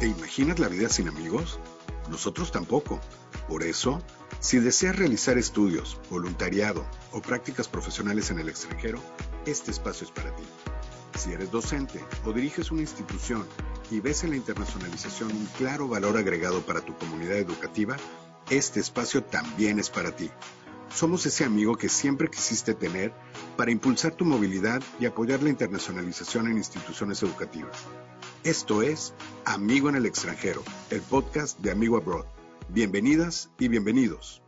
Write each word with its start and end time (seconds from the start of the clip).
¿Te 0.00 0.06
imaginas 0.06 0.60
la 0.60 0.68
vida 0.68 0.88
sin 0.88 1.08
amigos? 1.08 1.58
Nosotros 2.08 2.52
tampoco. 2.52 3.00
Por 3.48 3.64
eso, 3.64 4.00
si 4.38 4.60
deseas 4.60 4.94
realizar 4.94 5.38
estudios, 5.38 5.98
voluntariado 6.08 6.86
o 7.10 7.20
prácticas 7.20 7.66
profesionales 7.66 8.30
en 8.30 8.38
el 8.38 8.48
extranjero, 8.48 9.00
este 9.44 9.72
espacio 9.72 10.06
es 10.06 10.12
para 10.12 10.34
ti. 10.36 10.44
Si 11.18 11.32
eres 11.32 11.50
docente 11.50 12.04
o 12.24 12.32
diriges 12.32 12.70
una 12.70 12.82
institución 12.82 13.44
y 13.90 13.98
ves 13.98 14.22
en 14.22 14.30
la 14.30 14.36
internacionalización 14.36 15.32
un 15.32 15.46
claro 15.58 15.88
valor 15.88 16.16
agregado 16.16 16.60
para 16.60 16.80
tu 16.80 16.96
comunidad 16.96 17.38
educativa, 17.38 17.96
este 18.50 18.78
espacio 18.78 19.24
también 19.24 19.80
es 19.80 19.90
para 19.90 20.14
ti. 20.14 20.30
Somos 20.94 21.26
ese 21.26 21.44
amigo 21.44 21.76
que 21.76 21.88
siempre 21.88 22.30
quisiste 22.30 22.72
tener 22.74 23.12
para 23.56 23.72
impulsar 23.72 24.12
tu 24.12 24.24
movilidad 24.24 24.80
y 25.00 25.06
apoyar 25.06 25.42
la 25.42 25.50
internacionalización 25.50 26.46
en 26.46 26.58
instituciones 26.58 27.20
educativas. 27.24 27.76
Esto 28.44 28.82
es 28.82 29.14
Amigo 29.44 29.88
en 29.88 29.96
el 29.96 30.06
extranjero, 30.06 30.62
el 30.90 31.00
podcast 31.00 31.58
de 31.58 31.72
Amigo 31.72 31.96
Abroad. 31.96 32.24
Bienvenidas 32.68 33.50
y 33.58 33.66
bienvenidos. 33.66 34.42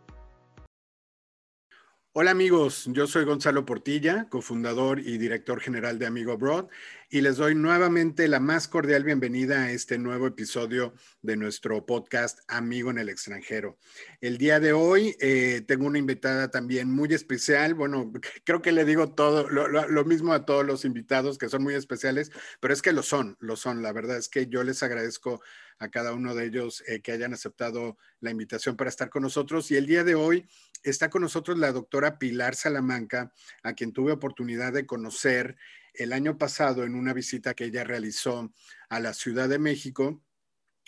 Hola 2.13 2.33
amigos, 2.33 2.87
yo 2.89 3.07
soy 3.07 3.25
Gonzalo 3.25 3.65
Portilla, 3.65 4.29
cofundador 4.29 4.99
y 4.99 5.17
director 5.17 5.61
general 5.61 6.01
de 6.01 6.07
Amigo 6.07 6.33
Abroad, 6.33 6.67
y 7.09 7.21
les 7.21 7.37
doy 7.37 7.55
nuevamente 7.55 8.27
la 8.27 8.41
más 8.41 8.67
cordial 8.67 9.05
bienvenida 9.05 9.63
a 9.63 9.71
este 9.71 9.97
nuevo 9.97 10.27
episodio 10.27 10.93
de 11.23 11.37
nuestro 11.37 11.87
podcast 11.87 12.41
Amigo 12.49 12.91
en 12.91 12.99
el 12.99 13.11
extranjero. 13.11 13.79
El 14.21 14.39
día 14.39 14.59
de 14.59 14.73
hoy 14.73 15.15
eh, 15.21 15.63
tengo 15.69 15.87
una 15.87 15.99
invitada 15.99 16.51
también 16.51 16.91
muy 16.91 17.15
especial, 17.15 17.75
bueno, 17.75 18.11
creo 18.45 18.61
que 18.61 18.73
le 18.73 18.85
digo 18.85 19.13
todo, 19.13 19.49
lo, 19.49 19.69
lo, 19.69 20.05
mismo 20.05 20.33
a 20.33 20.45
todos 20.45 20.67
los 20.67 20.85
invitados 20.85 21.39
que 21.39 21.49
son 21.49 21.63
muy 21.63 21.75
especiales, 21.75 22.33
pero 22.59 22.75
es 22.75 22.83
que 22.83 22.93
lo 22.93 23.05
son, 23.05 23.37
lo 23.39 23.55
son, 23.55 23.83
la 23.83 23.93
verdad 23.93 24.17
es 24.17 24.29
que 24.29 24.49
yo 24.49 24.65
les 24.65 24.83
agradezco 24.83 25.43
a 25.81 25.89
cada 25.89 26.13
uno 26.13 26.35
de 26.35 26.45
ellos 26.45 26.85
eh, 26.87 27.01
que 27.01 27.11
hayan 27.11 27.33
aceptado 27.33 27.97
la 28.21 28.31
invitación 28.31 28.77
para 28.77 28.91
estar 28.91 29.09
con 29.11 29.23
nosotros. 29.23 29.71
Y 29.71 29.77
el 29.77 29.87
día 29.87 30.05
de 30.05 30.15
hoy 30.15 30.47
está 30.85 31.11
con 31.11 31.23
nosotros 31.23 31.59
la 31.59 31.73
doctora 31.73 32.19
Pilar 32.19 32.55
Salamanca, 32.55 33.33
a 33.63 33.73
quien 33.73 33.93
tuve 33.93 34.13
oportunidad 34.13 34.73
de 34.73 34.87
conocer 34.87 35.57
el 35.95 36.13
año 36.13 36.39
pasado 36.39 36.85
en 36.85 36.95
una 36.95 37.15
visita 37.15 37.55
que 37.55 37.65
ella 37.65 37.83
realizó 37.83 38.53
a 38.89 39.01
la 39.01 39.15
Ciudad 39.15 39.49
de 39.49 39.59
México. 39.59 40.23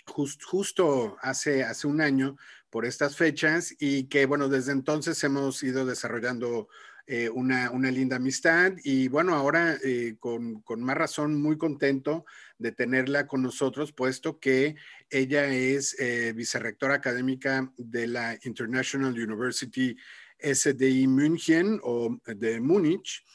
justo 0.05 1.17
hace, 1.21 1.63
hace 1.63 1.87
un 1.87 2.01
año 2.01 2.37
por 2.69 2.85
estas 2.85 3.15
fechas 3.15 3.73
y 3.79 4.05
que 4.05 4.25
bueno, 4.25 4.47
desde 4.47 4.73
entonces 4.73 5.23
hemos 5.23 5.63
ido 5.63 5.85
desarrollando 5.85 6.67
eh, 7.05 7.29
una, 7.29 7.69
linda 7.91 8.15
amistad 8.15 8.71
y 8.81 9.09
bueno, 9.09 9.35
ahora 9.35 9.77
eh, 9.83 10.15
con, 10.19 10.61
con, 10.61 10.81
más 10.81 10.95
razón 10.95 11.35
muy 11.35 11.57
contento 11.57 12.23
de 12.57 12.71
tenerla 12.71 13.27
con 13.27 13.41
nosotros, 13.41 13.91
puesto 13.91 14.39
que 14.39 14.77
ella 15.09 15.47
es 15.47 15.99
eh, 15.99 16.31
vicerrectora 16.33 16.95
académica 16.95 17.69
de 17.75 18.07
la 18.07 18.39
International 18.43 19.11
University 19.11 19.97
SDI 20.39 21.07
München 21.07 21.77
o 21.83 22.17
de 22.25 22.61
Múnich. 22.61 23.25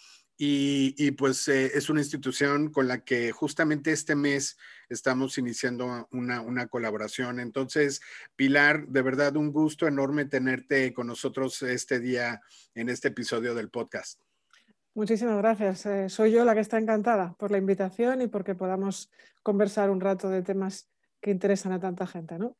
Y, 0.41 1.11
pues 1.11 1.49
es 1.49 1.91
una 1.91 2.01
institución 2.01 2.71
con 2.71 2.87
la 2.87 3.05
que 3.05 3.33
justamente 3.33 3.91
este 3.91 4.15
mes 4.15 4.57
estamos 4.89 5.39
iniciando 5.39 6.09
una, 6.11 6.41
una, 6.41 6.67
colaboración. 6.69 7.41
Entonces, 7.41 8.01
Pilar, 8.37 8.87
de 8.89 9.03
verdad 9.03 9.37
un 9.37 9.53
gusto 9.53 9.87
enorme 9.87 10.25
tenerte 10.25 10.93
con 10.93 11.07
nosotros 11.07 11.63
este 11.63 12.01
día 12.01 12.41
en 12.75 12.89
este 12.89 13.09
episodio 13.09 13.55
del 13.55 13.71
podcast. 13.71 14.21
Muchísimas 14.95 15.39
gracias. 15.39 15.87
Eh, 15.87 16.09
soy 16.09 16.33
yo 16.33 16.45
la 16.45 16.55
que 16.55 16.61
está 16.61 16.79
encantada 16.79 17.35
por 17.39 17.51
la 17.51 17.59
invitación 17.59 18.21
y 18.21 18.27
porque 18.27 18.55
podamos 18.55 19.11
conversar 19.43 19.91
un 19.91 20.01
rato 20.01 20.29
de 20.29 20.43
temas 20.43 20.89
que 21.21 21.31
interesan 21.31 21.73
a 21.73 21.81
tanta 21.81 22.07
gente, 22.07 22.39
¿no? 22.39 22.57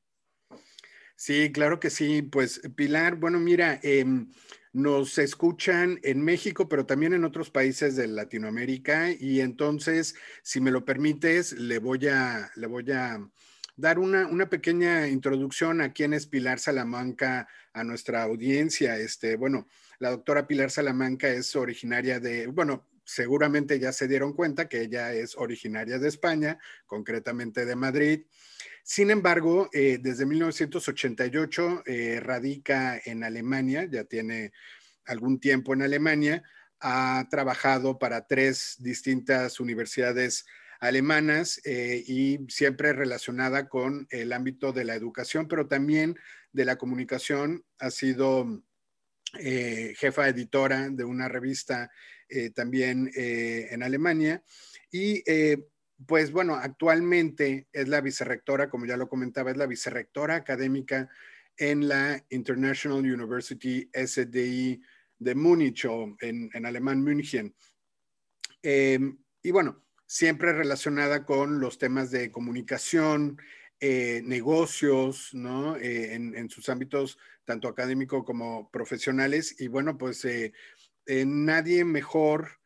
Sí, 1.19 1.51
claro 1.51 1.81
que 1.81 1.91
sí. 1.91 2.23
Pues 2.23 2.61
Pilar, 2.77 3.17
bueno, 3.17 3.41
mira, 3.41 3.81
em, 3.83 4.31
nos 4.73 5.19
escuchan 5.19 5.99
en 6.05 6.23
México, 6.23 6.69
pero 6.69 6.87
también 6.87 7.13
en 7.13 7.25
otros 7.25 7.51
países 7.51 7.97
de 7.97 8.07
Latinoamérica 8.07 9.11
y 9.11 9.41
entonces, 9.41 10.15
si 10.43 10.61
me 10.61 10.71
lo 10.71 10.85
permites, 10.85 11.55
le 11.55 11.81
voy 11.81 12.07
a, 12.07 12.53
le 12.55 12.69
voy 12.69 12.93
a 12.93 13.19
dar 13.77 13.99
una, 13.99 14.29
una, 14.29 14.49
pequeña 14.49 15.09
introducción 15.09 15.81
a 15.81 15.93
quién 15.93 16.13
es 16.15 16.29
Pilar 16.29 16.61
Salamanca 16.61 17.49
a 17.73 17.83
nuestra 17.83 18.23
audiencia. 18.23 18.97
Este, 18.97 19.35
bueno, 19.37 19.67
la 19.99 20.11
doctora 20.11 20.47
Pilar 20.47 20.71
Salamanca 20.71 21.29
es 21.29 21.57
originaria 21.57 22.21
de, 22.21 22.47
bueno, 22.47 22.87
seguramente 23.05 23.81
ya 23.81 23.91
se 23.93 24.07
dieron 24.07 24.35
cuenta 24.35 24.69
que 24.69 24.83
ella 24.83 25.13
es 25.13 25.35
originaria 25.37 25.99
de 25.99 26.09
España, 26.09 26.61
concretamente 26.87 27.65
de 27.65 27.75
Madrid. 27.75 28.21
Sin 28.91 29.11
embargo, 29.11 29.69
eh, 29.75 29.99
desde 30.01 30.25
1988 30.25 31.83
eh, 31.85 32.21
radica 32.21 32.99
en 33.05 33.23
Alemania, 33.23 33.85
ya 33.85 34.05
tiene 34.05 34.51
algún 35.05 35.41
tiempo 35.41 35.75
en 35.75 35.83
Alemania, 35.83 36.43
ha 36.81 37.27
trabajado 37.31 37.99
para 37.99 38.27
tres 38.27 38.77
distintas 38.79 39.61
universidades 39.61 40.47
alemanas 40.81 41.61
eh, 41.67 42.03
y 42.07 42.39
siempre 42.49 42.95
relacionada 42.95 43.69
con 43.69 44.07
el 44.09 44.33
ámbito 44.33 44.73
de 44.73 44.87
la 44.87 44.95
educación, 44.95 45.49
pero 45.49 45.69
también 45.69 46.17
de 46.55 46.65
la 46.65 46.77
comunicación. 46.77 47.67
Ha 47.79 47.91
sido 47.91 48.63
jefa 49.35 50.29
editora 50.29 50.89
de 50.89 51.05
una 51.05 51.29
revista 51.29 51.91
también 52.55 53.11
en 53.15 53.83
Alemania 53.83 54.43
y 54.91 55.23
pues 56.07 56.31
bueno, 56.33 56.55
actualmente 56.55 57.69
es 57.73 57.89
la 57.89 58.01
vicerrectora, 58.01 58.71
como 58.71 58.87
ya 58.87 58.97
lo 58.97 59.09
comentaba, 59.09 59.51
es 59.51 59.57
la 59.57 59.67
vicerrectora 59.67 60.37
académica 60.37 61.09
en 61.57 61.89
la 61.89 62.25
International 62.31 62.99
University 62.99 63.91
SDI 63.93 64.81
de 65.19 65.35
Múnich 65.35 65.85
o 65.87 66.17
en, 66.21 66.51
alemán 66.65 67.03
München. 67.03 67.55
y 68.63 69.51
bueno, 69.51 69.83
siempre 70.07 70.53
relacionada 70.53 71.25
con 71.25 71.61
los 71.61 71.79
temas 71.79 72.11
de 72.11 72.33
comunicación, 72.33 73.39
eh, 73.81 74.23
negocios, 74.25 75.31
¿no? 75.35 75.77
Eh, 75.77 76.15
en, 76.15 76.51
sus 76.51 76.69
ámbitos 76.69 77.19
tanto 77.45 77.69
académico 77.69 78.25
como 78.25 78.71
profesionales. 78.71 79.55
Y 79.61 79.69
bueno, 79.69 79.97
pues 79.97 80.25
eh, 80.25 80.53
nadie 81.07 81.85
mejor 81.85 82.58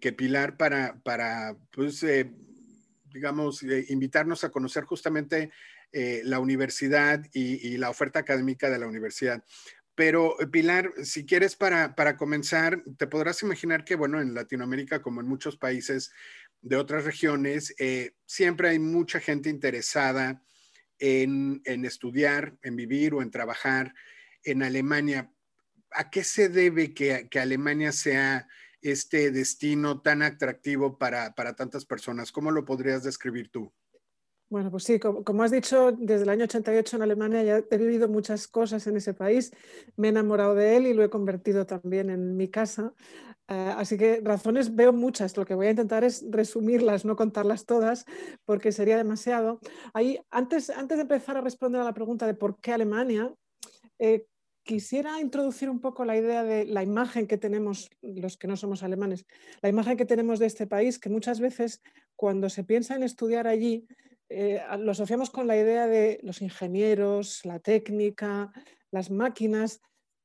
que 0.00 0.14
Pilar 0.16 0.56
para, 0.56 1.00
para 1.02 1.56
pues, 1.70 2.04
digamos, 3.12 3.62
invitarnos 3.88 4.44
a 4.44 4.50
conocer 4.50 4.84
justamente 4.84 5.50
la 5.92 6.38
universidad 6.38 7.22
y, 7.32 7.76
la 7.76 7.90
oferta 7.90 8.20
académica 8.20 8.70
de 8.70 8.78
la 8.78 8.86
universidad. 8.86 9.44
Pero 9.94 10.40
eh, 10.40 10.46
Pilar, 10.46 10.92
si 11.02 11.26
quieres 11.26 11.56
para, 11.56 12.16
comenzar, 12.16 12.82
te 12.96 13.06
podrás 13.06 13.42
imaginar 13.42 13.84
que, 13.84 13.94
bueno, 13.94 14.20
en 14.20 14.34
Latinoamérica, 14.34 15.02
como 15.02 15.20
en 15.20 15.28
muchos 15.28 15.56
países 15.56 16.12
de 16.62 16.76
otras 16.76 17.04
regiones, 17.04 17.74
eh, 17.78 18.14
siempre 18.24 18.70
hay 18.70 18.78
mucha 18.78 19.20
gente 19.20 19.50
interesada 19.50 20.42
en, 20.98 21.60
estudiar, 21.64 22.56
en 22.62 22.76
vivir 22.76 23.12
o 23.14 23.22
en 23.22 23.30
trabajar 23.30 23.92
en 24.44 24.62
Alemania. 24.62 25.32
¿A 25.90 26.10
qué 26.10 26.24
se 26.24 26.48
debe 26.48 26.94
que, 26.94 27.28
Alemania 27.38 27.92
sea 27.92 28.48
este 28.82 29.30
destino 29.30 30.00
tan 30.00 30.22
atractivo 30.22 30.98
para, 30.98 31.34
para 31.34 31.54
tantas 31.54 31.84
personas? 31.84 32.32
¿Cómo 32.32 32.50
lo 32.50 32.64
podrías 32.64 33.02
describir 33.02 33.50
tú? 33.50 33.72
Bueno, 34.52 34.70
pues 34.70 34.84
sí, 34.84 34.98
como, 34.98 35.42
has 35.42 35.50
dicho, 35.50 35.92
desde 35.92 36.24
el 36.24 36.28
año 36.28 36.44
88 36.44 36.96
en 36.96 37.02
Alemania 37.02 37.42
ya 37.42 37.64
he 37.70 37.78
vivido 37.78 38.06
muchas 38.06 38.46
cosas 38.46 38.86
en 38.86 38.98
ese 38.98 39.14
país, 39.14 39.50
me 39.96 40.08
he 40.08 40.10
enamorado 40.10 40.54
de 40.54 40.76
él 40.76 40.86
y 40.86 40.92
lo 40.92 41.02
he 41.02 41.08
convertido 41.08 41.64
también 41.64 42.10
en 42.10 42.36
mi 42.36 42.48
casa. 42.48 42.92
Eh, 43.48 43.74
así 43.78 43.96
que 43.96 44.20
razones 44.22 44.74
veo 44.74 44.92
muchas, 44.92 45.38
lo 45.38 45.46
que 45.46 45.54
voy 45.54 45.68
a 45.68 45.70
intentar 45.70 46.04
es 46.04 46.22
resumirlas, 46.28 47.06
no 47.06 47.16
contarlas 47.16 47.64
todas, 47.64 48.04
porque 48.44 48.72
sería 48.72 48.98
demasiado. 48.98 49.58
Ahí, 49.94 50.20
antes, 50.30 50.68
antes 50.68 50.98
de 50.98 51.02
empezar 51.02 51.38
a 51.38 51.40
responder 51.40 51.80
a 51.80 51.84
la 51.84 51.94
pregunta 51.94 52.26
de 52.26 52.34
por 52.34 52.60
qué 52.60 52.74
Alemania, 52.74 53.32
eh, 53.98 54.26
quisiera 54.64 55.20
introducir 55.20 55.68
un 55.68 55.80
poco 55.80 56.04
la 56.04 56.16
idea 56.16 56.44
de 56.44 56.64
la 56.64 56.82
imagen 56.82 57.26
que 57.26 57.38
tenemos, 57.38 57.90
los 58.00 58.36
que 58.36 58.46
no 58.46 58.56
somos 58.56 58.82
alemanes, 58.82 59.26
la 59.60 59.68
imagen 59.68 59.96
que 59.96 60.04
tenemos 60.04 60.38
de 60.38 60.46
este 60.46 60.66
país, 60.66 60.98
que 60.98 61.08
muchas 61.08 61.40
veces 61.40 61.82
cuando 62.16 62.48
se 62.48 62.64
piensa 62.64 62.94
en 62.94 63.02
estudiar 63.02 63.46
allí, 63.46 63.86
eh, 64.28 64.62
lo 64.78 64.92
asociamos 64.92 65.30
con 65.30 65.46
la 65.46 65.56
idea 65.56 65.86
de 65.86 66.20
los 66.22 66.42
ingenieros, 66.42 67.44
la 67.44 67.58
técnica, 67.58 68.52
las 68.90 69.10
máquinas, 69.10 69.80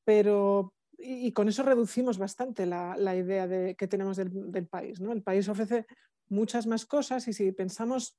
pero 0.05 0.73
y, 0.97 1.31
con 1.31 1.47
eso 1.47 1.63
reducimos 1.63 2.17
bastante 2.17 2.65
la, 2.65 3.15
idea 3.15 3.47
de, 3.47 3.75
que 3.75 3.87
tenemos 3.87 4.17
del, 4.17 4.67
país. 4.67 4.99
¿no? 4.99 5.11
El 5.11 5.21
país 5.21 5.47
ofrece 5.47 5.85
muchas 6.29 6.67
más 6.67 6.85
cosas 6.85 7.27
y 7.27 7.33
si 7.33 7.51
pensamos 7.51 8.17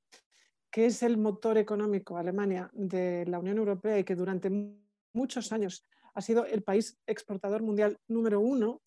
que 0.71 0.85
es 0.85 1.03
el 1.03 1.17
motor 1.17 1.57
económico, 1.57 2.17
Alemania, 2.17 2.69
de 2.73 3.25
la 3.25 3.39
Unión 3.39 3.57
Europea 3.57 3.99
y 3.99 4.03
que 4.03 4.15
durante 4.15 4.49
muchos 5.13 5.51
años 5.51 5.87
ha 6.19 6.21
sido 6.21 6.45
el 6.45 6.63
país 6.63 6.97
exportador 7.07 7.63
mundial 7.63 7.97
número 8.09 8.41
uno, 8.41 8.81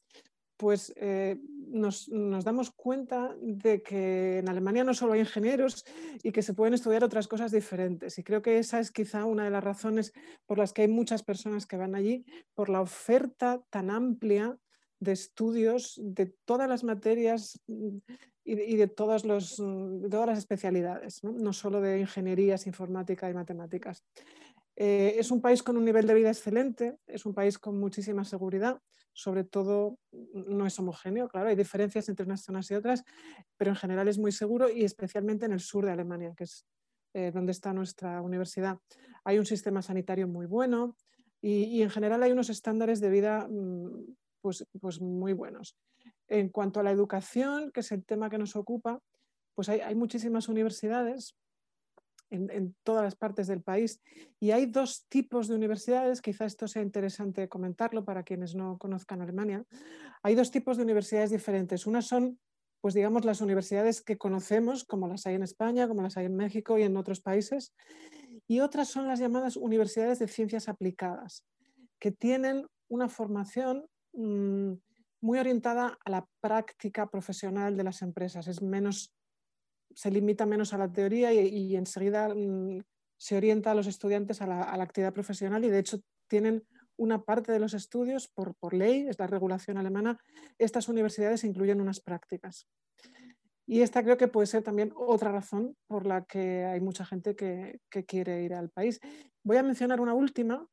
pues 0.58 0.92
eh, 0.96 1.40
nos, 1.68 2.08
damos 2.44 2.70
cuenta 2.70 3.34
de 3.40 3.82
que 3.82 4.38
en 4.38 4.50
Alemania 4.50 4.84
no 4.84 4.92
solo 4.92 5.14
hay 5.14 5.20
ingenieros 5.20 5.84
y 6.22 6.30
que 6.30 6.42
se 6.42 6.52
pueden 6.52 6.74
estudiar 6.74 7.02
otras 7.02 7.26
cosas 7.28 7.50
diferentes. 7.50 8.18
Y 8.18 8.22
creo 8.22 8.42
que 8.42 8.58
esa 8.58 8.80
es 8.80 8.90
quizá 8.90 9.24
una 9.24 9.44
de 9.44 9.50
las 9.50 9.64
razones 9.64 10.12
por 10.44 10.58
las 10.58 10.74
que 10.74 10.82
hay 10.82 10.88
muchas 10.88 11.22
personas 11.22 11.66
que 11.66 11.78
van 11.78 11.94
allí, 11.94 12.26
por 12.54 12.68
la 12.68 12.82
oferta 12.82 13.62
tan 13.70 13.88
amplia 13.88 14.58
de 15.00 15.12
estudios 15.12 15.98
de 16.00 16.26
todas 16.44 16.68
las 16.68 16.84
materias 16.84 17.58
mm, 17.66 17.96
y 18.44 18.76
de, 18.76 18.86
mm, 18.86 18.90
todas 18.94 19.24
las 19.24 20.38
especialidades, 20.38 21.24
¿no? 21.24 21.32
no 21.32 21.52
solo 21.54 21.80
de 21.80 22.00
ingenierías, 22.00 22.66
informática 22.66 23.30
y 23.30 23.34
matemáticas. 23.34 24.04
Eh, 24.76 25.16
es 25.18 25.30
un 25.30 25.42
país 25.42 25.62
con 25.62 25.76
un 25.76 25.84
nivel 25.84 26.06
de 26.06 26.14
vida 26.14 26.28
excelente, 26.28 26.96
es 27.06 27.26
un 27.26 27.34
país 27.34 27.58
con 27.58 27.78
muchísima 27.78 28.24
seguridad, 28.24 28.80
sobre 29.12 29.44
todo 29.44 29.98
mm, 30.12 30.56
no 30.56 30.66
es 30.66 30.78
homogéneo, 30.78 31.28
claro, 31.28 31.50
hay 31.50 31.56
diferencias 31.56 32.08
entre 32.08 32.24
unas 32.24 32.42
zonas 32.42 32.70
y 32.70 32.74
otras, 32.74 33.04
pero 33.58 33.70
en 33.70 33.76
general 33.76 34.08
es 34.08 34.18
muy 34.18 34.32
seguro 34.32 34.70
y 34.70 34.84
especialmente 34.84 35.44
en 35.44 35.52
el 35.52 35.60
sur 35.60 35.84
de 35.84 35.92
Alemania, 35.92 36.32
que 36.36 36.44
es 36.44 36.66
eh, 37.14 37.30
donde 37.30 37.52
está 37.52 37.74
nuestra 37.74 38.22
universidad. 38.22 38.78
Hay 39.24 39.38
un 39.38 39.44
sistema 39.44 39.82
sanitario 39.82 40.26
muy 40.26 40.46
bueno 40.46 40.96
y, 41.42 41.82
en 41.82 41.90
general 41.90 42.22
hay 42.22 42.32
unos 42.32 42.48
estándares 42.48 43.00
de 43.00 43.10
vida 43.10 43.46
mm, 43.50 44.16
pues, 44.40 44.66
pues, 44.80 45.00
muy 45.00 45.34
buenos. 45.34 45.76
En 46.28 46.48
cuanto 46.48 46.80
a 46.80 46.82
la 46.82 46.90
educación, 46.90 47.70
que 47.72 47.80
es 47.80 47.92
el 47.92 48.04
tema 48.06 48.30
que 48.30 48.38
nos 48.38 48.56
ocupa, 48.56 49.00
pues 49.54 49.68
hay, 49.68 49.80
hay 49.80 49.94
muchísimas 49.94 50.48
universidades, 50.48 51.36
en, 52.32 52.74
todas 52.82 53.04
las 53.04 53.14
partes 53.14 53.46
del 53.46 53.62
país. 53.62 54.00
Y 54.40 54.50
hay 54.50 54.66
dos 54.66 55.06
tipos 55.08 55.48
de 55.48 55.54
universidades, 55.54 56.20
quizá 56.20 56.46
esto 56.46 56.66
sea 56.66 56.82
interesante 56.82 57.48
comentarlo 57.48 58.04
para 58.04 58.22
quienes 58.22 58.54
no 58.54 58.78
conozcan 58.78 59.20
Alemania. 59.20 59.64
Hay 60.22 60.34
dos 60.34 60.50
tipos 60.50 60.76
de 60.76 60.82
universidades 60.82 61.30
diferentes. 61.30 61.86
Unas 61.86 62.06
son, 62.06 62.38
pues 62.80 62.94
digamos, 62.94 63.24
las 63.24 63.40
universidades 63.40 64.02
que 64.02 64.18
conocemos, 64.18 64.84
como 64.84 65.08
las 65.08 65.26
hay 65.26 65.34
en 65.34 65.42
España, 65.42 65.86
como 65.88 66.02
las 66.02 66.16
hay 66.16 66.26
en 66.26 66.36
México 66.36 66.78
y 66.78 66.82
en 66.82 66.96
otros 66.96 67.20
países. 67.20 67.74
Y 68.48 68.60
otras 68.60 68.88
son 68.88 69.06
las 69.06 69.20
llamadas 69.20 69.56
universidades 69.56 70.18
de 70.18 70.28
ciencias 70.28 70.68
aplicadas, 70.68 71.44
que 72.00 72.12
tienen 72.12 72.66
una 72.88 73.08
formación 73.08 73.86
mm, 74.14 74.72
muy 75.20 75.38
orientada 75.38 75.98
a 76.04 76.10
la 76.10 76.26
práctica 76.40 77.08
profesional 77.08 77.76
de 77.76 77.84
las 77.84 78.02
empresas. 78.02 78.48
Es 78.48 78.60
menos 78.60 79.14
se 79.94 80.10
limita 80.10 80.46
menos 80.46 80.72
a 80.72 80.78
la 80.78 80.92
teoría 80.92 81.32
y, 81.32 81.76
enseguida 81.76 82.34
mm, 82.34 82.80
se 83.16 83.36
orienta 83.36 83.70
a 83.70 83.74
los 83.74 83.86
estudiantes 83.86 84.42
a 84.42 84.46
la, 84.46 84.82
actividad 84.82 85.12
profesional 85.12 85.64
y 85.64 85.70
de 85.70 85.78
hecho 85.78 86.00
tienen 86.28 86.64
una 86.96 87.22
parte 87.22 87.52
de 87.52 87.58
los 87.58 87.74
estudios 87.74 88.28
por, 88.28 88.74
ley, 88.74 89.06
es 89.08 89.18
la 89.18 89.26
regulación 89.26 89.78
alemana, 89.78 90.18
estas 90.58 90.88
universidades 90.88 91.44
incluyen 91.44 91.80
unas 91.80 92.00
prácticas. 92.00 92.68
Y 93.66 93.80
esta 93.80 94.02
creo 94.02 94.16
que 94.16 94.28
puede 94.28 94.46
ser 94.46 94.62
también 94.62 94.92
otra 94.94 95.32
razón 95.32 95.76
por 95.86 96.06
la 96.06 96.24
que 96.24 96.64
hay 96.64 96.80
mucha 96.80 97.04
gente 97.04 97.34
que, 97.34 97.80
quiere 98.06 98.42
ir 98.42 98.54
al 98.54 98.70
país. 98.70 99.00
Voy 99.44 99.56
a 99.56 99.62
mencionar 99.62 100.00
una 100.00 100.14
última, 100.14 100.66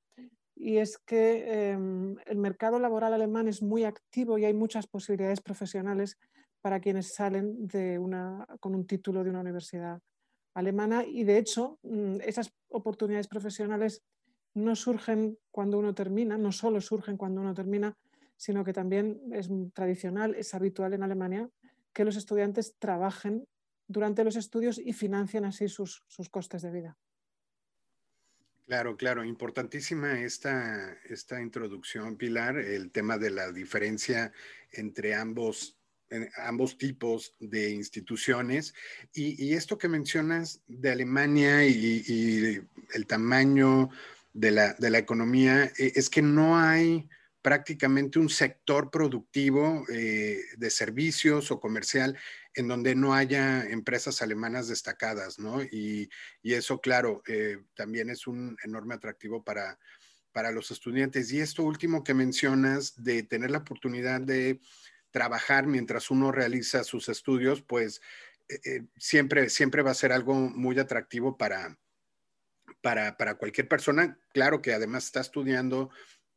y 0.55 0.77
es 0.77 0.97
que 0.97 1.71
em, 1.71 2.17
el 2.25 2.37
mercado 2.37 2.79
laboral 2.79 3.13
alemán 3.13 3.47
es 3.47 3.61
muy 3.61 3.85
activo 3.85 4.37
y 4.37 4.45
hay 4.45 4.53
muchas 4.53 4.87
posibilidades 4.87 5.39
profesionales 5.39 6.17
para 6.61 6.79
quienes 6.79 7.13
salen 7.13 7.67
de 7.67 7.97
una, 7.97 8.45
con 8.59 8.75
un 8.75 8.85
título 8.85 9.23
de 9.23 9.29
una 9.29 9.41
universidad 9.41 9.99
alemana 10.53 11.05
y 11.05 11.23
de 11.23 11.37
hecho 11.37 11.79
mm, 11.83 12.17
esas 12.21 12.51
oportunidades 12.69 13.27
profesionales 13.27 14.03
no 14.53 14.75
surgen 14.75 15.37
cuando 15.51 15.77
uno 15.79 15.93
termina, 15.93 16.37
no 16.37 16.51
solo 16.51 16.81
surgen 16.81 17.17
cuando 17.17 17.41
uno 17.41 17.53
termina, 17.53 17.95
sino 18.35 18.63
que 18.63 18.73
también 18.73 19.21
es 19.31 19.49
tradicional, 19.73 20.35
es 20.35 20.53
habitual 20.53 20.93
en 20.93 21.03
Alemania 21.03 21.49
que 21.93 22.05
los 22.05 22.15
estudiantes 22.15 22.75
trabajen 22.79 23.47
durante 23.87 24.23
los 24.23 24.35
estudios 24.35 24.79
y 24.79 24.93
financien 24.93 25.45
así 25.45 25.67
sus, 25.67 26.03
sus 26.07 26.29
costes 26.29 26.61
de 26.61 26.71
vida. 26.71 26.97
Claro, 28.65 28.95
claro, 28.95 29.23
importantísima 29.23 30.21
esta, 30.21 30.93
esta 31.05 31.41
introducción, 31.41 32.17
Pilar, 32.17 32.57
el 32.57 32.91
tema 32.91 33.17
de 33.17 33.31
la 33.31 33.51
diferencia 33.51 34.31
entre 34.71 35.15
ambos 35.15 35.78
ambos 36.37 36.77
tipos 36.77 37.35
de 37.39 37.71
instituciones. 37.71 38.73
Y, 39.13 39.53
esto 39.53 39.77
que 39.77 39.87
mencionas 39.87 40.61
de 40.67 40.91
Alemania 40.91 41.65
y, 41.65 42.61
el 42.93 43.05
tamaño 43.05 43.89
de 44.33 44.51
la, 44.51 44.73
de 44.73 44.89
la, 44.89 44.97
economía, 44.97 45.65
e, 45.77 45.93
es 45.95 46.09
que 46.09 46.21
no 46.21 46.57
hay 46.57 47.07
prácticamente 47.41 48.19
un 48.19 48.29
sector 48.29 48.91
productivo 48.91 49.85
eh, 49.89 50.41
de 50.57 50.69
servicios 50.69 51.51
o 51.51 51.59
comercial 51.59 52.17
en 52.53 52.67
donde 52.67 52.95
no 52.95 53.13
haya 53.13 53.63
empresas 53.63 54.21
alemanas 54.21 54.67
destacadas, 54.67 55.39
¿no? 55.39 55.61
Y, 55.63 56.09
eso, 56.43 56.81
claro, 56.81 57.21
eh, 57.27 57.59
también 57.75 58.09
es 58.09 58.27
un 58.27 58.57
enorme 58.63 58.95
atractivo 58.95 59.43
para, 59.43 59.79
para 60.31 60.51
los 60.51 60.71
estudiantes. 60.71 61.31
Y 61.31 61.39
esto 61.39 61.63
último 61.63 62.03
que 62.03 62.13
mencionas 62.13 63.01
de 63.01 63.23
tener 63.23 63.51
la 63.51 63.59
oportunidad 63.59 64.21
de 64.21 64.59
trabajar 65.11 65.67
mientras 65.67 66.11
uno 66.11 66.31
realiza 66.31 66.83
sus 66.83 67.09
estudios, 67.09 67.61
pues 67.61 68.01
eh, 68.47 68.59
eh, 68.65 68.81
siempre, 68.97 69.49
siempre 69.49 69.81
va 69.81 69.91
a 69.91 69.95
ser 69.95 70.11
algo 70.11 70.33
muy 70.33 70.77
atractivo 70.79 71.37
para, 71.37 71.77
para, 72.81 73.35
cualquier 73.35 73.67
persona, 73.67 74.17
claro 74.33 74.61
que 74.61 74.73
además 74.73 75.05
está 75.05 75.21
estudiando 75.21 75.89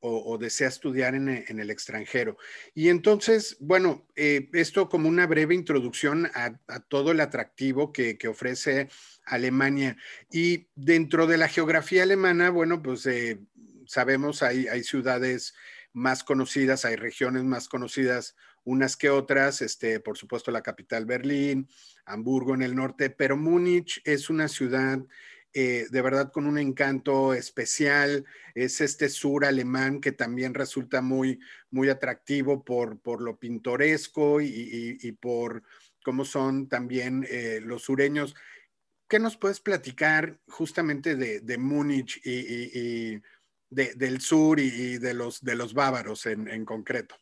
o, 0.05 0.37
desea 0.37 0.67
estudiar 0.67 1.15
en, 1.15 1.29
el 1.29 1.71
extranjero. 1.71 2.37
Y 2.75 2.89
entonces, 2.89 3.57
bueno, 3.61 4.05
eh, 4.17 4.51
esto 4.53 4.89
como 4.89 5.09
una 5.09 5.29
breve 5.29 5.55
introducción 5.55 6.29
a, 6.35 6.59
todo 6.89 7.13
el 7.13 7.21
atractivo 7.21 7.93
que, 7.93 8.19
ofrece 8.29 8.89
Alemania. 9.25 9.97
Y 10.29 10.67
dentro 10.75 11.29
de 11.29 11.37
la 11.37 11.47
geografía 11.47 12.03
alemana, 12.03 12.51
bueno, 12.51 12.83
pues 12.83 13.09
sabemos, 13.87 14.43
hay, 14.43 14.67
hay 14.67 14.83
ciudades 14.83 15.55
más 15.93 16.25
conocidas, 16.25 16.85
hay 16.85 16.97
regiones 16.97 17.45
más 17.45 17.69
conocidas 17.69 18.35
unas 18.65 18.97
que 18.97 19.11
otras, 19.11 19.63
este, 19.63 20.01
por 20.01 20.17
supuesto 20.17 20.51
la 20.51 20.63
capital 20.63 21.07
Berlín, 21.07 21.69
Hamburgo 22.05 22.55
en 22.55 22.63
el 22.63 22.75
norte, 22.75 23.11
pero 23.11 23.37
Múnich 23.37 24.01
es 24.05 24.31
una 24.31 24.49
ciudad 24.49 25.01
eh, 25.55 25.87
de 25.91 26.01
verdad 26.01 26.33
con 26.33 26.47
un 26.47 26.57
encanto 26.57 27.35
especial, 27.35 28.25
es 28.55 28.81
este 28.81 29.11
sur 29.11 29.45
alemán 29.45 30.01
que 30.01 30.13
también 30.13 30.55
resulta 30.55 31.03
muy, 31.03 31.41
muy 31.71 31.91
atractivo 31.91 32.65
por, 32.65 32.99
por 33.01 33.21
lo 33.21 33.39
pintoresco 33.39 34.41
y, 34.41 35.13
por 35.21 35.63
cómo 36.03 36.25
son 36.25 36.69
también 36.69 37.27
eh, 37.29 37.61
los 37.63 37.83
sureños. 37.83 38.35
¿Qué 39.07 39.19
nos 39.19 39.37
puedes 39.37 39.61
platicar 39.61 40.41
justamente 40.49 41.17
de, 41.17 41.59
Múnich 41.59 42.19
y, 42.25 43.21
del 43.69 44.21
sur 44.23 44.59
y 44.59 44.97
de 44.97 45.13
los, 45.13 45.43
de 45.43 45.55
los 45.55 45.75
bávaros 45.75 46.25
en 46.25 46.65
concreto? 46.65 47.22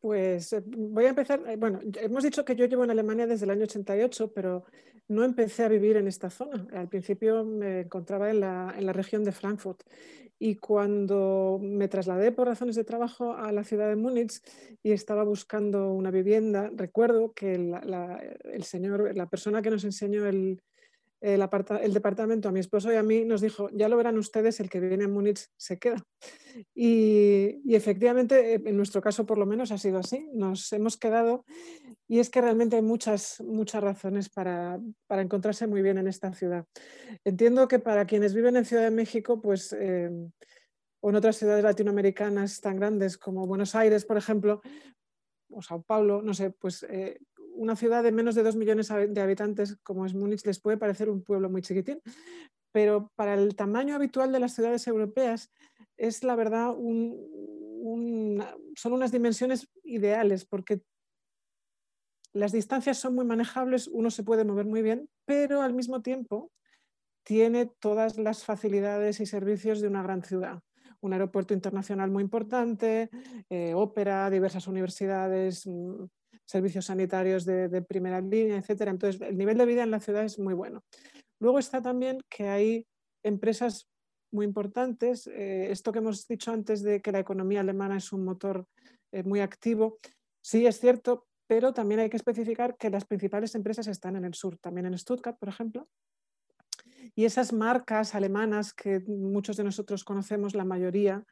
Pues 0.00 0.52
eh, 0.52 0.62
voy 0.64 1.06
a 1.06 1.08
empezar, 1.08 1.42
eh, 1.48 1.56
bueno, 1.56 1.80
hemos 2.00 2.22
dicho 2.22 2.44
que 2.44 2.54
yo 2.54 2.66
llevo 2.66 2.84
en 2.84 2.90
Alemania 2.90 3.26
desde 3.26 3.44
el 3.44 3.50
año 3.50 3.64
88, 3.64 4.32
pero 4.32 4.64
no 5.08 5.24
empecé 5.24 5.64
a 5.64 5.68
vivir 5.68 5.96
en 5.96 6.06
esta 6.06 6.30
zona. 6.30 6.66
Al 6.72 6.88
principio 6.88 7.44
me 7.44 7.80
encontraba 7.80 8.30
en 8.30 8.40
la, 8.40 8.74
en 8.76 8.86
la 8.86 8.92
región 8.92 9.24
de 9.24 9.32
Frankfurt 9.32 9.82
y 10.38 10.54
cuando 10.54 11.58
me 11.60 11.88
trasladé 11.88 12.30
por 12.30 12.46
razones 12.46 12.76
de 12.76 12.84
trabajo 12.84 13.32
a 13.32 13.50
la 13.50 13.64
ciudad 13.64 13.88
de 13.88 13.96
Múnich 13.96 14.40
y 14.84 14.92
estaba 14.92 15.24
buscando 15.24 15.92
una 15.92 16.12
vivienda, 16.12 16.70
recuerdo 16.72 17.32
que 17.32 17.54
el 17.54 18.62
señor, 18.62 19.16
la 19.16 19.28
persona 19.28 19.62
que 19.62 19.70
nos 19.70 19.82
enseñó 19.82 20.26
el, 20.26 20.62
el, 21.20 21.42
el, 21.82 21.94
departamento 21.94 22.48
a 22.48 22.52
mi 22.52 22.60
esposo 22.60 22.92
y 22.92 22.96
a 22.96 23.02
mí 23.02 23.24
nos 23.24 23.40
dijo, 23.40 23.68
ya 23.72 23.88
lo 23.88 23.96
verán 23.96 24.18
ustedes, 24.18 24.60
el 24.60 24.68
que 24.70 24.80
viene 24.80 25.04
a 25.04 25.08
Múnich 25.08 25.46
se 25.56 25.78
queda. 25.78 26.04
Y, 26.74 27.60
y, 27.64 27.74
efectivamente, 27.74 28.54
eh, 28.54 28.62
en 28.64 28.76
nuestro 28.76 29.00
caso 29.00 29.26
por 29.26 29.38
lo 29.38 29.46
menos 29.46 29.72
ha 29.72 29.78
sido 29.78 29.98
así, 29.98 30.28
nos 30.32 30.72
hemos 30.72 30.96
quedado 30.96 31.44
y 32.06 32.20
es 32.20 32.30
que 32.30 32.40
realmente 32.40 32.76
hay 32.76 32.82
muchas, 32.82 33.40
muchas 33.40 33.82
razones 33.82 34.28
para, 34.28 34.80
para 35.06 35.22
encontrarse 35.22 35.66
muy 35.66 35.82
bien 35.82 35.98
en 35.98 36.08
esta 36.08 36.32
ciudad. 36.32 36.64
Entiendo 37.24 37.68
que 37.68 37.78
para 37.78 38.06
quienes 38.06 38.34
viven 38.34 38.56
en 38.56 38.64
Ciudad 38.64 38.84
de 38.84 38.90
México, 38.90 39.40
pues... 39.40 39.72
Eh, 39.78 40.10
o 41.00 41.10
en 41.10 41.16
otras 41.16 41.36
ciudades 41.36 41.62
latinoamericanas 41.62 42.60
tan 42.60 42.76
grandes 42.76 43.16
como 43.16 43.46
Buenos 43.46 43.76
Aires, 43.76 44.04
por 44.04 44.16
ejemplo, 44.16 44.60
o 45.50 45.62
Sao 45.62 45.82
Paulo, 45.82 46.22
no 46.22 46.34
sé, 46.34 46.50
pues 46.50 46.82
eh, 46.84 47.20
una 47.58 47.76
ciudad 47.76 48.02
de 48.02 48.12
menos 48.12 48.34
de 48.34 48.42
dos 48.42 48.56
millones 48.56 48.88
de 48.88 49.20
habitantes 49.20 49.76
como 49.82 50.06
es 50.06 50.14
Múnich 50.14 50.46
les 50.46 50.60
puede 50.60 50.78
parecer 50.78 51.10
un 51.10 51.22
pueblo 51.22 51.50
muy 51.50 51.60
chiquitín, 51.60 52.00
pero 52.72 53.10
para 53.16 53.34
el 53.34 53.56
tamaño 53.56 53.96
habitual 53.96 54.32
de 54.32 54.40
las 54.40 54.54
ciudades 54.54 54.86
europeas 54.86 55.50
es 55.96 56.22
la 56.22 56.36
verdad 56.36 56.74
son 58.76 58.92
unas 58.92 59.12
dimensiones 59.12 59.68
ideales 59.82 60.44
porque 60.44 60.82
las 62.32 62.52
distancias 62.52 62.98
son 62.98 63.14
muy 63.14 63.24
manejables, 63.24 63.88
uno 63.88 64.10
se 64.10 64.22
puede 64.22 64.44
mover 64.44 64.66
muy 64.66 64.82
bien, 64.82 65.08
pero 65.24 65.62
al 65.62 65.74
mismo 65.74 66.02
tiempo 66.02 66.52
tiene 67.24 67.66
todas 67.66 68.16
las 68.16 68.44
facilidades 68.44 69.20
y 69.20 69.26
servicios 69.26 69.80
de 69.80 69.88
una 69.88 70.02
gran 70.02 70.22
ciudad. 70.22 70.60
Un 71.00 71.12
aeropuerto 71.12 71.54
internacional 71.54 72.10
muy 72.10 72.22
importante, 72.22 73.10
eh, 73.50 73.74
ópera, 73.74 74.30
diversas 74.30 74.66
universidades, 74.66 75.66
mm, 75.66 76.04
servicios 76.48 76.86
sanitarios 76.86 77.44
de, 77.44 77.82
primera 77.82 78.20
línea, 78.20 78.56
etc. 78.56 78.88
Entonces, 78.88 79.20
el 79.20 79.36
nivel 79.36 79.58
de 79.58 79.66
vida 79.66 79.82
en 79.82 79.90
la 79.90 80.00
ciudad 80.00 80.24
es 80.24 80.38
muy 80.38 80.54
bueno. 80.54 80.82
Luego 81.40 81.58
está 81.58 81.82
también 81.82 82.20
que 82.28 82.48
hay 82.48 82.86
empresas 83.22 83.88
muy 84.32 84.46
importantes. 84.46 85.26
Eh, 85.26 85.70
esto 85.70 85.92
que 85.92 85.98
hemos 85.98 86.26
dicho 86.26 86.50
antes 86.50 86.82
de 86.82 87.00
que 87.00 87.12
la 87.12 87.18
economía 87.18 87.60
alemana 87.60 87.98
es 87.98 88.12
un 88.12 88.24
motor 88.24 88.66
eh, 89.12 89.22
muy 89.22 89.40
activo, 89.40 89.98
sí 90.42 90.66
es 90.66 90.80
cierto, 90.80 91.26
pero 91.46 91.72
también 91.72 92.00
hay 92.00 92.10
que 92.10 92.16
especificar 92.16 92.76
que 92.76 92.90
las 92.90 93.04
principales 93.04 93.54
empresas 93.54 93.86
están 93.86 94.16
en 94.16 94.24
el 94.24 94.34
sur, 94.34 94.58
también 94.58 94.86
en 94.86 94.98
Stuttgart, 94.98 95.38
por 95.38 95.48
ejemplo. 95.48 95.88
Y 97.14 97.24
esas 97.24 97.52
marcas 97.52 98.14
alemanas 98.14 98.72
que 98.72 99.00
muchos 99.00 99.56
de 99.56 99.64
nosotros 99.64 100.04
conocemos, 100.04 100.54
la 100.54 100.64
mayoría, 100.64 101.24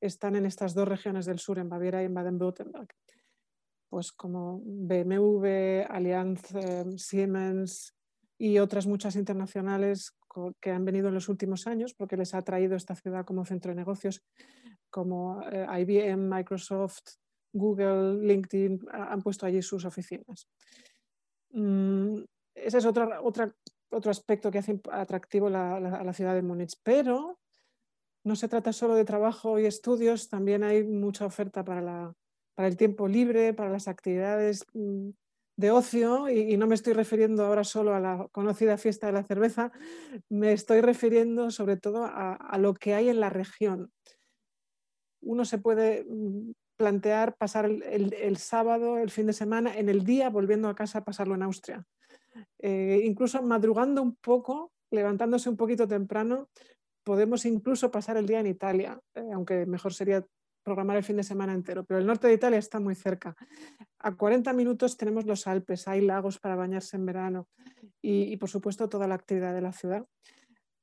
están 0.00 0.34
en 0.36 0.46
estas 0.46 0.74
dos 0.74 0.88
regiones 0.88 1.26
del 1.26 1.38
sur, 1.38 1.58
en 1.58 1.68
Baviera 1.68 2.02
y 2.02 2.06
en 2.06 2.14
Baden-Württemberg. 2.14 2.88
Pues 3.90 4.12
como 4.12 4.62
BMW, 4.64 5.84
Allianz, 5.88 6.42
Siemens 6.96 7.94
y 8.38 8.58
otras 8.58 8.86
muchas 8.86 9.16
internacionales 9.16 10.16
que 10.60 10.70
han 10.70 10.84
venido 10.84 11.08
en 11.08 11.14
los 11.14 11.28
últimos 11.28 11.66
años 11.66 11.92
porque 11.94 12.16
les 12.16 12.32
ha 12.34 12.42
traído 12.42 12.76
esta 12.76 12.94
ciudad 12.94 13.24
como 13.24 13.44
centro 13.44 13.72
de 13.72 13.76
negocios, 13.76 14.22
como 14.90 15.42
eh, 15.50 15.66
IBM, 15.80 16.28
Microsoft, 16.28 17.02
Google, 17.52 18.24
LinkedIn, 18.24 18.86
han 18.92 19.22
puesto 19.22 19.44
allí 19.44 19.60
sus 19.60 19.84
oficinas. 19.84 20.48
Mm, 21.50 22.22
ese 22.54 22.78
es 22.78 22.86
otro, 22.86 23.10
otro 23.24 24.10
aspecto 24.10 24.52
que 24.52 24.58
hace 24.58 24.80
atractivo 24.92 25.48
a 25.48 25.80
la 25.80 26.12
ciudad 26.12 26.34
de 26.34 26.42
Múnich. 26.42 26.78
Pero 26.84 27.40
no 28.24 28.36
se 28.36 28.48
trata 28.48 28.72
solo 28.72 28.94
de 28.94 29.04
trabajo 29.04 29.58
y 29.58 29.66
estudios, 29.66 30.28
también 30.28 30.62
hay 30.62 30.84
mucha 30.84 31.26
oferta 31.26 31.64
para, 31.64 32.14
para 32.60 32.68
el 32.68 32.76
tiempo 32.76 33.08
libre, 33.08 33.54
para 33.54 33.70
las 33.70 33.88
actividades 33.88 34.66
mm, 34.74 35.12
de 35.56 35.70
ocio, 35.70 36.28
y, 36.28 36.58
no 36.58 36.66
me 36.66 36.74
estoy 36.74 36.92
refiriendo 36.92 37.46
ahora 37.46 37.64
solo 37.64 37.94
a 37.94 38.00
la 38.00 38.28
conocida 38.32 38.76
fiesta 38.76 39.06
de 39.06 39.14
la 39.14 39.24
cerveza, 39.24 39.72
me 40.28 40.52
estoy 40.52 40.82
refiriendo 40.82 41.50
sobre 41.50 41.78
todo 41.78 42.04
a, 42.04 42.58
lo 42.58 42.74
que 42.74 42.92
hay 42.92 43.08
en 43.08 43.18
la 43.18 43.30
región. 43.30 43.90
Uno 45.22 45.46
se 45.46 45.56
puede 45.56 46.04
mm, 46.04 46.50
plantear 46.76 47.34
pasar 47.38 47.64
el, 47.64 48.36
sábado, 48.36 48.98
el 48.98 49.08
fin 49.08 49.24
de 49.24 49.32
semana, 49.32 49.78
en 49.78 49.88
el 49.88 50.04
día, 50.04 50.28
volviendo 50.28 50.68
a 50.68 50.74
casa, 50.74 51.02
pasarlo 51.02 51.36
en 51.36 51.44
Austria. 51.44 51.86
Eh, 52.58 53.00
incluso 53.04 53.42
madrugando 53.42 54.02
un 54.02 54.16
poco, 54.16 54.70
levantándose 54.90 55.48
un 55.48 55.56
poquito 55.56 55.88
temprano, 55.88 56.50
podemos 57.04 57.46
incluso 57.46 57.90
pasar 57.90 58.18
el 58.18 58.26
día 58.26 58.40
en 58.40 58.48
Italia, 58.48 59.00
eh, 59.14 59.30
aunque 59.32 59.64
mejor 59.64 59.94
sería 59.94 60.26
programar 60.62 60.96
el 60.96 61.04
fin 61.04 61.16
de 61.16 61.22
semana 61.22 61.52
entero, 61.52 61.84
pero 61.84 61.98
el 61.98 62.06
norte 62.06 62.26
de 62.26 62.34
Italia 62.34 62.58
está 62.58 62.80
muy 62.80 62.94
cerca. 62.94 63.36
A 63.98 64.14
40 64.14 64.52
minutos 64.52 64.96
tenemos 64.96 65.24
los 65.26 65.46
Alpes, 65.46 65.88
hay 65.88 66.00
lagos 66.00 66.38
para 66.38 66.56
bañarse 66.56 66.96
en 66.96 67.06
verano 67.06 67.48
y, 68.02 68.36
por 68.36 68.48
supuesto 68.48 68.88
toda 68.88 69.06
la 69.06 69.14
actividad 69.14 69.54
de 69.54 69.60
la 69.60 69.72
ciudad. 69.72 70.06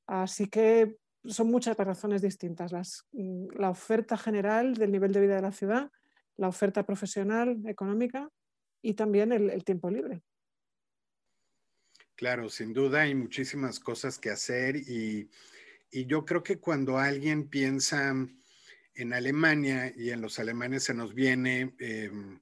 Así 0.08 0.48
que 0.48 0.98
son 1.26 1.52
muchas 1.52 1.76
razones 1.78 2.22
distintas. 2.22 3.06
Mm, 3.12 3.48
la 3.58 3.70
oferta 3.70 4.18
general 4.18 4.76
del 4.76 4.92
nivel 4.92 5.12
de 5.12 5.22
vida 5.22 5.36
de 5.36 5.42
la 5.42 5.52
ciudad, 5.52 5.92
la 6.38 6.48
oferta 6.48 6.86
profesional, 6.86 7.62
económica 7.66 8.30
y 8.82 8.94
también 8.94 9.32
el, 9.32 9.64
tiempo 9.64 9.90
libre. 9.90 10.22
Claro, 12.16 12.50
sin 12.50 12.74
duda 12.74 13.02
hay 13.02 13.14
muchísimas 13.14 13.80
cosas 13.80 14.18
que 14.18 14.30
hacer 14.30 14.76
y, 14.76 15.30
y 15.92 16.06
yo 16.06 16.26
creo 16.26 16.42
que 16.42 16.60
cuando 16.60 16.98
alguien 16.98 17.50
piensa 17.50 18.16
en 18.98 19.14
Alemania 19.14 19.94
y 19.96 20.10
en 20.10 20.22
los 20.22 20.40
alemanes 20.40 20.84
se 20.84 20.94
nos 20.94 21.14
viene, 21.14 21.74
em, 21.80 22.40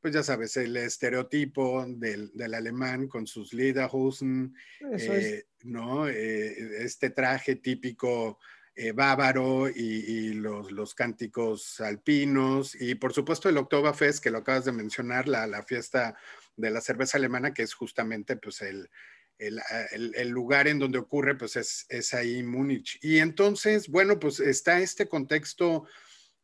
pues 0.00 0.12
ya 0.14 0.22
sabes, 0.22 0.56
el 0.56 0.76
estereotipo 0.76 1.84
del, 1.86 2.32
alemán 2.54 3.06
con 3.06 3.26
sus 3.26 3.52
Lederhosen, 3.52 4.54
eh, 4.98 5.44
¿no? 5.62 6.08
Eh, 6.08 6.84
este 6.84 7.10
traje 7.10 7.56
típico 7.56 8.38
eh, 8.74 8.90
bávaro 8.92 9.68
y, 9.68 10.34
los, 10.34 10.94
cánticos 10.94 11.80
alpinos 11.80 12.74
y 12.80 12.96
por 12.96 13.12
supuesto 13.12 13.48
el 13.48 13.58
Oktoberfest 13.58 14.22
que 14.22 14.30
lo 14.30 14.38
acabas 14.38 14.64
de 14.64 14.72
mencionar, 14.72 15.28
la, 15.28 15.46
la 15.46 15.62
fiesta 15.62 16.16
de 16.56 16.70
la 16.70 16.80
cerveza 16.80 17.18
alemana 17.18 17.54
que 17.54 17.62
es 17.62 17.74
justamente 17.74 18.36
pues 18.36 18.60
el, 18.62 18.90
el, 19.38 20.28
lugar 20.28 20.68
en 20.68 20.78
donde 20.78 20.98
ocurre, 20.98 21.36
pues 21.36 21.56
es, 21.56 21.86
es, 21.88 22.14
ahí 22.14 22.42
Múnich. 22.42 22.98
Y 23.02 23.18
entonces, 23.18 23.88
bueno, 23.88 24.18
pues 24.18 24.40
está 24.40 24.80
este 24.80 25.08
contexto 25.08 25.86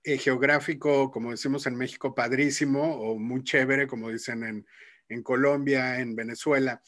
eh, 0.03 0.19
geográfico, 0.19 1.11
como 1.11 1.31
decimos 1.31 1.67
en 1.67 1.77
México, 1.77 2.15
padrísimo 2.15 2.83
o 2.83 3.19
muy 3.19 3.45
chévere, 3.45 3.87
como 3.87 4.11
dicen 4.11 4.43
en, 4.43 4.67
en 5.09 5.23
Colombia, 5.23 6.01
en 6.01 6.17
Venezuela. 6.17 6.83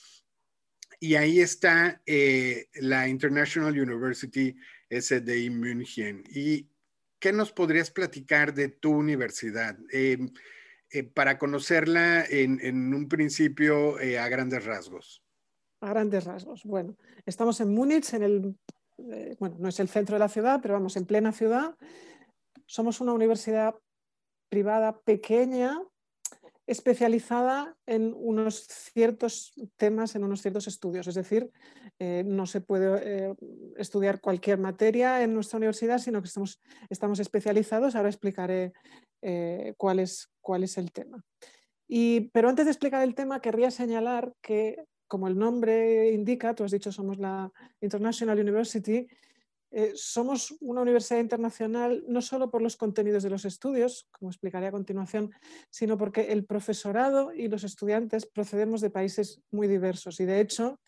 Y 0.98 1.14
ahí 1.14 1.40
está 1.40 2.02
eh, 2.06 2.68
la 2.74 3.08
International 3.08 3.78
University 3.78 4.54
SDI 4.90 5.50
München. 5.50 6.24
¿Y 6.28 6.68
qué 7.18 7.32
nos 7.32 7.52
podrías 7.52 7.90
platicar 7.90 8.52
de 8.52 8.68
tu 8.68 8.92
universidad? 8.92 9.78
Eh, 9.92 10.18
para 11.14 11.38
conocerla 11.38 12.24
en, 12.28 12.58
en 12.60 12.92
un 12.92 13.08
principio 13.08 13.96
a 13.96 14.28
grandes 14.28 14.64
rasgos 14.64 15.22
a 15.80 15.88
grandes 15.88 16.24
rasgos. 16.24 16.64
Bueno, 16.64 16.96
estamos 17.26 17.60
en 17.60 17.74
Múnich, 17.74 18.12
en 18.14 18.22
el, 18.22 18.56
eh, 19.10 19.36
bueno, 19.38 19.56
no 19.58 19.68
es 19.68 19.80
el 19.80 19.88
centro 19.88 20.14
de 20.14 20.20
la 20.20 20.28
ciudad, 20.28 20.60
pero 20.62 20.74
vamos, 20.74 20.96
en 20.96 21.06
plena 21.06 21.32
ciudad. 21.32 21.74
Somos 22.66 23.00
una 23.00 23.12
universidad 23.12 23.74
privada 24.48 25.00
pequeña, 25.00 25.80
especializada 26.66 27.76
en 27.86 28.14
unos 28.14 28.66
ciertos 28.66 29.52
temas, 29.76 30.14
en 30.14 30.24
unos 30.24 30.42
ciertos 30.42 30.68
estudios. 30.68 31.06
Es 31.06 31.14
decir, 31.14 31.50
eh, 31.98 32.22
no 32.24 32.46
se 32.46 32.60
puede 32.60 33.00
eh, 33.02 33.34
estudiar 33.76 34.20
cualquier 34.20 34.58
materia 34.58 35.22
en 35.22 35.34
nuestra 35.34 35.56
universidad, 35.56 35.98
sino 35.98 36.20
que 36.20 36.28
estamos, 36.28 36.60
estamos 36.88 37.18
especializados. 37.18 37.96
Ahora 37.96 38.08
explicaré 38.08 38.72
cuál, 39.76 39.98
es, 39.98 40.30
cuál 40.40 40.64
es 40.64 40.78
el 40.78 40.92
tema. 40.92 41.22
Y, 41.86 42.30
pero 42.30 42.48
antes 42.48 42.64
de 42.66 42.70
explicar 42.70 43.02
el 43.02 43.14
tema, 43.14 43.40
querría 43.40 43.70
señalar 43.70 44.32
que 44.40 44.84
como 45.10 45.26
el 45.26 45.36
nombre 45.36 46.12
indica, 46.12 46.54
tú 46.54 46.62
has 46.62 46.70
dicho, 46.70 46.92
somos 46.92 47.18
la 47.18 47.52
International 47.80 48.38
University, 48.38 49.08
eh, 49.72 49.90
somos 49.96 50.54
una 50.60 50.82
universidad 50.82 51.18
internacional 51.18 52.04
no 52.06 52.22
solo 52.22 52.48
por 52.48 52.62
los 52.62 52.76
contenidos 52.76 53.24
de 53.24 53.30
los 53.30 53.44
estudios, 53.44 54.06
como 54.12 54.30
explicaré 54.30 54.68
a 54.68 54.72
continuación, 54.72 55.32
sino 55.68 55.98
porque 55.98 56.32
el 56.32 56.44
profesorado 56.44 57.32
y 57.34 57.48
los 57.48 57.64
estudiantes 57.64 58.24
procedemos 58.24 58.80
de 58.80 58.90
países 58.90 59.40
muy 59.50 59.66
diversos. 59.66 60.20
Y 60.20 60.26
de 60.26 60.40
hecho, 60.40 60.78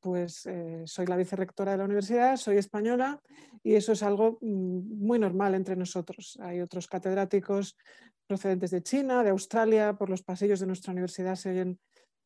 pues 0.00 0.46
eh, 0.46 0.82
soy 0.86 1.04
la 1.04 1.16
vicerrectora 1.18 1.72
de 1.72 1.78
la 1.78 1.84
universidad, 1.84 2.38
soy 2.38 2.56
española 2.56 3.20
y 3.62 3.74
eso 3.74 3.92
es 3.92 4.02
algo 4.02 4.38
mm, 4.40 5.04
muy 5.06 5.18
normal 5.18 5.54
entre 5.54 5.76
nosotros. 5.76 6.38
Hay 6.40 6.60
otros 6.62 6.86
catedráticos 6.86 7.76
procedentes 8.26 8.70
de 8.70 8.82
China, 8.82 9.22
de 9.22 9.30
Australia, 9.30 9.92
por 9.98 10.08
los 10.08 10.22
pasillos 10.22 10.60
de 10.60 10.66
nuestra 10.66 10.92
universidad 10.92 11.34
se 11.34 11.50
oyen 11.50 11.78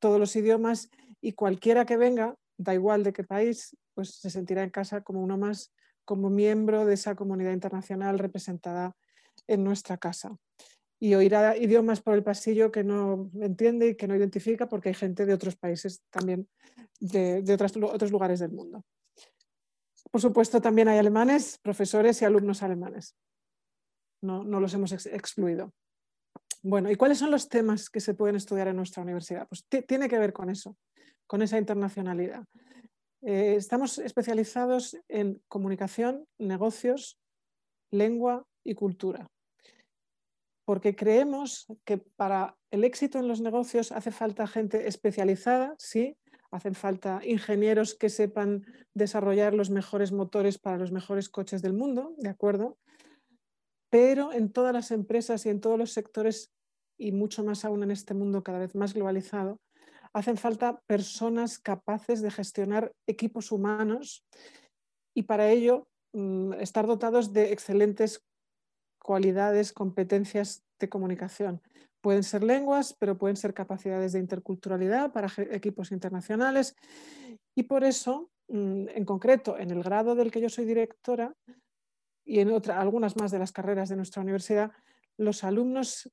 todos 0.02 0.18
los 0.18 0.34
idiomas 0.34 0.90
y 1.22 1.32
cualquiera 1.32 1.86
que 1.86 1.96
venga, 1.96 2.34
da 2.58 2.74
igual 2.74 3.04
de 3.04 3.12
qué 3.12 3.24
país, 3.24 3.74
pues 3.94 4.16
se 4.16 4.28
sentirá 4.28 4.62
en 4.64 4.70
casa 4.70 5.02
como 5.02 5.22
uno 5.22 5.38
más, 5.38 5.72
como 6.04 6.28
miembro 6.28 6.84
de 6.84 6.94
esa 6.94 7.14
comunidad 7.14 7.52
internacional 7.52 8.18
representada 8.18 8.96
en 9.46 9.64
nuestra 9.64 9.96
casa. 9.96 10.36
Y 10.98 11.14
oirá 11.14 11.56
idiomas 11.56 12.00
por 12.00 12.14
el 12.14 12.22
pasillo 12.22 12.70
que 12.70 12.84
no 12.84 13.30
entiende 13.40 13.88
y 13.88 13.94
que 13.94 14.06
no 14.08 14.16
identifica 14.16 14.68
porque 14.68 14.90
hay 14.90 14.94
gente 14.94 15.24
de 15.24 15.34
otros 15.34 15.56
países 15.56 16.02
también, 16.10 16.48
de, 17.00 17.42
otros 17.52 18.10
lugares 18.10 18.40
del 18.40 18.50
mundo. 18.50 18.84
Por 20.10 20.20
supuesto, 20.20 20.60
también 20.60 20.88
hay 20.88 20.98
alemanes, 20.98 21.58
profesores 21.62 22.20
y 22.20 22.24
alumnos 22.24 22.62
alemanes. 22.62 23.16
No, 24.20 24.44
no 24.44 24.60
los 24.60 24.74
hemos 24.74 24.92
excluido. 24.92 25.72
Bueno, 26.62 26.90
¿y 26.90 26.96
cuáles 26.96 27.18
son 27.18 27.30
los 27.30 27.48
temas 27.48 27.90
que 27.90 28.00
se 28.00 28.14
pueden 28.14 28.36
estudiar 28.36 28.68
en 28.68 28.76
nuestra 28.76 29.02
universidad? 29.02 29.48
Pues 29.48 29.64
tiene 29.86 30.08
que 30.08 30.18
ver 30.18 30.32
con 30.32 30.48
eso 30.48 30.76
con 31.32 31.40
esa 31.40 31.56
internacionalidad. 31.56 32.44
Eh, 33.22 33.54
estamos 33.56 33.96
especializados 33.96 34.98
en 35.08 35.40
comunicación, 35.48 36.26
negocios, 36.38 37.18
lengua 37.90 38.44
y 38.62 38.74
cultura. 38.74 39.30
Porque 40.66 40.94
creemos 40.94 41.66
que 41.86 41.96
para 41.96 42.58
el 42.70 42.84
éxito 42.84 43.18
en 43.18 43.28
los 43.28 43.40
negocios 43.40 43.92
hace 43.92 44.10
falta 44.10 44.46
gente 44.46 44.86
especializada, 44.88 45.74
sí, 45.78 46.18
hacen 46.50 46.74
falta 46.74 47.22
ingenieros 47.24 47.94
que 47.94 48.10
sepan 48.10 48.66
desarrollar 48.92 49.54
los 49.54 49.70
mejores 49.70 50.12
motores 50.12 50.58
para 50.58 50.76
los 50.76 50.92
mejores 50.92 51.30
coches 51.30 51.62
del 51.62 51.72
mundo, 51.72 52.14
¿de 52.18 52.28
acuerdo? 52.28 52.76
Pero 53.92 54.32
en 54.32 54.50
todas 54.50 54.72
las 54.72 54.90
empresas 54.90 55.44
y 55.44 55.50
en 55.50 55.60
todos 55.60 55.78
los 55.78 55.92
sectores, 55.92 56.50
y 56.98 57.12
mucho 57.12 57.44
más 57.44 57.66
aún 57.66 57.82
en 57.82 57.90
este 57.90 58.14
mundo 58.14 58.42
cada 58.42 58.58
vez 58.58 58.74
más 58.74 58.94
globalizado, 58.94 59.58
hacen 60.14 60.38
falta 60.38 60.80
personas 60.86 61.58
capaces 61.58 62.22
de 62.22 62.30
gestionar 62.30 62.92
equipos 63.06 63.52
humanos 63.52 64.24
y 65.14 65.24
para 65.24 65.50
ello 65.50 65.88
mm, 66.14 66.54
estar 66.54 66.86
dotados 66.86 67.34
de 67.34 67.52
excelentes 67.52 68.22
cualidades, 68.98 69.74
competencias 69.74 70.62
de 70.80 70.88
comunicación. 70.88 71.60
Pueden 72.00 72.22
ser 72.22 72.44
lenguas, 72.44 72.96
pero 72.98 73.18
pueden 73.18 73.36
ser 73.36 73.52
capacidades 73.52 74.12
de 74.12 74.20
interculturalidad 74.20 75.12
para 75.12 75.28
equipos 75.50 75.92
internacionales. 75.92 76.74
Y 77.54 77.64
por 77.64 77.84
eso, 77.84 78.30
mm, 78.48 78.88
en 78.88 79.04
concreto, 79.04 79.58
en 79.58 79.70
el 79.70 79.82
grado 79.82 80.14
del 80.14 80.30
que 80.30 80.40
yo 80.40 80.48
soy 80.48 80.64
directora 80.64 81.34
y 82.24 82.40
en 82.40 82.50
otra, 82.50 82.80
algunas 82.80 83.16
más 83.16 83.30
de 83.30 83.38
las 83.38 83.52
carreras 83.52 83.88
de 83.88 83.96
nuestra 83.96 84.22
universidad, 84.22 84.72
los 85.16 85.44
alumnos 85.44 86.10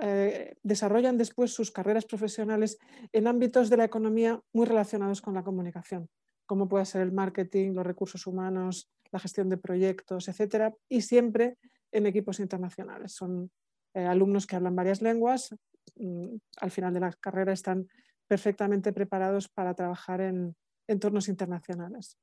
eh, 0.00 0.54
desarrollan 0.62 1.18
después 1.18 1.52
sus 1.52 1.70
carreras 1.70 2.06
profesionales 2.06 2.78
en 3.12 3.26
ámbitos 3.26 3.68
de 3.68 3.76
la 3.76 3.84
economía 3.84 4.40
muy 4.52 4.66
relacionados 4.66 5.20
con 5.20 5.34
la 5.34 5.42
comunicación, 5.42 6.08
como 6.46 6.68
puede 6.68 6.86
ser 6.86 7.02
el 7.02 7.12
marketing, 7.12 7.72
los 7.74 7.86
recursos 7.86 8.26
humanos, 8.26 8.90
la 9.10 9.18
gestión 9.18 9.48
de 9.50 9.58
proyectos, 9.58 10.28
etcétera, 10.28 10.74
y 10.88 11.02
siempre 11.02 11.58
en 11.92 12.06
equipos 12.06 12.40
internacionales. 12.40 13.12
Son 13.12 13.50
eh, 13.94 14.06
alumnos 14.06 14.46
que 14.46 14.56
hablan 14.56 14.74
varias 14.74 15.02
lenguas, 15.02 15.54
mm, 15.96 16.36
al 16.58 16.70
final 16.70 16.94
de 16.94 17.00
la 17.00 17.12
carrera 17.12 17.52
están 17.52 17.86
perfectamente 18.26 18.94
preparados 18.94 19.48
para 19.48 19.74
trabajar 19.74 20.22
en 20.22 20.56
entornos 20.88 21.28
internacionales. 21.28 22.16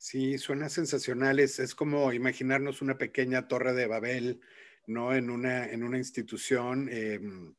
Sí, 0.00 0.38
suena 0.38 0.70
sensacional. 0.70 1.40
Es, 1.40 1.74
como 1.74 2.10
imaginarnos 2.14 2.80
una 2.80 2.96
pequeña 2.96 3.48
torre 3.48 3.74
de 3.74 3.86
Babel, 3.86 4.40
¿no? 4.86 5.14
En 5.14 5.28
una, 5.28 5.66
en 5.66 5.82
una 5.82 5.98
institución 5.98 6.88
em, 6.90 7.54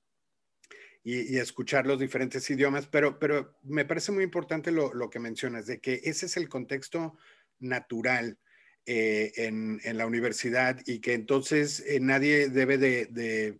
y, 1.04 1.38
escuchar 1.38 1.86
los 1.86 2.00
diferentes 2.00 2.50
idiomas, 2.50 2.88
pero, 2.88 3.20
pero 3.20 3.60
me 3.62 3.86
parece 3.86 4.12
muy 4.12 4.24
importante 4.24 4.72
lo, 4.72 4.92
lo, 4.92 5.12
que 5.12 5.20
mencionas, 5.20 5.68
de 5.68 5.80
que 5.80 6.02
ese 6.04 6.26
es 6.26 6.36
el 6.36 6.50
contexto 6.50 7.16
natural 7.60 8.40
eh, 8.88 9.34
en, 9.36 9.80
la 9.96 10.08
universidad 10.08 10.80
y 10.88 11.00
que 11.00 11.14
entonces 11.14 11.82
eh, 11.86 12.00
nadie 12.00 12.50
debe 12.50 12.80
de, 12.80 13.60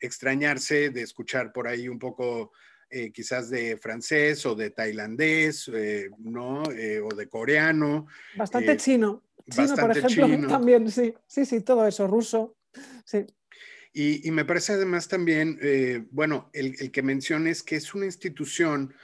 extrañarse 0.00 0.88
de 0.88 1.02
escuchar 1.02 1.52
por 1.52 1.68
ahí 1.68 1.86
un 1.86 1.98
poco 1.98 2.52
eh, 2.92 3.10
quizás 3.10 3.50
de 3.50 3.76
francés 3.76 4.44
o 4.46 4.54
de 4.54 4.70
tailandés, 4.70 5.70
¿no? 6.18 6.62
o 6.62 7.14
de 7.14 7.28
coreano. 7.28 8.06
Bastante 8.36 8.76
chino. 8.76 9.22
Chino, 9.50 9.74
por 9.74 9.96
ejemplo, 9.96 10.48
también, 10.48 10.90
sí, 10.90 11.14
sí, 11.26 11.44
sí, 11.44 11.60
todo 11.62 11.86
eso, 11.86 12.06
ruso, 12.06 12.56
sí. 13.04 13.26
Y, 13.94 14.30
me 14.30 14.44
parece 14.44 14.72
además 14.74 15.08
también, 15.08 15.58
bueno, 16.10 16.48
el, 16.52 16.76
el, 16.78 16.90
que 16.90 17.02
menciones 17.02 17.62
que 17.62 17.76
es 17.76 17.92
una 17.92 18.06
institución 18.06 18.94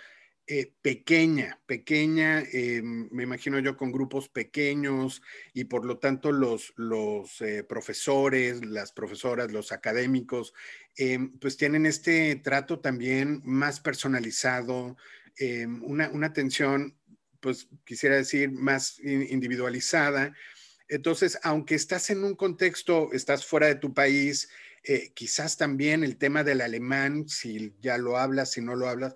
eh, 0.51 0.73
pequeña, 0.81 1.61
pequeña, 1.67 2.41
eh, 2.41 2.81
me 2.83 3.25
imagino 3.25 3.59
yo 3.59 3.77
con 3.77 3.93
grupos 3.93 4.31
pequeños 4.31 5.21
y 5.53 5.65
por 5.65 5.85
lo 5.85 5.99
tanto 5.99 6.33
los, 6.33 6.73
los 6.77 7.43
eh, 7.43 7.65
profesores, 7.65 8.65
las 8.65 8.93
profesoras, 8.93 9.53
los 9.53 9.73
académicos, 9.73 10.55
pues 11.39 11.59
tienen 11.59 11.85
este 11.85 12.37
trato 12.37 12.81
también 12.81 13.43
más 13.45 13.79
personalizado, 13.79 14.97
una, 15.83 16.09
una, 16.09 16.27
atención, 16.27 16.97
pues 17.41 17.69
quisiera 17.85 18.17
decir, 18.17 18.51
más 18.51 18.99
individualizada. 19.01 20.35
Entonces, 20.89 21.39
aunque 21.45 21.77
estás 21.77 22.11
en 22.11 22.25
un 22.25 22.35
contexto, 22.35 23.13
estás 23.13 23.47
fuera 23.47 23.69
de 23.69 23.77
tu 23.77 23.95
país, 23.95 24.49
quizás 25.15 25.57
también 25.57 26.03
el 26.03 26.17
tema 26.17 26.43
del 26.43 26.63
alemán, 26.63 27.29
si 27.29 27.75
ya 27.81 27.97
lo 27.97 28.17
hablas, 28.17 28.51
si 28.51 28.61
no 28.61 28.75
lo 28.75 28.89
hablas, 28.89 29.15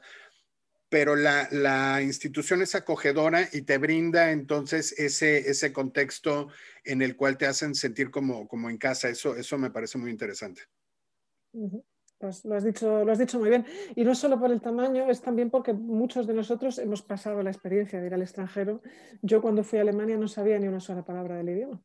pero 0.93 1.17
la, 1.17 2.03
institución 2.03 2.61
es 2.61 2.75
acogedora 2.75 3.49
y 3.51 3.63
te 3.63 3.79
brinda 3.79 4.31
entonces 4.31 4.93
ese, 4.99 5.73
contexto 5.73 6.49
en 6.85 7.01
el 7.01 7.17
cual 7.17 7.39
te 7.39 7.47
hacen 7.47 7.75
sentir 7.75 8.11
como, 8.11 8.47
en 8.69 8.77
casa. 8.77 9.09
Eso, 9.09 9.57
me 9.57 9.71
parece 9.71 9.97
muy 9.97 10.11
interesante. 10.11 10.61
Pues 12.19 12.45
lo 12.45 12.55
has, 12.57 12.65
dicho, 12.65 13.39
muy 13.39 13.49
bien. 13.49 13.65
Y 13.97 14.05
no 14.05 14.15
solo 14.15 14.39
por 14.39 14.53
el 14.53 14.61
tamaño, 14.61 15.09
es 15.09 15.23
también 15.23 15.49
porque 15.49 15.73
muchos 15.73 16.27
de 16.27 16.35
nosotros 16.35 16.79
hemos 16.79 17.01
pasado 17.01 17.43
la 17.43 17.51
experiencia 17.51 17.99
de 17.99 18.09
ir 18.09 18.13
al 18.13 18.21
extranjero. 18.21 18.83
Yo 19.23 19.41
cuando 19.41 19.65
fui 19.65 19.79
a 19.79 19.83
Alemania 19.83 20.19
no 20.19 20.29
sabía 20.29 20.59
ni 20.59 20.69
una 20.69 20.81
sola 20.81 21.07
palabra 21.07 21.39
del 21.39 21.49
idioma. 21.49 21.83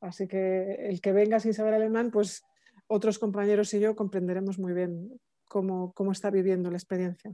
Así 0.00 0.26
que 0.26 0.88
el 0.88 1.00
que 1.00 1.12
venga 1.12 1.38
sin 1.38 1.54
saber 1.54 1.74
alemán, 1.74 2.10
pues 2.10 2.42
otros 2.88 3.20
compañeros 3.20 3.72
y 3.74 3.78
yo 3.78 3.94
comprenderemos 3.94 4.58
muy 4.58 4.72
bien 4.72 5.20
cómo 5.46 5.94
está 6.10 6.30
viviendo 6.30 6.68
la 6.68 6.78
experiencia. 6.78 7.32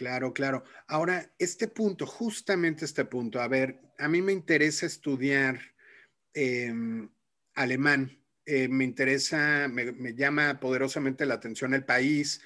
Claro, 0.00 0.32
claro. 0.32 0.64
Ahora, 0.86 1.30
este 1.38 1.68
punto, 1.68 2.06
justamente 2.06 2.86
este 2.86 3.04
punto, 3.04 3.38
a 3.38 3.48
ver, 3.48 3.82
a 3.98 4.08
mí 4.08 4.22
me 4.22 4.32
interesa 4.32 4.86
estudiar 4.86 5.60
em, 6.32 7.10
alemán, 7.54 8.18
eh, 8.46 8.66
me 8.68 8.84
interesa, 8.84 9.68
me, 9.68 10.14
llama 10.14 10.58
poderosamente 10.58 11.26
la 11.26 11.34
atención 11.34 11.74
el 11.74 11.84
país. 11.84 12.40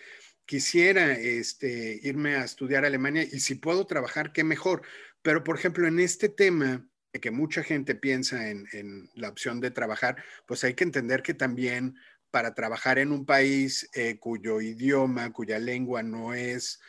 Quisiera 0.45 1.13
este, 1.13 2.01
irme 2.03 2.35
a 2.35 2.45
estudiar 2.45 2.85
Alemania 2.85 3.23
y 3.23 3.39
si 3.39 3.55
puedo 3.55 3.87
trabajar, 3.87 4.33
qué 4.33 4.43
mejor. 4.43 4.83
Pero, 5.23 5.45
por 5.45 5.57
ejemplo, 5.57 5.87
en 5.87 6.01
este 6.01 6.29
tema 6.29 6.85
que 7.13 7.31
mucha 7.31 7.63
gente 7.63 7.95
piensa 7.95 8.51
en, 8.51 9.09
la 9.15 9.29
opción 9.29 9.61
de 9.61 9.71
trabajar, 9.71 10.17
pues 10.45 10.65
hay 10.65 10.75
que 10.75 10.83
entender 10.83 11.23
que 11.23 11.35
también 11.35 11.95
para 12.33 12.53
trabajar 12.53 12.99
en 12.99 13.13
un 13.13 13.25
país 13.25 13.89
eh, 13.95 14.19
cuyo 14.19 14.61
idioma, 14.61 15.33
cuya 15.33 15.61
lengua 15.61 16.03
no 16.03 16.35
es 16.35 16.81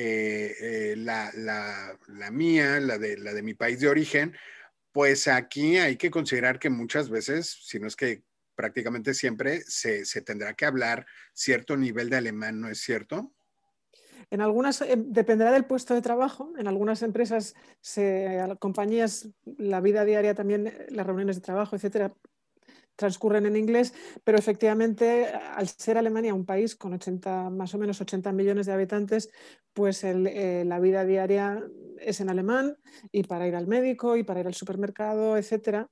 eh, 0.00 0.54
eh, 0.60 0.94
la, 0.96 2.30
mía, 2.30 2.78
la 2.78 2.98
de, 2.98 3.18
la 3.18 3.32
de 3.34 3.42
mi 3.42 3.54
país 3.54 3.80
de 3.80 3.88
origen, 3.88 4.32
pues 4.92 5.26
aquí 5.26 5.76
hay 5.76 5.96
que 5.96 6.08
considerar 6.08 6.60
que 6.60 6.70
muchas 6.70 7.10
veces, 7.10 7.58
si 7.64 7.80
no 7.80 7.88
es 7.88 7.96
que 7.96 8.22
prácticamente 8.54 9.12
siempre, 9.12 9.62
se, 9.62 10.04
tendrá 10.22 10.54
que 10.54 10.66
hablar 10.66 11.04
cierto 11.34 11.76
nivel 11.76 12.10
de 12.10 12.16
alemán, 12.16 12.60
¿no 12.60 12.68
es 12.68 12.78
cierto? 12.78 13.32
En 14.30 14.40
algunas, 14.40 14.82
eh, 14.82 14.94
dependerá 14.96 15.50
del 15.50 15.64
puesto 15.64 15.94
de 15.94 16.02
trabajo, 16.02 16.52
en 16.56 16.68
algunas 16.68 17.02
empresas, 17.02 17.56
se, 17.80 18.38
compañías, 18.60 19.28
la 19.56 19.80
vida 19.80 20.04
diaria 20.04 20.36
también, 20.36 20.72
las 20.90 21.08
reuniones 21.08 21.34
de 21.34 21.42
trabajo, 21.42 21.74
etcétera, 21.74 22.14
transcurren 22.98 23.46
en 23.46 23.56
inglés, 23.56 23.94
pero 24.24 24.38
efectivamente, 24.38 25.26
al 25.28 25.68
ser 25.68 25.96
Alemania 25.98 26.34
un 26.34 26.44
país 26.44 26.74
con 26.74 26.92
80, 26.92 27.48
más 27.48 27.72
o 27.74 27.78
menos 27.78 28.00
80 28.00 28.32
millones 28.32 28.66
de 28.66 28.72
habitantes, 28.72 29.30
pues 29.72 30.02
eh, 30.02 30.64
la 30.66 30.80
vida 30.80 31.04
diaria 31.04 31.62
es 32.00 32.20
en 32.20 32.28
alemán 32.28 32.76
y 33.12 33.22
para 33.22 33.46
ir 33.46 33.54
al 33.54 33.68
médico 33.68 34.16
y 34.16 34.24
para 34.24 34.40
ir 34.40 34.48
al 34.48 34.54
supermercado, 34.54 35.36
etcétera. 35.36 35.88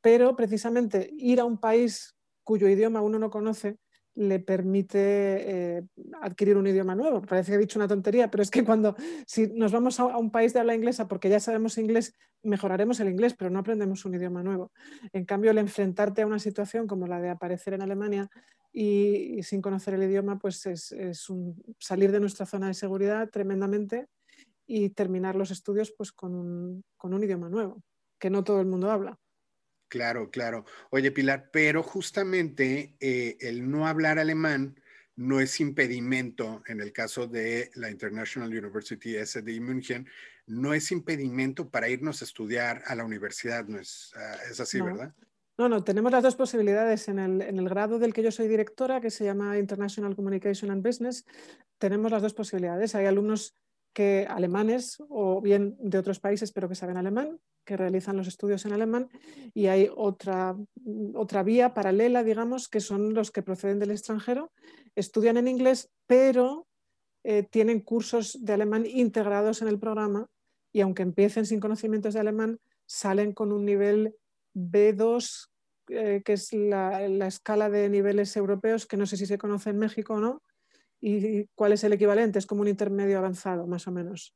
Pero 0.00 0.34
precisamente 0.34 1.10
ir 1.16 1.38
a 1.38 1.44
un 1.44 1.58
país 1.58 2.16
cuyo 2.42 2.68
idioma 2.68 3.00
uno 3.00 3.20
no 3.20 3.30
conoce 3.30 3.78
le 4.14 4.38
permite 4.38 4.98
eh, 4.98 5.82
adquirir 6.22 6.56
un 6.56 6.66
idioma 6.66 6.94
nuevo. 6.94 7.22
Parece 7.22 7.52
que 7.52 7.56
he 7.56 7.60
dicho 7.60 7.78
una 7.78 7.88
tontería, 7.88 8.30
pero 8.30 8.42
es 8.42 8.50
que 8.50 8.64
cuando 8.64 8.94
si 9.26 9.48
nos 9.48 9.72
vamos 9.72 9.98
a, 9.98 10.16
un 10.16 10.30
país 10.30 10.52
de 10.52 10.60
habla 10.60 10.74
inglesa 10.74 11.08
porque 11.08 11.28
ya 11.28 11.40
sabemos 11.40 11.78
inglés, 11.78 12.14
mejoraremos 12.42 13.00
el 13.00 13.08
inglés, 13.08 13.34
pero 13.36 13.50
no 13.50 13.58
aprendemos 13.58 14.04
un 14.04 14.14
idioma 14.14 14.42
nuevo. 14.42 14.72
En 15.12 15.24
cambio, 15.24 15.50
el 15.50 15.58
enfrentarte 15.58 16.22
a 16.22 16.26
una 16.26 16.38
situación 16.38 16.86
como 16.86 17.06
la 17.06 17.20
de 17.20 17.30
aparecer 17.30 17.74
en 17.74 17.82
Alemania 17.82 18.30
y, 18.72 19.42
sin 19.42 19.60
conocer 19.60 19.94
el 19.94 20.04
idioma, 20.04 20.38
pues 20.38 20.66
es, 20.66 20.94
salir 21.78 22.12
de 22.12 22.20
nuestra 22.20 22.46
zona 22.46 22.68
de 22.68 22.74
seguridad 22.74 23.28
tremendamente 23.30 24.06
y 24.66 24.90
terminar 24.90 25.36
los 25.36 25.50
estudios 25.50 25.92
pues, 25.96 26.12
con 26.12 26.34
un 26.34 27.22
idioma 27.22 27.48
nuevo, 27.48 27.82
que 28.18 28.30
no 28.30 28.44
todo 28.44 28.60
el 28.60 28.66
mundo 28.66 28.90
habla. 28.90 29.18
Claro, 29.94 30.28
claro. 30.28 30.64
Oye, 30.90 31.12
Pilar, 31.12 31.50
pero 31.52 31.84
justamente 31.84 32.96
eh, 32.98 33.36
el 33.38 33.70
no 33.70 33.86
hablar 33.86 34.18
alemán 34.18 34.80
no 35.14 35.38
es 35.38 35.60
impedimento, 35.60 36.64
en 36.66 36.80
el 36.80 36.92
caso 36.92 37.28
de 37.28 37.70
la 37.76 37.92
International 37.92 38.48
University 38.48 39.14
SD 39.16 39.60
München, 39.60 40.08
no 40.48 40.74
es 40.74 40.90
impedimento 40.90 41.70
para 41.70 41.88
irnos 41.88 42.22
a 42.22 42.24
estudiar 42.24 42.82
a 42.86 42.96
la 42.96 43.04
universidad, 43.04 43.66
¿no 43.68 43.78
es, 43.78 44.12
ah, 44.16 44.36
es 44.50 44.58
así, 44.58 44.80
verdad? 44.80 45.14
No, 45.58 45.68
no, 45.68 45.84
tenemos 45.84 46.10
las 46.10 46.24
dos 46.24 46.34
posibilidades. 46.34 47.06
En 47.06 47.20
el, 47.20 47.40
en 47.42 47.60
el, 47.60 47.68
grado 47.68 48.00
del 48.00 48.12
que 48.12 48.24
yo 48.24 48.32
soy 48.32 48.48
directora, 48.48 49.00
que 49.00 49.12
se 49.12 49.22
llama 49.22 49.60
International 49.60 50.16
Communication 50.16 50.72
and 50.72 50.84
Business, 50.84 51.24
tenemos 51.78 52.10
las 52.10 52.20
dos 52.20 52.34
posibilidades. 52.34 52.96
Hay 52.96 53.06
alumnos 53.06 53.54
que 53.94 54.26
alemanes 54.28 54.98
o 55.08 55.40
bien 55.40 55.76
de 55.78 55.98
otros 55.98 56.20
países 56.20 56.52
pero 56.52 56.68
que 56.68 56.74
saben 56.74 56.98
alemán, 56.98 57.40
que 57.64 57.76
realizan 57.76 58.16
los 58.16 58.26
estudios 58.26 58.66
en 58.66 58.72
alemán 58.72 59.08
y 59.54 59.68
hay 59.68 59.88
otra, 59.94 60.56
otra 61.14 61.42
vía 61.42 61.72
paralela, 61.72 62.22
digamos, 62.22 62.68
que 62.68 62.80
son 62.80 63.14
los 63.14 63.30
que 63.30 63.42
proceden 63.42 63.78
del 63.78 63.92
extranjero, 63.92 64.52
estudian 64.94 65.38
en 65.38 65.48
inglés 65.48 65.90
pero 66.06 66.66
eh, 67.22 67.44
tienen 67.44 67.80
cursos 67.80 68.38
de 68.44 68.52
alemán 68.52 68.84
integrados 68.84 69.62
en 69.62 69.68
el 69.68 69.78
programa 69.78 70.26
y 70.72 70.80
aunque 70.80 71.02
empiecen 71.02 71.46
sin 71.46 71.60
conocimientos 71.60 72.14
de 72.14 72.20
alemán, 72.20 72.58
salen 72.84 73.32
con 73.32 73.52
un 73.52 73.64
nivel 73.64 74.14
B2, 74.54 75.48
eh, 75.88 76.22
que 76.24 76.32
es 76.34 76.52
la, 76.52 77.08
la 77.08 77.28
escala 77.28 77.70
de 77.70 77.88
niveles 77.88 78.36
europeos, 78.36 78.84
que 78.84 78.96
no 78.96 79.06
sé 79.06 79.16
si 79.16 79.24
se 79.24 79.38
conoce 79.38 79.70
en 79.70 79.78
México 79.78 80.14
o 80.14 80.20
no, 80.20 80.42
¿Y 81.06 81.50
cuál 81.54 81.74
es 81.74 81.84
el 81.84 81.92
equivalente? 81.92 82.38
Es 82.38 82.46
como 82.46 82.62
un 82.62 82.68
intermedio 82.68 83.18
avanzado, 83.18 83.66
más 83.66 83.86
o 83.86 83.92
menos. 83.92 84.34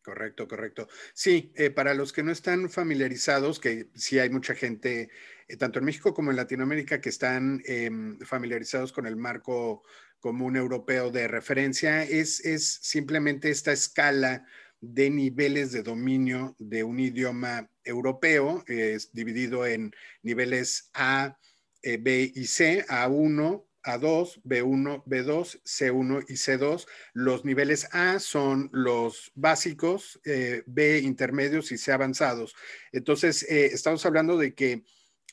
Correcto, 0.00 0.46
correcto. 0.46 0.86
Sí, 1.12 1.52
eh, 1.56 1.70
para 1.70 1.92
los 1.92 2.12
que 2.12 2.22
no 2.22 2.30
están 2.30 2.70
familiarizados, 2.70 3.58
que 3.58 3.88
sí 3.96 4.20
hay 4.20 4.30
mucha 4.30 4.54
gente, 4.54 5.10
eh, 5.48 5.56
tanto 5.56 5.80
en 5.80 5.84
México 5.84 6.14
como 6.14 6.30
en 6.30 6.36
Latinoamérica, 6.36 7.00
que 7.00 7.08
están 7.08 7.60
em, 7.66 8.16
familiarizados 8.20 8.92
con 8.92 9.06
el 9.06 9.16
marco 9.16 9.82
común 10.20 10.54
europeo 10.54 11.10
de 11.10 11.26
referencia, 11.26 12.04
es, 12.04 12.36
simplemente 12.80 13.50
esta 13.50 13.72
escala 13.72 14.46
de 14.80 15.10
niveles 15.10 15.72
de 15.72 15.82
dominio 15.82 16.54
de 16.60 16.84
un 16.84 17.00
idioma 17.00 17.68
europeo, 17.82 18.62
es 18.68 19.12
dividido 19.12 19.66
en 19.66 19.90
niveles 20.22 20.90
A, 20.94 21.36
eh, 21.82 21.98
B 22.00 22.30
y 22.32 22.46
C, 22.46 22.86
A1, 22.86 23.67
a2, 23.84 24.40
B1, 24.44 25.04
B2, 25.04 25.60
C1 25.62 26.24
y 26.28 26.34
C2. 26.34 26.86
Los 27.14 27.44
niveles 27.44 27.88
A 27.92 28.18
son 28.18 28.70
los 28.72 29.32
básicos, 29.34 30.20
eh, 30.24 30.62
B 30.66 30.98
intermedios 30.98 31.72
y 31.72 31.78
C 31.78 31.92
avanzados. 31.92 32.54
Entonces, 32.92 33.44
eh, 33.48 33.66
estamos 33.66 34.04
hablando 34.06 34.36
de 34.36 34.54
que 34.54 34.84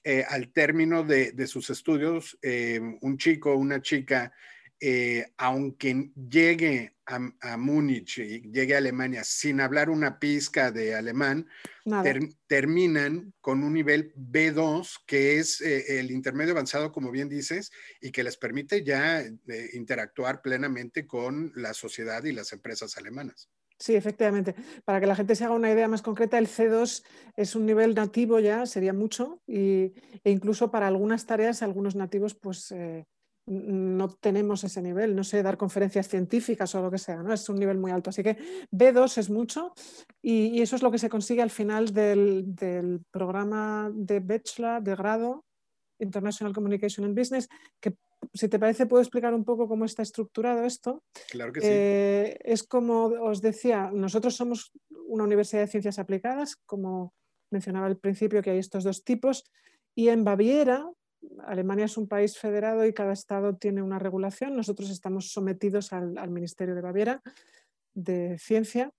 eh, 0.03 0.23
al 0.29 0.51
término 0.51 1.03
de, 1.03 1.31
de 1.31 1.47
sus 1.47 1.69
estudios, 1.69 2.37
un 3.01 3.17
chico 3.17 3.53
o 3.53 3.57
una 3.57 3.81
chica 3.81 4.31
eh, 4.79 5.25
aunque 5.37 6.11
llegue 6.29 6.95
a, 7.05 7.57
Múnich 7.57 8.17
y 8.17 8.41
llegue 8.51 8.73
a 8.73 8.79
Alemania 8.79 9.23
sin 9.23 9.61
hablar 9.61 9.89
una 9.89 10.19
pizca 10.19 10.71
de 10.71 10.95
alemán, 10.95 11.47
terminan 12.47 13.33
con 13.41 13.63
un 13.63 13.73
nivel 13.73 14.13
B2, 14.15 15.03
que 15.05 15.37
es 15.37 15.61
eh, 15.61 15.99
el 15.99 16.11
intermedio 16.11 16.53
avanzado, 16.53 16.91
como 16.91 17.11
bien 17.11 17.29
dices, 17.29 17.71
y 18.01 18.11
que 18.11 18.23
les 18.23 18.37
permite 18.37 18.83
ya 18.83 19.21
eh, 19.21 19.69
interactuar 19.73 20.41
plenamente 20.41 21.05
con 21.05 21.51
la 21.55 21.73
sociedad 21.73 22.23
y 22.23 22.33
las 22.33 22.51
empresas 22.53 22.97
alemanas. 22.97 23.49
Sí, 23.77 23.93
efectivamente. 23.95 24.55
Para 24.83 24.99
que 24.99 25.05
la 25.05 25.15
gente 25.15 25.35
se 25.35 25.43
haga 25.43 25.53
una 25.53 25.71
idea 25.71 25.87
más 25.87 26.01
concreta, 26.01 26.37
el 26.37 26.47
C2 26.47 27.03
es 27.35 27.55
un 27.55 27.65
nivel 27.65 27.93
nativo 27.93 28.39
ya, 28.39 28.65
sería 28.65 28.93
mucho, 28.93 29.41
y, 29.45 29.93
e 30.23 30.31
incluso 30.31 30.71
para 30.71 30.87
algunas 30.87 31.25
tareas, 31.25 31.61
algunos 31.61 31.95
nativos, 31.95 32.35
pues 32.35 32.73
no 33.47 34.09
tenemos 34.09 34.63
ese 34.63 34.81
nivel, 34.81 35.15
no 35.15 35.23
sé, 35.23 35.43
dar 35.43 35.57
conferencias 35.57 36.07
científicas 36.07 36.73
o 36.73 36.81
lo 36.81 36.89
que 36.89 36.97
sea, 36.97 37.21
¿no? 37.21 37.31
Es 37.31 37.47
un 37.47 37.57
nivel 37.57 37.77
muy 37.77 37.91
alto. 37.91 38.09
Así 38.09 38.23
que 38.23 38.37
B2 38.71 39.19
es 39.19 39.29
mucho 39.29 39.73
y, 40.21 40.61
eso 40.61 40.75
es 40.75 40.81
lo 40.81 40.91
que 40.91 40.97
se 40.97 41.09
consigue 41.09 41.41
al 41.41 41.51
final 41.51 41.93
del, 41.93 43.01
programa 43.11 43.91
de 43.93 44.19
bachelor, 44.19 44.81
de 44.81 44.95
grado, 44.95 45.45
International 45.99 46.53
Communication 46.53 47.05
and 47.05 47.17
Business, 47.17 47.47
que 47.79 47.95
si 48.33 48.49
te 48.49 48.57
parece 48.57 48.87
puedo 48.87 49.01
explicar 49.01 49.33
un 49.33 49.45
poco 49.45 49.67
cómo 49.67 49.85
está 49.85 50.01
estructurado 50.01 50.63
esto. 50.63 51.03
Claro 51.29 51.53
que 51.53 51.61
sí. 51.61 51.67
Eh, 51.69 52.37
es 52.43 52.63
como 52.63 53.05
os 53.05 53.41
decía, 53.41 53.91
nosotros 53.93 54.35
somos 54.35 54.71
una 55.07 55.23
universidad 55.23 55.61
de 55.61 55.67
ciencias 55.67 55.99
aplicadas, 55.99 56.55
como 56.65 57.13
mencionaba 57.51 57.85
al 57.85 57.97
principio 57.97 58.41
que 58.41 58.49
hay 58.49 58.57
estos 58.57 58.83
dos 58.83 59.03
tipos, 59.03 59.45
y 59.93 60.09
en 60.09 60.23
Baviera 60.23 60.89
Alemania 61.45 61.85
es 61.85 61.97
un 61.97 62.07
país 62.07 62.37
federado 62.37 62.85
y 62.85 62.93
cada 62.93 63.13
estado 63.13 63.55
tiene 63.55 63.81
una 63.81 63.99
regulación. 63.99 64.55
Nosotros 64.55 64.89
estamos 64.89 65.31
sometidos 65.31 65.93
al, 65.93 66.29
Ministerio 66.29 66.75
de 66.75 66.81
Baviera 66.81 67.21
de 67.93 68.37
Ciencia, 68.39 68.91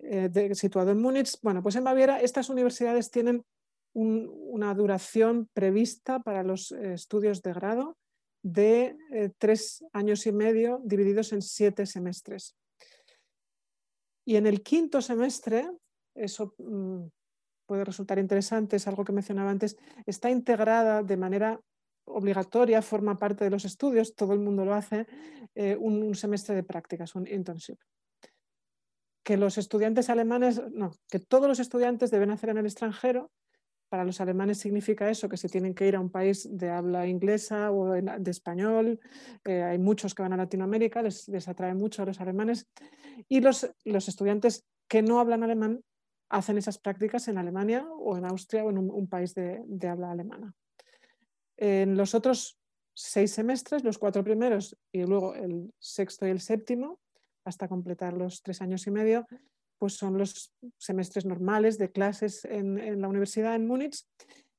eh, 0.00 0.54
situado 0.54 0.90
en 0.90 1.00
Múnich. 1.00 1.38
Bueno, 1.42 1.62
pues 1.62 1.76
en 1.76 1.84
Baviera 1.84 2.20
estas 2.20 2.48
universidades 2.48 3.10
tienen 3.10 3.44
una 3.92 4.72
duración 4.74 5.48
prevista 5.52 6.20
para 6.20 6.42
los 6.42 6.70
eh, 6.72 6.94
estudios 6.94 7.42
de 7.42 7.52
grado 7.52 7.96
de 8.42 8.96
eh, 9.10 9.30
tres 9.38 9.84
años 9.92 10.26
y 10.26 10.32
medio 10.32 10.80
divididos 10.84 11.32
en 11.32 11.42
siete 11.42 11.86
semestres. 11.86 12.56
Y 14.24 14.36
en 14.36 14.46
el 14.46 14.62
quinto 14.62 15.02
semestre, 15.02 15.68
eso 16.14 16.54
mm, 16.58 17.06
puede 17.70 17.84
resultar 17.84 18.18
interesante, 18.18 18.74
es 18.74 18.88
algo 18.88 19.04
que 19.04 19.12
mencionaba 19.12 19.48
antes, 19.48 19.76
está 20.04 20.28
integrada 20.28 21.04
de 21.04 21.16
manera 21.16 21.60
obligatoria, 22.04 22.82
forma 22.82 23.16
parte 23.16 23.44
de 23.44 23.50
los 23.50 23.64
estudios, 23.64 24.16
todo 24.16 24.32
el 24.32 24.40
mundo 24.40 24.64
lo 24.64 24.74
hace, 24.74 25.06
eh, 25.54 25.76
un, 25.78 26.12
semestre 26.16 26.56
de 26.56 26.64
prácticas, 26.64 27.14
un 27.14 27.28
internship. 27.28 27.78
Que 29.22 29.36
los 29.36 29.56
estudiantes 29.56 30.10
alemanes, 30.10 30.60
no, 30.72 30.90
que 31.08 31.20
todos 31.20 31.46
los 31.46 31.60
estudiantes 31.60 32.10
deben 32.10 32.32
hacer 32.32 32.50
en 32.50 32.58
el 32.58 32.66
extranjero. 32.66 33.30
Para 33.88 34.04
los 34.04 34.20
alemanes 34.20 34.58
significa 34.58 35.08
eso, 35.08 35.28
que 35.28 35.36
se 35.36 35.48
tienen 35.48 35.72
que 35.72 35.86
ir 35.86 35.94
a 35.94 36.00
un 36.00 36.10
país 36.10 36.48
de 36.50 36.70
habla 36.70 37.06
inglesa 37.06 37.70
o 37.70 37.92
de 37.92 38.30
español. 38.32 38.98
Eh, 39.44 39.62
hay 39.62 39.78
muchos 39.78 40.16
que 40.16 40.22
van 40.22 40.32
a 40.32 40.36
Latinoamérica, 40.36 41.02
les, 41.02 41.46
atrae 41.46 41.74
mucho 41.74 42.02
a 42.02 42.06
los 42.06 42.20
alemanes. 42.20 42.66
Y 43.28 43.40
los, 43.40 43.70
los 43.84 44.08
estudiantes 44.08 44.64
que 44.88 45.02
no 45.02 45.20
hablan 45.20 45.44
alemán 45.44 45.84
hacen 46.30 46.56
esas 46.56 46.78
prácticas 46.78 47.28
en 47.28 47.38
Alemania 47.38 47.86
o 47.98 48.16
en 48.16 48.24
Austria 48.24 48.64
o 48.64 48.70
en 48.70 48.78
un, 48.78 49.08
país 49.08 49.34
de, 49.34 49.88
habla 49.88 50.12
alemana. 50.12 50.54
En 51.56 51.96
los 51.96 52.14
otros 52.14 52.58
seis 52.94 53.32
semestres, 53.32 53.84
los 53.84 53.98
cuatro 53.98 54.24
primeros 54.24 54.78
y 54.92 55.04
luego 55.04 55.34
el 55.34 55.74
sexto 55.78 56.26
y 56.26 56.30
el 56.30 56.40
séptimo, 56.40 57.00
hasta 57.44 57.68
completar 57.68 58.14
los 58.14 58.42
tres 58.42 58.62
años 58.62 58.86
y 58.86 58.90
medio, 58.90 59.26
pues 59.78 59.94
son 59.94 60.18
los 60.18 60.54
semestres 60.78 61.24
normales 61.24 61.78
de 61.78 61.90
clases 61.90 62.44
en, 62.44 63.00
la 63.00 63.08
universidad 63.08 63.54
en 63.54 63.66
Múnich. 63.66 64.06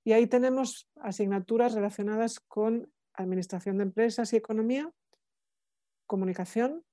Y 0.04 0.12
ahí 0.14 0.28
tenemos 0.28 0.90
asignaturas 0.96 1.74
relacionadas 1.74 2.40
con 2.40 2.92
administración 3.14 3.78
de 3.78 3.84
empresas 3.84 4.34
y 4.34 4.36
economía, 4.36 4.92
comunicación. 6.06 6.84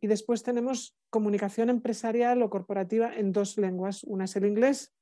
Y 0.00 0.06
después 0.06 0.42
tenemos 0.42 0.96
comunicación 1.10 1.70
empresarial 1.70 2.42
o 2.42 2.50
corporativa 2.50 3.14
en 3.14 3.32
dos 3.32 3.58
lenguas. 3.58 4.04
Una 4.04 4.24
es 4.24 4.36
el 4.36 4.46
inglés, 4.46 4.92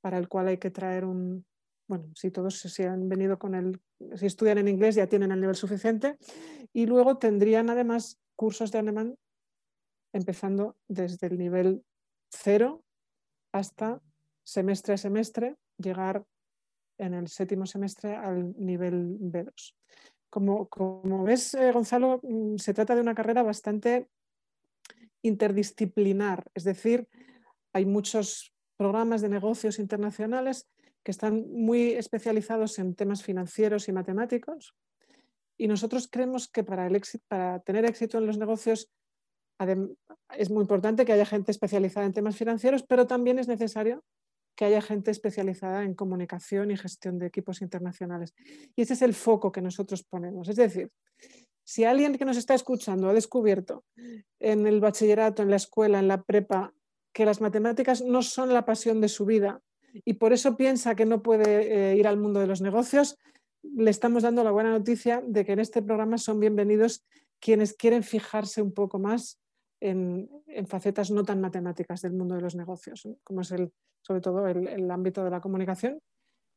para 0.00 0.18
el 0.18 0.28
cual 0.28 0.48
hay 0.48 0.58
que 0.58 0.70
traer 0.70 1.04
un, 1.04 1.46
bueno, 1.86 2.10
si 2.14 2.30
todos 2.30 2.58
se 2.58 2.86
han 2.86 3.08
venido 3.08 3.38
con 3.38 3.54
el, 3.54 3.80
si 4.16 4.26
estudian 4.26 4.58
en 4.58 4.68
inglés 4.68 4.94
ya 4.94 5.06
tienen 5.06 5.32
el 5.32 5.40
nivel 5.40 5.56
suficiente 5.56 6.18
y 6.72 6.86
luego 6.86 7.18
tendrían 7.18 7.70
además 7.70 8.18
cursos 8.36 8.70
de 8.72 8.78
alemán 8.78 9.16
empezando 10.12 10.76
desde 10.88 11.26
el 11.26 11.38
nivel 11.38 11.84
cero 12.30 12.82
hasta 13.52 14.00
semestre 14.44 14.94
a 14.94 14.98
semestre, 14.98 15.56
llegar 15.78 16.24
en 16.98 17.14
el 17.14 17.28
séptimo 17.28 17.66
semestre 17.66 18.14
al 18.14 18.54
nivel 18.58 19.18
B2. 19.18 19.74
Como, 20.30 20.68
como 20.68 21.24
ves, 21.24 21.54
eh, 21.54 21.72
Gonzalo, 21.72 22.20
mm, 22.22 22.56
se 22.56 22.74
trata 22.74 22.94
de 22.94 23.00
una 23.00 23.14
carrera 23.14 23.42
bastante 23.42 24.08
interdisciplinar, 25.24 26.44
es 26.54 26.64
decir, 26.64 27.08
hay 27.72 27.86
muchos 27.86 28.54
programas 28.76 29.22
de 29.22 29.28
negocios 29.28 29.78
internacionales 29.78 30.68
que 31.02 31.10
están 31.10 31.44
muy 31.50 31.92
especializados 31.92 32.78
en 32.78 32.94
temas 32.94 33.22
financieros 33.22 33.88
y 33.88 33.92
matemáticos. 33.92 34.74
Y 35.56 35.66
nosotros 35.66 36.08
creemos 36.10 36.48
que 36.48 36.64
para, 36.64 36.86
el 36.86 36.96
éxito, 36.96 37.24
para 37.28 37.60
tener 37.60 37.84
éxito 37.84 38.18
en 38.18 38.26
los 38.26 38.38
negocios 38.38 38.90
es 40.36 40.50
muy 40.50 40.62
importante 40.62 41.04
que 41.04 41.12
haya 41.12 41.26
gente 41.26 41.52
especializada 41.52 42.06
en 42.06 42.12
temas 42.12 42.36
financieros, 42.36 42.82
pero 42.82 43.06
también 43.06 43.38
es 43.38 43.48
necesario 43.48 44.02
que 44.56 44.64
haya 44.64 44.80
gente 44.80 45.10
especializada 45.10 45.84
en 45.84 45.94
comunicación 45.94 46.70
y 46.70 46.76
gestión 46.76 47.18
de 47.18 47.26
equipos 47.26 47.62
internacionales. 47.62 48.34
Y 48.76 48.82
ese 48.82 48.94
es 48.94 49.02
el 49.02 49.14
foco 49.14 49.52
que 49.52 49.62
nosotros 49.62 50.04
ponemos. 50.04 50.48
Es 50.48 50.56
decir, 50.56 50.90
si 51.64 51.84
alguien 51.84 52.16
que 52.16 52.24
nos 52.24 52.36
está 52.36 52.54
escuchando 52.54 53.08
ha 53.08 53.14
descubierto 53.14 53.84
en 54.38 54.66
el 54.66 54.80
bachillerato, 54.80 55.42
en 55.42 55.50
la 55.50 55.56
escuela, 55.56 55.98
en 55.98 56.08
la 56.08 56.22
prepa, 56.22 56.74
que 57.12 57.24
las 57.24 57.40
matemáticas 57.40 58.02
no 58.02 58.22
son 58.22 58.52
la 58.52 58.64
pasión 58.64 59.00
de 59.00 59.08
su 59.08 59.24
vida 59.24 59.62
y 60.04 60.14
por 60.14 60.32
eso 60.32 60.56
piensa 60.56 60.94
que 60.94 61.06
no 61.06 61.22
puede 61.22 61.92
eh, 61.92 61.96
ir 61.96 62.06
al 62.06 62.18
mundo 62.18 62.40
de 62.40 62.48
los 62.48 62.60
negocios, 62.60 63.16
le 63.62 63.90
estamos 63.90 64.24
dando 64.24 64.44
la 64.44 64.50
buena 64.50 64.70
noticia 64.70 65.22
de 65.26 65.44
que 65.44 65.52
en 65.52 65.60
este 65.60 65.80
programa 65.80 66.18
son 66.18 66.40
bienvenidos 66.40 67.04
quienes 67.40 67.74
quieren 67.74 68.02
fijarse 68.02 68.60
un 68.60 68.72
poco 68.72 68.98
más 68.98 69.40
en, 69.80 70.28
facetas 70.66 71.10
no 71.10 71.24
tan 71.24 71.40
matemáticas 71.40 72.00
del 72.00 72.14
mundo 72.14 72.34
de 72.34 72.40
los 72.40 72.54
negocios, 72.54 73.08
como 73.22 73.42
es 73.42 73.50
el, 73.52 73.72
sobre 74.02 74.20
todo 74.20 74.46
el, 74.48 74.90
ámbito 74.90 75.22
de 75.24 75.30
la 75.30 75.40
comunicación, 75.40 76.00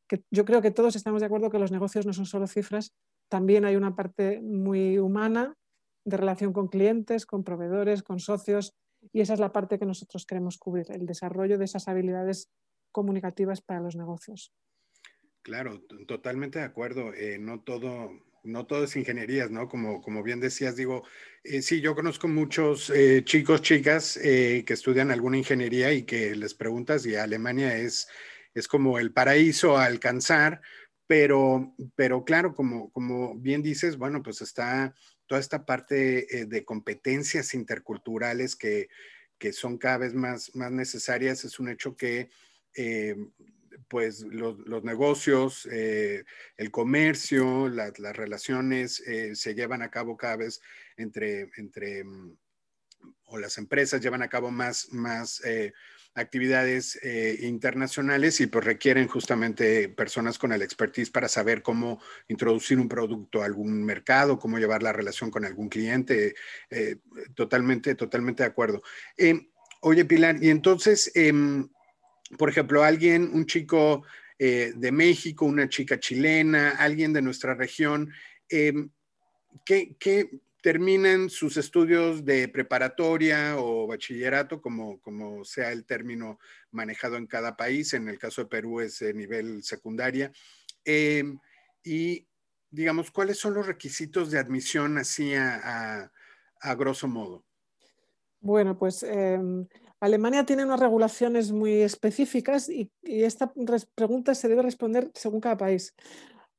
que 0.07 0.23
yo 0.31 0.45
creo 0.45 0.61
que 0.61 0.71
todos 0.71 0.95
estamos 0.95 1.19
de 1.21 1.25
acuerdo 1.25 1.49
que 1.49 1.59
los 1.59 1.71
negocios 1.71 2.05
no 2.05 2.13
son 2.13 2.25
solo 2.25 2.47
cifras, 2.47 2.93
también 3.29 3.65
hay 3.65 3.75
una 3.75 3.95
parte 3.95 4.39
muy 4.41 4.97
humana 4.97 5.55
de 6.05 6.17
relación 6.17 6.53
con 6.53 6.67
clientes, 6.67 7.25
con 7.25 7.43
proveedores, 7.43 8.03
con 8.03 8.19
socios, 8.19 8.73
y 9.11 9.21
esa 9.21 9.33
es 9.33 9.39
la 9.39 9.51
parte 9.51 9.77
que 9.77 9.85
nosotros 9.85 10.25
queremos 10.25 10.57
cubrir, 10.57 10.87
el 10.89 11.05
desarrollo 11.05 11.57
de 11.57 11.65
esas 11.65 11.87
habilidades 11.87 12.49
comunicativas 12.91 13.61
para 13.61 13.81
los 13.81 13.95
negocios. 13.95 14.53
Claro, 15.41 15.81
totalmente 16.07 16.59
de 16.59 16.65
acuerdo. 16.65 17.13
Eh, 17.13 17.37
no 17.39 17.61
todo, 17.61 18.11
no 18.43 18.65
todo 18.65 18.83
es 18.83 18.95
ingenierías, 18.95 19.49
¿no? 19.49 19.69
Como, 19.69 20.01
como 20.01 20.23
bien 20.23 20.39
decías, 20.39 20.75
digo, 20.75 21.03
eh, 21.43 21.61
sí, 21.61 21.79
yo 21.79 21.95
conozco 21.95 22.27
muchos 22.27 22.89
eh, 22.89 23.23
chicos, 23.23 23.61
chicas 23.61 24.19
que 24.21 24.65
estudian 24.67 25.11
alguna 25.11 25.37
ingeniería 25.37 25.93
y 25.93 26.03
que 26.03 26.35
les 26.35 26.53
preguntas 26.53 27.05
y 27.05 27.15
Alemania 27.15 27.77
es, 27.77 28.09
es 28.53 28.67
como 28.67 28.99
el 28.99 29.13
paraíso 29.13 29.77
a 29.77 29.85
alcanzar, 29.85 30.61
pero, 31.07 31.73
pero 31.95 32.23
claro, 32.23 32.53
como, 32.53 32.91
como 32.91 33.35
bien 33.35 33.63
dices, 33.63 33.97
bueno, 33.97 34.21
pues 34.21 34.41
está 34.41 34.93
toda 35.25 35.41
esta 35.41 35.65
parte 35.65 36.45
de 36.47 36.65
competencias 36.65 37.53
interculturales 37.53 38.55
que, 38.55 38.89
que 39.37 39.53
son 39.53 39.77
cada 39.77 39.97
vez 39.97 40.13
más, 40.13 40.55
más 40.55 40.71
necesarias, 40.71 41.43
es 41.45 41.59
un 41.59 41.69
hecho 41.69 41.95
que 41.95 42.29
eh, 42.75 43.15
pues 43.87 44.21
los, 44.21 44.83
negocios, 44.83 45.67
eh, 45.71 46.23
el 46.57 46.71
comercio, 46.71 47.69
las 47.69 47.93
relaciones 48.15 48.99
eh, 49.01 49.35
se 49.35 49.53
llevan 49.53 49.81
a 49.81 49.91
cabo 49.91 50.17
cada 50.17 50.37
vez 50.37 50.61
entre, 50.97 51.49
entre, 51.57 52.03
mm, 52.03 52.37
o 53.25 53.37
las 53.37 53.57
empresas 53.57 54.01
llevan 54.01 54.23
a 54.23 54.29
cabo 54.29 54.49
más 54.51 54.87
actividades 56.17 56.99
internacionales 57.41 58.41
y 58.41 58.47
pues 58.47 58.65
requieren 58.65 59.07
justamente 59.07 59.87
personas 59.89 60.37
con 60.37 60.51
el 60.51 60.61
expertise 60.61 61.09
para 61.09 61.27
saber 61.27 61.61
cómo 61.61 62.01
introducir 62.27 62.79
un 62.79 62.89
producto 62.89 63.41
a 63.41 63.45
algún 63.45 63.83
mercado, 63.83 64.39
cómo 64.39 64.57
llevar 64.57 64.83
la 64.83 64.93
relación 64.93 65.31
con 65.31 65.45
algún 65.45 65.69
cliente. 65.69 66.35
totalmente, 67.35 67.95
totalmente 67.95 68.43
de 68.43 68.49
acuerdo. 68.49 68.81
oye, 69.81 70.05
Pilar, 70.05 70.37
y 70.41 70.49
entonces 70.49 71.11
em, 71.15 71.69
por 72.35 72.49
ejemplo, 72.49 72.83
alguien, 72.83 73.29
un 73.33 73.45
chico 73.45 74.03
eh, 74.39 74.73
de 74.75 74.91
México, 74.91 75.45
una 75.45 75.69
chica 75.69 75.99
chilena, 75.99 76.71
alguien 76.71 77.13
de 77.13 77.21
nuestra 77.21 77.53
región, 77.53 78.11
em, 78.49 78.89
que, 79.63 79.95
terminan 80.61 81.29
sus 81.29 81.57
estudios 81.57 82.25
de 82.25 82.47
preparatoria 82.47 83.55
o 83.57 83.87
bachillerato, 83.87 84.61
como, 84.61 84.99
como 85.01 85.43
sea 85.45 85.71
el 85.71 85.85
término 85.85 86.39
manejado 86.71 87.17
en 87.17 87.27
cada 87.27 87.55
país, 87.55 87.93
en 87.93 88.07
el 88.09 88.17
caso 88.17 88.41
de 88.41 88.49
Perú 88.49 88.81
es 88.81 88.99
de 88.99 89.13
nivel 89.13 89.63
secundaria, 89.63 90.31
em, 90.83 91.39
y 91.83 92.27
digamos, 92.69 93.11
¿cuáles 93.11 93.39
son 93.39 93.53
los 93.53 93.65
requisitos 93.65 94.31
de 94.31 94.39
admisión 94.39 94.97
así 94.97 95.33
a, 95.35 96.11
grosso 96.75 97.07
modo? 97.07 97.45
Bueno, 98.39 98.77
pues 98.77 99.03
em, 99.03 99.67
Alemania 99.99 100.45
tiene 100.45 100.65
unas 100.65 100.79
regulaciones 100.79 101.51
muy 101.51 101.81
específicas 101.81 102.69
y, 102.69 102.91
esta 103.03 103.51
pregunta 103.95 104.35
se 104.35 104.47
debe 104.47 104.63
responder 104.63 105.11
según 105.13 105.39
cada 105.39 105.57
país. 105.57 105.95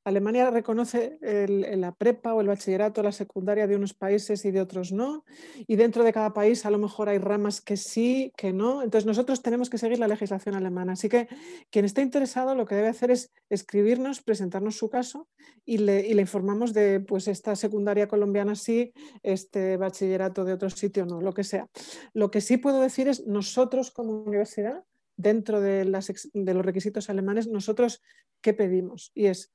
Alemania 0.09 0.51
reconoce 0.51 1.19
la 1.21 1.93
prepa 1.93 2.35
o 2.35 2.41
el 2.41 2.49
bachillerato, 2.49 3.03
la 3.03 3.13
secundaria 3.13 3.67
de 3.67 3.77
unos 3.77 3.95
países 3.95 4.45
y 4.45 4.51
de 4.51 4.61
otros 4.61 4.93
no. 4.93 5.25
Y 5.67 5.77
dentro 5.77 6.05
de 6.05 6.13
cada 6.13 6.33
país 6.33 6.67
a 6.67 6.71
lo 6.71 6.79
mejor 6.79 7.09
hay 7.09 7.19
ramas 7.19 7.61
que 7.61 7.77
sí, 7.77 8.33
que 8.37 8.53
no. 8.53 8.83
Entonces 8.83 9.07
nosotros 9.07 9.43
tenemos 9.43 9.71
que 9.71 9.79
seguir 9.79 9.99
la 9.99 10.09
legislación 10.09 10.55
alemana. 10.55 10.93
Así 10.93 11.09
que 11.09 11.29
quien 11.71 11.85
esté 11.85 12.03
interesado 12.03 12.55
lo 12.55 12.67
que 12.67 12.75
debe 12.75 12.89
hacer 12.89 13.11
es 13.11 13.31
escribirnos, 13.51 14.23
presentarnos 14.23 14.77
su 14.77 14.89
caso 14.89 15.29
y 15.65 15.79
le, 15.79 16.09
informamos 16.09 16.73
de 16.73 17.01
pues 17.01 17.29
esta 17.29 17.55
secundaria 17.55 18.09
colombiana 18.09 18.55
sí, 18.55 18.93
este 19.23 19.77
bachillerato 19.77 20.45
de 20.45 20.55
otro 20.55 20.71
sitio 20.71 21.07
no, 21.07 21.21
lo 21.21 21.33
que 21.33 21.45
sea. 21.45 21.69
Lo 22.15 22.31
que 22.31 22.41
sí 22.41 22.57
puedo 22.57 22.81
decir 22.81 23.09
es 23.09 23.27
nosotros 23.27 23.91
como 23.91 24.23
universidad, 24.23 24.85
dentro 25.17 25.61
de, 25.61 25.85
de 25.85 26.55
los 26.55 26.65
requisitos 26.65 27.11
alemanes, 27.11 27.49
nosotros 27.49 28.03
qué 28.41 28.55
pedimos. 28.55 29.11
Y 29.15 29.27
es 29.27 29.53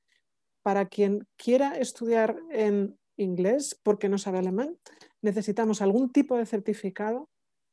para 0.64 0.88
quien 0.88 1.28
quiera 1.36 1.76
estudiar 1.78 2.38
en 2.50 2.98
inglés 3.18 3.78
porque 3.82 4.08
no 4.08 4.16
sabe 4.16 4.38
alemán, 4.38 4.78
necesitamos 5.20 5.82
algún 5.82 6.10
tipo 6.10 6.38
de 6.38 6.46
certificado 6.46 7.28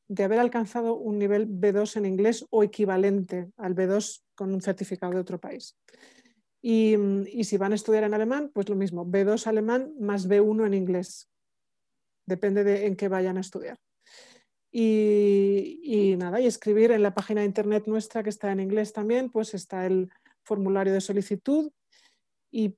de 0.10 0.26
haber 0.26 0.40
alcanzado 0.40 0.96
un 0.96 1.18
nivel 1.18 1.48
B2 1.48 1.96
en 1.96 2.06
inglés 2.06 2.46
o 2.50 2.64
equivalente 2.64 3.50
al 3.56 3.76
B2 3.76 4.24
con 4.36 4.54
un 4.54 4.62
certificado 4.62 5.14
de 5.14 5.22
otro 5.22 5.40
país. 5.40 5.78
Y, 6.62 6.98
si 7.46 7.56
van 7.56 7.72
a 7.72 7.76
estudiar 7.76 8.04
en 8.04 8.14
alemán, 8.14 8.52
pues 8.54 8.68
lo 8.68 8.76
mismo, 8.76 9.06
B2 9.06 9.48
alemán 9.48 9.94
más 9.98 10.28
B1 10.28 10.68
en 10.68 10.74
inglés. 10.74 11.30
Depende 12.26 12.66
de 12.66 12.88
en 12.88 12.98
qué 12.98 13.08
vayan 13.08 13.38
a 13.38 13.42
estudiar. 13.42 13.80
Y, 14.70 15.80
y, 15.82 16.18
nada, 16.18 16.42
y 16.42 16.46
escribir 16.46 16.92
en 16.92 17.04
la 17.04 17.14
página 17.14 17.40
de 17.40 17.48
internet 17.48 17.86
nuestra 17.88 18.22
que 18.22 18.30
está 18.30 18.52
en 18.52 18.60
inglés 18.60 18.92
también, 18.92 19.30
pues 19.30 19.54
está 19.54 19.86
el 19.86 20.12
formulario 20.44 20.92
de 20.92 21.00
solicitud 21.00 21.72
y 22.52 22.76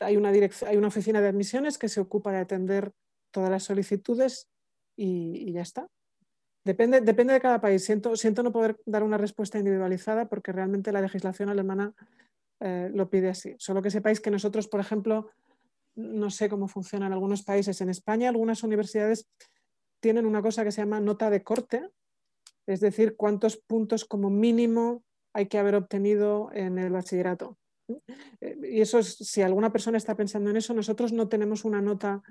hay 0.00 0.16
una, 0.16 0.30
hay 0.30 0.76
una 0.76 0.88
oficina 0.88 1.20
de 1.20 1.28
admisiones 1.28 1.78
que 1.78 1.88
se 1.88 2.00
ocupa 2.00 2.32
de 2.32 2.38
atender 2.38 2.92
todas 3.30 3.50
las 3.50 3.64
solicitudes 3.64 4.48
y, 4.96 5.52
ya 5.52 5.62
está. 5.62 5.88
Depende, 6.64 7.00
depende 7.00 7.32
de 7.32 7.40
cada 7.40 7.60
país. 7.60 7.84
Siento, 7.84 8.16
siento 8.16 8.42
no 8.42 8.52
poder 8.52 8.76
dar 8.86 9.02
una 9.02 9.18
respuesta 9.18 9.58
individualizada 9.58 10.28
porque 10.28 10.52
realmente 10.52 10.90
la 10.92 11.00
legislación 11.00 11.48
alemana 11.48 11.94
eh, 12.60 12.90
lo 12.92 13.08
pide 13.08 13.28
así. 13.28 13.54
Solo 13.58 13.82
que 13.82 13.90
sepáis 13.90 14.20
que 14.20 14.30
nosotros, 14.30 14.66
por 14.66 14.80
ejemplo, 14.80 15.30
no 15.94 16.30
sé 16.30 16.48
cómo 16.48 16.68
funciona 16.68 17.06
en 17.06 17.12
algunos 17.12 17.42
países. 17.42 17.80
En 17.80 17.88
España, 17.88 18.28
algunas 18.28 18.62
universidades 18.62 19.28
tienen 20.00 20.26
una 20.26 20.42
cosa 20.42 20.64
que 20.64 20.72
se 20.72 20.82
llama 20.82 21.00
nota 21.00 21.30
de 21.30 21.42
corte, 21.42 21.88
es 22.66 22.80
decir, 22.80 23.16
cuántos 23.16 23.56
puntos 23.56 24.04
como 24.04 24.28
mínimo 24.28 25.04
hay 25.32 25.46
que 25.46 25.58
haber 25.58 25.74
obtenido 25.74 26.50
en 26.52 26.78
el 26.78 26.90
bachillerato. 26.90 27.58
Eh, 28.40 28.56
y 28.72 28.80
eso 28.80 28.98
es, 28.98 29.14
si 29.14 29.42
alguna 29.42 29.72
persona 29.72 29.98
está 29.98 30.16
pensando 30.16 30.50
en 30.50 30.56
eso, 30.56 30.74
nosotros 30.74 31.12
no 31.12 31.28
tenemos 31.28 31.64
una 31.64 31.80
nota 31.80 32.22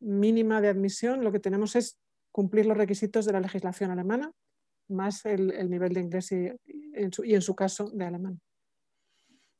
mínima 0.00 0.60
de 0.60 0.68
admisión, 0.68 1.22
lo 1.22 1.32
que 1.32 1.40
tenemos 1.40 1.76
es 1.76 1.98
cumplir 2.30 2.66
los 2.66 2.76
requisitos 2.76 3.24
de 3.24 3.32
la 3.32 3.40
legislación 3.40 3.90
alemana, 3.90 4.32
más 4.88 5.24
el, 5.26 5.70
nivel 5.70 5.92
de 5.94 6.00
inglés 6.00 6.32
y, 6.32 6.50
en 6.94 7.42
su, 7.42 7.54
caso 7.54 7.90
de 7.90 8.04
alemán. 8.04 8.40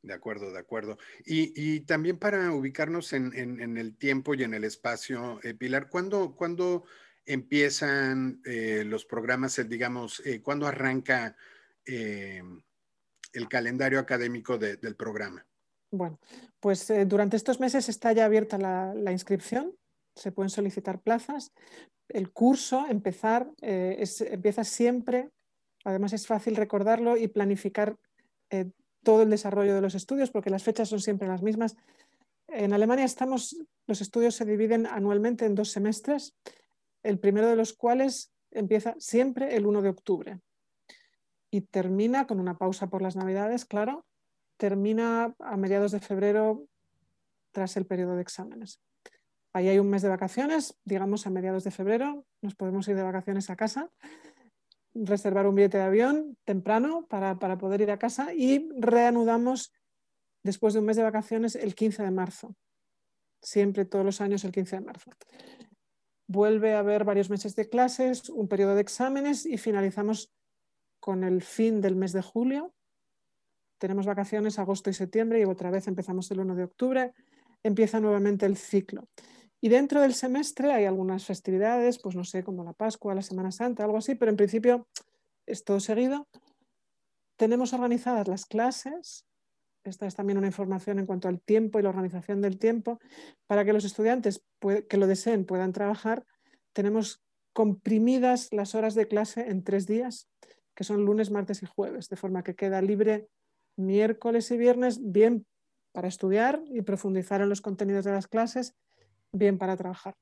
De 0.01 0.13
acuerdo, 0.13 0.51
de 0.51 0.59
acuerdo. 0.59 0.97
Y, 1.25 1.81
también 1.81 2.17
para 2.17 2.51
ubicarnos 2.51 3.13
en, 3.13 3.77
el 3.77 3.95
tiempo 3.95 4.33
y 4.33 4.43
en 4.43 4.53
el 4.53 4.65
espacio, 4.65 5.39
eh, 5.43 5.53
Pilar, 5.53 5.87
¿cuándo, 5.89 6.83
empiezan 7.25 8.41
eh, 8.43 8.83
los 8.85 9.05
programas, 9.05 9.61
digamos, 9.69 10.21
cuándo 10.41 10.67
arranca 10.67 11.37
el 13.33 13.49
calendario 13.49 13.99
académico 13.99 14.57
del 14.57 14.95
programa? 14.95 15.45
Bueno, 15.91 16.19
pues 16.59 16.89
eh, 16.89 17.05
durante 17.05 17.37
estos 17.37 17.59
meses 17.59 17.87
está 17.89 18.13
ya 18.13 18.25
abierta 18.25 18.57
la, 18.57 19.11
inscripción, 19.11 19.75
se 20.15 20.31
pueden 20.31 20.49
solicitar 20.49 21.01
plazas. 21.01 21.51
El 22.07 22.31
curso, 22.31 22.87
empezar, 22.89 23.51
eh, 23.61 24.03
empieza 24.31 24.63
siempre, 24.63 25.29
además 25.83 26.13
es 26.13 26.25
fácil 26.25 26.55
recordarlo 26.55 27.15
y 27.17 27.27
planificar 27.27 27.95
eh, 28.49 28.71
todo 29.03 29.21
el 29.21 29.29
desarrollo 29.29 29.75
de 29.75 29.81
los 29.81 29.95
estudios 29.95 30.31
porque 30.31 30.49
las 30.49 30.63
fechas 30.63 30.89
son 30.89 30.99
siempre 30.99 31.27
las 31.27 31.43
mismas. 31.43 31.75
En 32.47 32.73
Alemania 32.73 33.05
estamos, 33.05 33.55
los 33.85 34.01
estudios 34.01 34.35
se 34.35 34.45
dividen 34.45 34.87
anualmente 34.87 35.45
en 35.45 35.55
dos 35.55 35.69
semestres, 35.69 36.35
el 37.03 37.19
primero 37.19 37.47
de 37.47 37.55
los 37.55 37.73
cuales 37.73 38.31
empieza 38.49 38.95
siempre 38.97 39.55
el 39.55 39.65
1 39.65 39.81
de 39.81 39.89
octubre 39.89 40.39
y 41.53 41.61
termina 41.61 42.25
con 42.25 42.39
una 42.39 42.57
pausa 42.57 42.87
por 42.87 43.03
las 43.03 43.15
Navidades, 43.15 43.63
claro, 43.63 44.07
termina 44.57 45.35
a 45.37 45.55
mediados 45.55 45.91
de 45.91 45.99
febrero 45.99 46.65
tras 47.51 47.77
el 47.77 47.85
periodo 47.85 48.15
de 48.15 48.23
exámenes. 48.23 48.81
Ahí 49.53 49.67
hay 49.67 49.77
un 49.77 49.87
mes 49.87 50.01
de 50.01 50.09
vacaciones, 50.09 50.75
digamos 50.83 51.27
a 51.27 51.29
mediados 51.29 51.63
de 51.63 51.69
febrero, 51.69 52.25
nos 52.41 52.55
podemos 52.55 52.87
ir 52.87 52.95
de 52.95 53.03
vacaciones 53.03 53.51
a 53.51 53.55
casa, 53.55 53.91
reservar 54.95 55.45
un 55.45 55.53
billete 55.53 55.77
de 55.77 55.83
avión 55.83 56.39
temprano 56.43 57.05
para, 57.07 57.37
para 57.37 57.59
poder 57.59 57.81
ir 57.81 57.91
a 57.91 57.99
casa 57.99 58.33
y 58.33 58.67
reanudamos 58.75 59.71
después 60.41 60.73
de 60.73 60.79
un 60.79 60.87
mes 60.87 60.97
de 60.97 61.03
vacaciones 61.03 61.55
el 61.55 61.75
15 61.75 62.01
de 62.01 62.09
marzo. 62.09 62.55
Siempre, 63.43 63.85
todos 63.85 64.03
los 64.03 64.21
años, 64.21 64.43
el 64.43 64.51
15 64.51 64.77
de 64.77 64.81
marzo. 64.81 65.11
Vuelve 66.25 66.73
a 66.73 66.79
haber 66.79 67.03
varios 67.03 67.29
meses 67.29 67.55
de 67.55 67.69
clases, 67.69 68.27
un 68.29 68.47
periodo 68.47 68.73
de 68.73 68.81
exámenes 68.81 69.45
y 69.45 69.59
finalizamos 69.59 70.33
con 71.03 71.25
el 71.25 71.41
fin 71.41 71.81
del 71.81 71.97
mes 71.97 72.13
de 72.13 72.21
julio. 72.21 72.73
Tenemos 73.77 74.05
vacaciones 74.05 74.57
agosto 74.57 74.89
y 74.89 74.93
septiembre 74.93 75.41
y 75.41 75.43
otra 75.43 75.69
vez 75.69 75.89
empezamos 75.89 76.31
el 76.31 76.39
1 76.39 76.55
de 76.55 76.63
octubre. 76.63 77.13
Empieza 77.61 77.99
nuevamente 77.99 78.45
el 78.45 78.55
ciclo. 78.55 79.09
Y 79.59 79.67
dentro 79.67 79.99
del 79.99 80.13
semestre 80.13 80.71
hay 80.71 80.85
algunas 80.85 81.25
festividades, 81.25 81.99
pues 81.99 82.15
no 82.15 82.23
sé, 82.23 82.45
como 82.45 82.63
la 82.63 82.71
Pascua, 82.71 83.13
la 83.13 83.21
Semana 83.21 83.51
Santa, 83.51 83.83
algo 83.83 83.97
así, 83.97 84.15
pero 84.15 84.31
en 84.31 84.37
principio 84.37 84.87
es 85.45 85.65
todo 85.65 85.81
seguido. 85.81 86.29
Tenemos 87.35 87.73
organizadas 87.73 88.29
las 88.29 88.45
clases. 88.45 89.25
Esta 89.83 90.07
es 90.07 90.15
también 90.15 90.37
una 90.37 90.47
información 90.47 90.99
en 90.99 91.05
cuanto 91.05 91.27
al 91.27 91.41
tiempo 91.41 91.79
y 91.79 91.81
la 91.81 91.89
organización 91.89 92.39
del 92.39 92.57
tiempo. 92.59 93.01
Para 93.45 93.65
que 93.65 93.73
los 93.73 93.83
estudiantes 93.83 94.41
que 94.87 94.97
lo 94.97 95.07
deseen 95.07 95.45
puedan 95.45 95.73
trabajar, 95.73 96.23
tenemos 96.71 97.21
comprimidas 97.51 98.47
las 98.53 98.73
horas 98.73 98.95
de 98.95 99.09
clase 99.09 99.49
en 99.49 99.65
tres 99.65 99.85
días 99.85 100.29
que 100.75 100.83
son 100.83 101.05
lunes, 101.05 101.31
martes 101.31 101.63
y 101.63 101.65
jueves, 101.65 102.09
de 102.09 102.15
forma 102.15 102.43
que 102.43 102.55
queda 102.55 102.81
libre 102.81 103.27
miércoles 103.75 104.49
y 104.51 104.57
viernes, 104.57 104.99
bien 105.01 105.45
para 105.91 106.07
estudiar 106.07 106.61
y 106.67 106.81
profundizar 106.81 107.41
en 107.41 107.49
los 107.49 107.61
contenidos 107.61 108.05
de 108.05 108.11
las 108.11 108.27
clases, 108.27 108.73
bien 109.31 109.57
para 109.57 109.77
trabajar. 109.77 110.15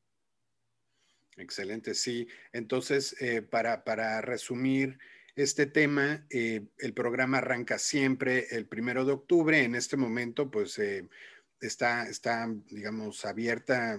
Excelente, 1.38 1.94
sí. 1.96 2.28
Entonces, 2.52 3.16
eh, 3.22 3.42
para, 3.42 3.84
para, 3.84 4.22
resumir 4.22 5.00
este 5.36 5.66
tema, 5.66 6.26
eh, 6.30 6.68
el 6.78 6.94
programa 6.94 7.38
arranca 7.38 7.78
siempre 7.78 8.48
el 8.52 8.68
primero 8.68 9.06
de 9.06 9.14
octubre. 9.14 9.64
En 9.64 9.76
este 9.76 9.96
momento, 9.96 10.52
pues 10.52 10.78
eh, 10.78 11.08
está, 11.62 12.08
está, 12.08 12.54
digamos, 12.70 13.26
abierta 13.26 13.98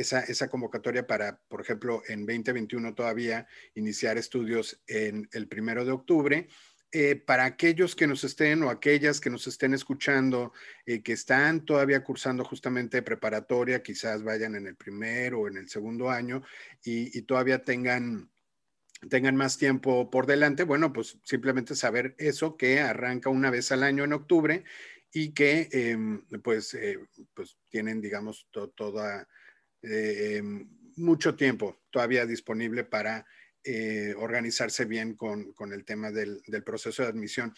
esa, 0.00 0.20
esa 0.20 0.48
convocatoria 0.48 1.06
para, 1.06 1.40
por 1.48 1.60
ejemplo, 1.60 2.02
en 2.08 2.26
2021 2.26 2.94
todavía 2.94 3.46
iniciar 3.74 4.18
estudios 4.18 4.80
en 4.86 5.28
el 5.32 5.48
primero 5.48 5.84
de 5.84 5.92
octubre. 5.92 6.48
Eh, 6.90 7.16
para 7.16 7.44
aquellos 7.44 7.94
que 7.94 8.06
nos 8.06 8.24
estén 8.24 8.62
o 8.62 8.70
aquellas 8.70 9.20
que 9.20 9.28
nos 9.28 9.46
estén 9.46 9.74
escuchando, 9.74 10.54
eh, 10.86 11.02
que 11.02 11.12
están 11.12 11.66
todavía 11.66 12.02
cursando 12.02 12.44
justamente 12.44 13.02
preparatoria, 13.02 13.82
quizás 13.82 14.22
vayan 14.22 14.54
en 14.54 14.66
el 14.66 14.74
primer 14.74 15.34
o 15.34 15.48
en 15.48 15.58
el 15.58 15.68
segundo 15.68 16.08
año 16.08 16.42
y, 16.82 17.20
todavía 17.22 17.62
tengan, 17.62 18.30
tengan 19.10 19.36
más 19.36 19.58
tiempo 19.58 20.08
por 20.08 20.24
delante, 20.24 20.62
bueno, 20.62 20.90
pues 20.90 21.18
simplemente 21.24 21.76
saber 21.76 22.14
eso 22.16 22.56
que 22.56 22.80
arranca 22.80 23.28
una 23.28 23.50
vez 23.50 23.70
al 23.70 23.82
año 23.82 24.04
en 24.04 24.14
octubre 24.14 24.64
y 25.12 25.34
que 25.34 25.68
em, 25.70 26.22
pues, 26.42 26.72
eh, 26.72 26.98
pues 27.34 27.58
tienen, 27.68 28.00
digamos, 28.00 28.48
toda 28.50 29.28
em, 29.82 30.68
mucho 30.96 31.34
tiempo 31.36 31.80
todavía 31.90 32.26
disponible 32.26 32.84
para 32.84 33.26
eh, 33.64 34.14
organizarse 34.16 34.84
bien 34.84 35.14
con, 35.14 35.54
el 35.72 35.84
tema 35.84 36.10
del, 36.10 36.40
proceso 36.64 37.02
de 37.02 37.08
admisión. 37.08 37.54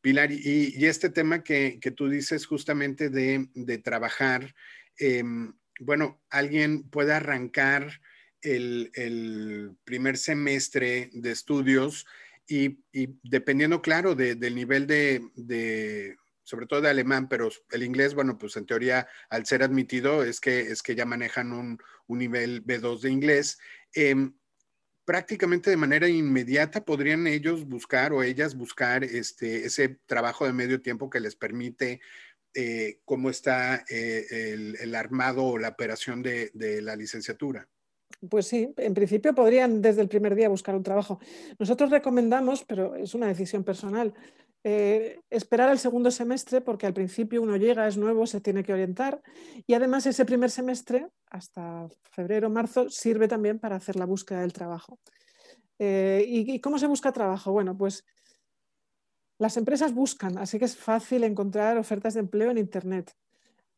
Pilar, 0.00 0.32
y, 0.32 0.84
este 0.86 1.10
tema 1.10 1.44
que, 1.44 1.78
tú 1.96 2.08
dices 2.08 2.46
justamente 2.46 3.10
de, 3.10 3.78
trabajar, 3.84 4.54
em, 4.98 5.54
bueno, 5.78 6.20
alguien 6.30 6.88
puede 6.90 7.12
arrancar 7.12 8.00
el, 8.40 9.76
primer 9.84 10.16
semestre 10.16 11.10
de 11.12 11.30
estudios 11.30 12.06
y, 12.48 12.78
dependiendo, 13.22 13.82
claro, 13.82 14.14
del 14.14 14.54
nivel 14.54 14.86
de, 14.86 16.16
sobre 16.42 16.66
todo 16.66 16.80
de 16.80 16.90
alemán, 16.90 17.28
pero 17.28 17.48
el 17.70 17.82
inglés, 17.82 18.14
bueno, 18.14 18.38
pues 18.38 18.56
en 18.56 18.66
teoría, 18.66 19.08
al 19.30 19.46
ser 19.46 19.62
admitido, 19.62 20.22
es 20.22 20.40
que, 20.40 20.60
es 20.60 20.82
que 20.82 20.94
ya 20.94 21.04
manejan 21.04 21.52
un, 21.52 21.78
nivel 22.08 22.62
B2 22.64 23.00
de 23.00 23.10
inglés. 23.10 23.58
Em, 23.94 24.34
prácticamente 25.04 25.70
de 25.70 25.76
manera 25.76 26.08
inmediata 26.08 26.84
podrían 26.84 27.26
ellos 27.26 27.66
buscar 27.66 28.12
o 28.12 28.22
ellas 28.22 28.54
buscar 28.54 29.02
este, 29.02 29.64
ese 29.64 30.00
trabajo 30.06 30.44
de 30.44 30.52
medio 30.52 30.82
tiempo 30.82 31.08
que 31.08 31.20
les 31.20 31.36
permite 31.36 32.00
eh, 32.54 33.00
cómo 33.06 33.30
está 33.30 33.82
eh, 33.88 34.76
el, 34.78 34.94
armado 34.94 35.44
o 35.44 35.58
la 35.58 35.70
operación 35.70 36.22
de, 36.22 36.50
la 36.82 36.96
licenciatura. 36.96 37.66
Pues 38.28 38.46
sí, 38.46 38.72
en 38.76 38.92
principio 38.92 39.34
podrían 39.34 39.80
desde 39.80 40.02
el 40.02 40.08
primer 40.08 40.34
día 40.34 40.50
buscar 40.50 40.74
un 40.74 40.82
trabajo. 40.82 41.18
Nosotros 41.58 41.90
recomendamos, 41.90 42.62
pero 42.64 42.94
es 42.94 43.14
una 43.14 43.26
decisión 43.26 43.64
personal, 43.64 44.12
eh, 44.64 45.20
esperar 45.28 45.68
al 45.68 45.78
segundo 45.80 46.12
semestre 46.12 46.60
porque 46.60 46.86
al 46.86 46.94
principio 46.94 47.42
uno 47.42 47.56
llega, 47.56 47.88
es 47.88 47.96
nuevo, 47.96 48.26
se 48.28 48.40
tiene 48.40 48.62
que 48.62 48.72
orientar 48.72 49.20
y 49.66 49.74
además 49.74 50.06
ese 50.06 50.24
primer 50.24 50.50
semestre, 50.50 51.08
hasta 51.30 51.88
febrero, 52.12 52.48
marzo, 52.48 52.88
sirve 52.88 53.26
también 53.26 53.58
para 53.58 53.76
hacer 53.76 53.96
la 53.96 54.04
búsqueda 54.04 54.42
del 54.42 54.52
trabajo. 54.52 55.00
Eh, 55.80 56.24
¿y, 56.28 56.60
cómo 56.60 56.78
se 56.78 56.86
busca 56.86 57.12
trabajo? 57.12 57.50
Bueno, 57.50 57.76
pues 57.76 58.04
las 59.38 59.56
empresas 59.56 59.92
buscan, 59.92 60.38
así 60.38 60.60
que 60.60 60.66
es 60.66 60.76
fácil 60.76 61.24
encontrar 61.24 61.76
ofertas 61.76 62.14
de 62.14 62.20
empleo 62.20 62.52
en 62.52 62.58
Internet. 62.58 63.12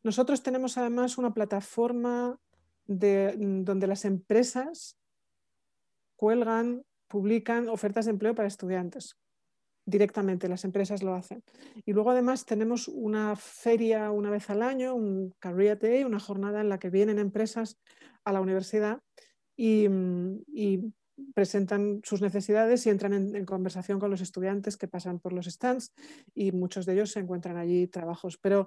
Nosotros 0.02 0.42
tenemos 0.42 0.76
además 0.76 1.16
una 1.16 1.32
plataforma 1.32 2.38
de, 2.84 3.34
donde 3.38 3.86
las 3.86 4.04
empresas 4.04 4.98
cuelgan, 6.16 6.84
publican 7.08 7.70
ofertas 7.70 8.04
de 8.04 8.10
empleo 8.10 8.34
para 8.34 8.48
estudiantes 8.48 9.16
directamente, 9.86 10.48
las 10.48 10.64
empresas 10.64 11.02
lo 11.02 11.14
hacen. 11.14 11.42
Y 11.84 11.92
luego 11.92 12.10
además 12.10 12.46
tenemos 12.46 12.88
una 12.88 13.36
feria 13.36 14.10
una 14.10 14.30
vez 14.30 14.48
al 14.50 14.62
año, 14.62 14.94
un 14.94 15.34
Career 15.38 15.78
Day, 15.78 16.04
una 16.04 16.20
jornada 16.20 16.60
en 16.60 16.68
la 16.68 16.78
que 16.78 16.90
vienen 16.90 17.18
empresas 17.18 17.78
a 18.24 18.32
la 18.32 18.40
universidad 18.40 19.00
y, 19.56 19.88
presentan 21.32 22.00
sus 22.02 22.20
necesidades 22.20 22.84
y 22.86 22.90
entran 22.90 23.12
en, 23.12 23.44
conversación 23.44 24.00
con 24.00 24.10
los 24.10 24.20
estudiantes 24.20 24.76
que 24.76 24.88
pasan 24.88 25.20
por 25.20 25.32
los 25.32 25.46
stands 25.46 25.92
y 26.34 26.50
muchos 26.50 26.86
de 26.86 26.94
ellos 26.94 27.12
se 27.12 27.20
encuentran 27.20 27.56
allí 27.56 27.86
trabajos. 27.86 28.36
Pero 28.36 28.66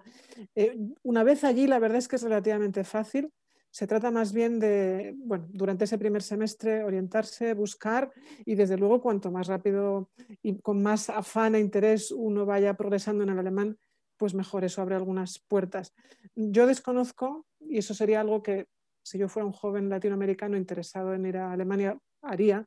eh, 0.56 0.78
una 1.04 1.24
vez 1.24 1.44
allí, 1.44 1.68
la 1.68 1.80
verdad 1.80 1.98
es 1.98 2.08
que 2.08 2.16
es 2.16 2.24
relativamente 2.24 2.86
fácil 2.86 3.34
se 3.72 3.88
trata 3.88 4.12
más 4.12 4.34
bien 4.34 4.60
de, 4.60 5.14
bueno, 5.18 5.48
durante 5.50 5.86
ese 5.86 5.98
primer 5.98 6.22
semestre 6.22 6.84
orientarse, 6.84 7.54
buscar 7.54 8.12
y 8.46 8.56
desde 8.56 8.78
luego 8.78 9.02
cuanto 9.02 9.32
más 9.32 9.48
rápido 9.48 10.10
y 10.42 10.60
con 10.60 10.82
más 10.82 11.10
afán 11.10 11.56
e 11.56 11.60
interés 11.60 12.12
uno 12.12 12.46
vaya 12.46 12.74
progresando 12.76 13.24
en 13.24 13.30
el 13.30 13.40
alemán, 13.40 13.78
pues 14.18 14.34
mejor, 14.34 14.64
eso 14.64 14.82
abre 14.82 14.96
algunas 14.96 15.40
puertas. 15.40 15.94
Yo 16.36 16.66
desconozco, 16.66 17.46
y 17.60 17.78
eso 17.78 17.94
sería 17.94 18.22
algo 18.22 18.42
que 18.42 18.66
si 19.04 19.18
yo 19.18 19.30
fuera 19.30 19.46
un 19.46 19.54
joven 19.54 19.90
latinoamericano 19.90 20.58
interesado 20.58 21.14
en 21.14 21.26
ir 21.26 21.38
a 21.38 21.52
Alemania, 21.52 21.98
haría, 22.22 22.66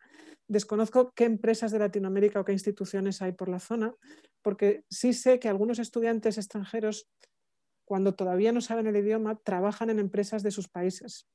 desconozco 0.48 1.12
qué 1.14 1.24
empresas 1.24 1.70
de 1.70 1.78
Latinoamérica 1.78 2.40
o 2.40 2.44
qué 2.44 2.52
instituciones 2.52 3.20
hay 3.20 3.32
por 3.32 3.48
la 3.48 3.58
zona, 3.58 3.94
porque 4.42 4.84
sí 4.88 5.12
sé 5.12 5.38
que 5.38 5.48
algunos 5.48 5.78
estudiantes 5.78 6.38
extranjeros 6.38 7.08
cuando 7.90 8.14
todavía 8.14 8.52
no 8.52 8.60
saben 8.60 8.86
el 8.86 8.96
idioma, 8.96 9.34
trabajan 9.42 9.90
en 9.90 9.98
empresas 9.98 10.44
de 10.44 10.52
sus 10.52 10.68
países, 10.68 11.26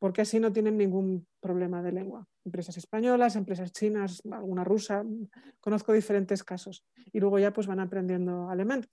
porque 0.00 0.22
así 0.22 0.40
no 0.40 0.52
tienen 0.52 0.76
ningún 0.76 1.28
problema 1.38 1.80
de 1.80 1.92
lengua. 1.92 2.26
Empresas 2.44 2.76
españolas, 2.76 3.36
empresas 3.36 3.70
chinas, 3.70 4.20
alguna 4.32 4.64
rusa, 4.64 5.04
conozco 5.60 5.92
diferentes 5.92 6.42
casos. 6.42 6.84
Y 7.12 7.20
luego 7.20 7.38
ya 7.38 7.52
pues 7.52 7.68
van 7.68 7.78
aprendiendo 7.78 8.50
alemán. 8.50 8.84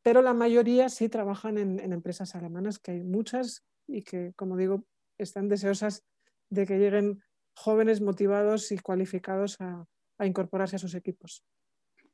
Pero 0.00 0.22
la 0.22 0.32
mayoría 0.32 0.88
sí 0.88 1.10
trabajan 1.10 1.58
en, 1.58 1.92
empresas 1.92 2.34
alemanas, 2.34 2.78
que 2.78 2.92
hay 2.92 3.04
muchas 3.04 3.66
y 3.86 4.00
que, 4.00 4.32
como 4.34 4.56
digo, 4.56 4.86
están 5.18 5.50
deseosas 5.50 6.06
de 6.48 6.64
que 6.64 6.78
lleguen 6.78 7.22
jóvenes 7.54 8.00
motivados 8.00 8.72
y 8.72 8.78
cualificados 8.78 9.60
a, 9.60 9.84
incorporarse 10.24 10.76
a 10.76 10.78
sus 10.78 10.94
equipos. 10.94 11.44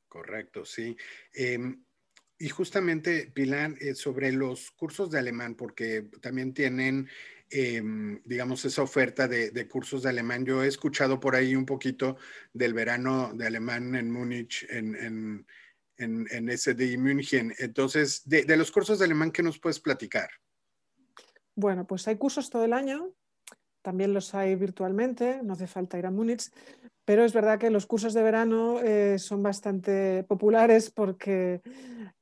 Correcto, 0.09 0.65
sí. 0.65 0.97
Em, 1.33 1.85
y 2.39 2.49
justamente, 2.49 3.31
Pilar, 3.33 3.75
eh, 3.81 3.95
sobre 3.95 4.33
los 4.33 4.71
cursos 4.73 5.11
de 5.11 5.19
alemán, 5.19 5.55
porque 5.55 6.09
también 6.21 6.53
tienen, 6.53 7.09
em, 7.51 8.21
digamos, 8.25 8.65
esa 8.65 8.83
oferta 8.83 9.29
de, 9.29 9.69
cursos 9.69 10.03
de 10.03 10.11
alemán. 10.11 10.45
Yo 10.45 10.63
he 10.63 10.67
escuchado 10.67 11.21
por 11.21 11.37
ahí 11.37 11.55
un 11.55 11.67
poquito 11.67 12.17
del 12.53 12.75
verano 12.75 13.33
de 13.35 13.47
alemán 13.47 13.95
en 13.95 14.11
Múnich, 14.11 14.67
en, 14.69 14.97
en, 14.97 15.47
en, 15.97 16.27
en 16.31 17.03
München. 17.03 17.55
Entonces, 17.59 18.23
de, 18.29 18.45
de 18.45 18.57
los 18.57 18.73
cursos 18.73 18.99
de 18.99 19.05
alemán, 19.05 19.31
¿qué 19.31 19.43
nos 19.43 19.59
puedes 19.59 19.79
platicar? 19.79 20.29
Bueno, 21.55 21.87
pues 21.87 22.09
hay 22.09 22.17
cursos 22.17 22.51
todo 22.51 22.65
el 22.65 22.73
año, 22.73 23.15
también 23.85 24.15
los 24.15 24.35
hay 24.35 24.57
virtualmente, 24.57 25.43
no 25.45 25.53
hace 25.53 25.67
falta 25.67 25.99
ir 25.99 26.07
a 26.07 26.11
Múnich, 26.11 26.51
pero 27.05 27.23
es 27.23 27.35
verdad 27.35 27.59
que 27.59 27.69
los 27.69 27.85
cursos 27.85 28.15
de 28.15 28.23
verano 28.23 28.81
eh, 28.81 29.19
son 29.19 29.43
bastante 29.43 30.25
populares 30.25 30.91
porque 30.91 31.61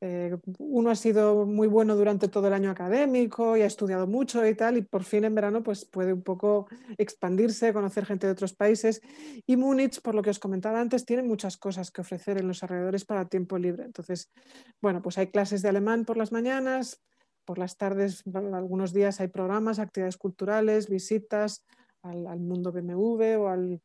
eh, 0.00 0.36
uno 0.58 0.90
ha 0.90 0.96
sido 0.96 1.46
muy 1.46 1.68
bueno 1.68 1.94
durante 1.94 2.26
todo 2.26 2.48
el 2.48 2.52
año 2.52 2.72
académico 2.72 3.56
y 3.56 3.62
ha 3.62 3.66
estudiado 3.66 4.08
mucho 4.08 4.44
y 4.44 4.56
tal, 4.56 4.76
y 4.76 4.82
por 4.82 5.04
fin 5.04 5.22
en 5.22 5.36
verano 5.36 5.62
pues 5.62 5.84
puede 5.84 6.12
un 6.12 6.22
poco 6.22 6.66
expandirse, 6.98 7.72
conocer 7.72 8.06
gente 8.06 8.26
de 8.26 8.32
otros 8.32 8.54
países. 8.54 9.00
Y 9.46 9.56
Múnich, 9.56 10.02
por 10.02 10.16
lo 10.16 10.22
que 10.22 10.30
os 10.30 10.40
comentaba 10.40 10.80
antes, 10.80 11.06
tiene 11.06 11.22
muchas 11.22 11.56
cosas 11.56 11.92
que 11.92 12.00
ofrecer 12.00 12.38
en 12.38 12.48
los 12.48 12.64
alrededores 12.64 13.04
para 13.04 13.28
tiempo 13.28 13.58
libre. 13.58 13.84
Entonces, 13.84 14.32
bueno, 14.80 15.00
pues 15.00 15.16
hay 15.16 15.28
clases 15.28 15.62
de 15.62 15.68
alemán 15.68 16.04
por 16.04 16.16
las 16.16 16.32
mañanas, 16.32 17.00
por 17.44 17.58
las 17.58 17.76
tardes, 17.76 18.22
algunos 18.34 18.92
días 18.92 19.20
hay 19.20 19.28
programas, 19.28 19.78
actividades 19.78 20.16
culturales, 20.16 20.88
visitas 20.88 21.64
al, 22.02 22.40
mundo 22.40 22.72
BMW 22.72 23.36
o 23.36 23.48
al 23.48 23.80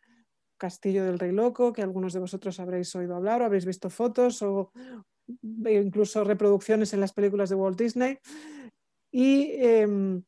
Castillo 0.57 1.05
del 1.05 1.19
Rey 1.19 1.31
Loco, 1.31 1.73
que 1.73 1.81
algunos 1.81 2.13
de 2.13 2.19
vosotros 2.19 2.59
habréis 2.59 2.95
oído 2.95 3.15
hablar 3.15 3.41
o 3.41 3.45
habréis 3.45 3.65
visto 3.65 3.89
fotos 3.89 4.41
o 4.41 4.71
incluso 5.69 6.23
reproducciones 6.23 6.93
en 6.93 6.99
las 6.99 7.13
películas 7.13 7.49
de 7.49 7.55
Walt 7.55 7.77
Disney. 7.77 8.17
Y, 9.11 9.51
em, 9.57 10.23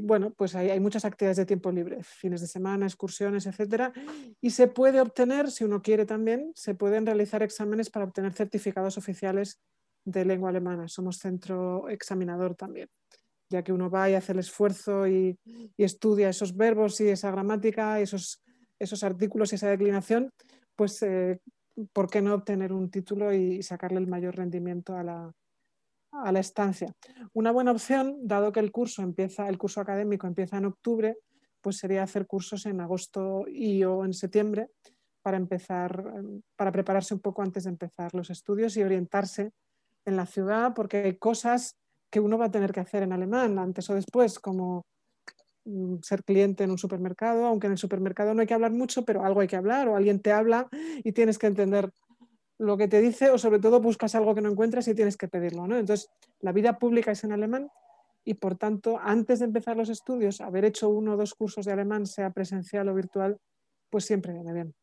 bueno, 0.00 0.32
pues 0.36 0.54
hay, 0.54 0.70
hay, 0.70 0.80
muchas 0.80 1.04
actividades 1.04 1.36
de 1.36 1.46
tiempo 1.46 1.70
libre, 1.70 2.02
fines 2.02 2.40
de 2.40 2.48
semana, 2.48 2.86
excursiones, 2.86 3.46
etcétera. 3.46 3.92
Y 4.40 4.50
se 4.50 4.66
puede 4.66 5.00
obtener, 5.00 5.50
si 5.50 5.64
uno 5.64 5.80
quiere 5.80 6.06
también, 6.06 6.52
se 6.54 6.74
pueden 6.74 7.06
realizar 7.06 7.42
exámenes 7.42 7.88
para 7.88 8.06
obtener 8.06 8.32
certificados 8.32 8.98
oficiales 8.98 9.60
de 10.04 10.24
lengua 10.24 10.50
alemana. 10.50 10.88
Somos 10.88 11.18
centro 11.18 11.88
examinador 11.88 12.54
también, 12.54 12.88
ya 13.48 13.62
que 13.62 13.72
uno 13.72 13.90
va 13.90 14.10
y 14.10 14.14
hace 14.14 14.32
el 14.32 14.38
esfuerzo 14.38 15.06
y, 15.06 15.38
estudia 15.76 16.28
esos 16.28 16.56
verbos 16.56 17.00
y 17.00 17.08
esa 17.08 17.30
gramática, 17.30 18.00
esos 18.00 18.42
esos 18.80 19.04
artículos 19.04 19.52
y 19.52 19.56
esa 19.56 19.68
declinación, 19.68 20.32
pues 20.74 21.02
eh, 21.02 21.38
¿por 21.92 22.10
qué 22.10 22.22
no 22.22 22.34
obtener 22.34 22.72
un 22.72 22.90
título 22.90 23.32
y 23.32 23.62
sacarle 23.62 23.98
el 23.98 24.06
mayor 24.06 24.36
rendimiento 24.36 24.96
a 24.96 25.04
la, 25.04 25.32
a 26.12 26.32
la 26.32 26.40
estancia? 26.40 26.92
Una 27.34 27.52
buena 27.52 27.70
opción, 27.70 28.16
dado 28.22 28.50
que 28.50 28.60
el 28.60 28.72
curso 28.72 29.02
empieza, 29.02 29.48
el 29.48 29.58
curso 29.58 29.80
académico 29.80 30.26
empieza 30.26 30.56
en 30.56 30.64
octubre, 30.64 31.18
pues 31.60 31.76
sería 31.76 32.02
hacer 32.02 32.26
cursos 32.26 32.64
en 32.64 32.80
agosto 32.80 33.44
y 33.46 33.84
o 33.84 34.04
en 34.04 34.14
septiembre 34.14 34.70
para 35.22 35.36
empezar, 35.36 36.02
para 36.56 36.72
prepararse 36.72 37.12
un 37.12 37.20
poco 37.20 37.42
antes 37.42 37.64
de 37.64 37.70
empezar 37.70 38.14
los 38.14 38.30
estudios 38.30 38.74
y 38.78 38.82
orientarse 38.82 39.52
en 40.04 40.16
la 40.16 40.26
ciudad, 40.26 40.72
porque 40.74 40.98
hay 40.98 41.16
cosas 41.16 41.76
que 42.10 42.20
uno 42.20 42.38
va 42.38 42.46
a 42.46 42.50
tener 42.50 42.72
que 42.72 42.80
hacer 42.80 43.02
en 43.02 43.12
alemán 43.12 43.58
antes 43.58 43.88
o 43.90 43.94
después, 43.94 44.38
como 44.38 44.84
mm, 45.64 45.96
ser 46.02 46.24
cliente 46.24 46.64
en 46.64 46.70
un 46.70 46.78
supermercado, 46.78 47.46
aunque 47.46 47.66
en 47.66 47.72
el 47.72 47.78
supermercado 47.78 48.34
no 48.34 48.40
hay 48.40 48.46
que 48.46 48.54
hablar 48.54 48.72
mucho, 48.72 49.04
pero 49.04 49.24
algo 49.24 49.40
hay 49.40 49.48
que 49.48 49.56
hablar 49.56 49.88
o 49.88 49.96
alguien 49.96 50.20
te 50.20 50.32
habla 50.32 50.68
y 51.04 51.12
tienes 51.12 51.38
que 51.38 51.46
entender 51.46 51.90
lo 52.58 52.76
que 52.76 52.88
te 52.88 53.00
dice 53.00 53.30
o 53.30 53.38
sobre 53.38 53.58
todo 53.58 53.80
buscas 53.80 54.14
algo 54.14 54.34
que 54.34 54.42
no 54.42 54.50
encuentras 54.50 54.86
y 54.88 54.94
tienes 54.94 55.16
que 55.16 55.28
pedirlo. 55.28 55.66
¿no? 55.66 55.78
Entonces, 55.78 56.10
la 56.40 56.52
vida 56.52 56.78
pública 56.78 57.12
es 57.12 57.24
en 57.24 57.32
alemán 57.32 57.70
y 58.24 58.34
por 58.34 58.56
tanto, 58.56 58.98
antes 59.00 59.38
de 59.38 59.46
empezar 59.46 59.76
los 59.76 59.88
estudios, 59.88 60.40
haber 60.40 60.64
hecho 60.66 60.90
uno 60.90 61.14
o 61.14 61.16
dos 61.16 61.34
cursos 61.34 61.64
de 61.64 61.72
alemán, 61.72 62.06
sea 62.06 62.30
presencial 62.30 62.88
o 62.88 62.94
virtual, 62.94 63.38
pues 63.88 64.04
siempre 64.04 64.32
viene 64.32 64.52
bien. 64.52 64.74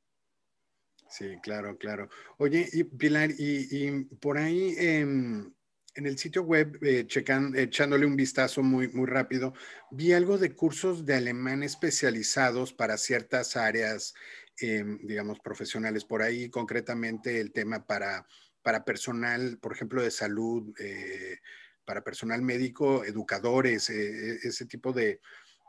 Sí, 1.09 1.37
claro, 1.41 1.77
claro. 1.77 2.09
Oye, 2.37 2.67
y 2.73 2.83
Pilar, 2.83 3.31
y, 3.37 4.05
por 4.19 4.37
ahí 4.37 4.75
em, 4.77 5.53
en 5.95 6.05
el 6.05 6.17
sitio 6.17 6.43
web, 6.43 6.77
eh, 6.83 7.07
echándole 7.55 8.05
un 8.05 8.15
vistazo 8.15 8.61
muy, 8.61 8.89
muy 8.89 9.07
rápido, 9.07 9.53
vi 9.89 10.13
algo 10.13 10.37
de 10.37 10.53
cursos 10.53 11.05
de 11.05 11.15
alemán 11.15 11.63
especializados 11.63 12.73
para 12.73 12.97
ciertas 12.97 13.55
áreas, 13.55 14.13
em, 14.59 14.99
digamos, 15.03 15.39
profesionales. 15.39 16.03
Por 16.03 16.21
ahí, 16.21 16.49
concretamente, 16.49 17.39
el 17.39 17.51
tema 17.53 17.85
para, 17.85 18.27
para 18.61 18.83
personal, 18.83 19.57
por 19.59 19.73
ejemplo, 19.73 20.03
de 20.03 20.11
salud, 20.11 20.73
eh, 20.79 21.37
para 21.85 22.03
personal 22.03 22.41
médico, 22.41 23.05
educadores, 23.05 23.89
eh, 23.89 24.39
ese 24.43 24.65
tipo 24.65 24.91
de, 24.91 25.21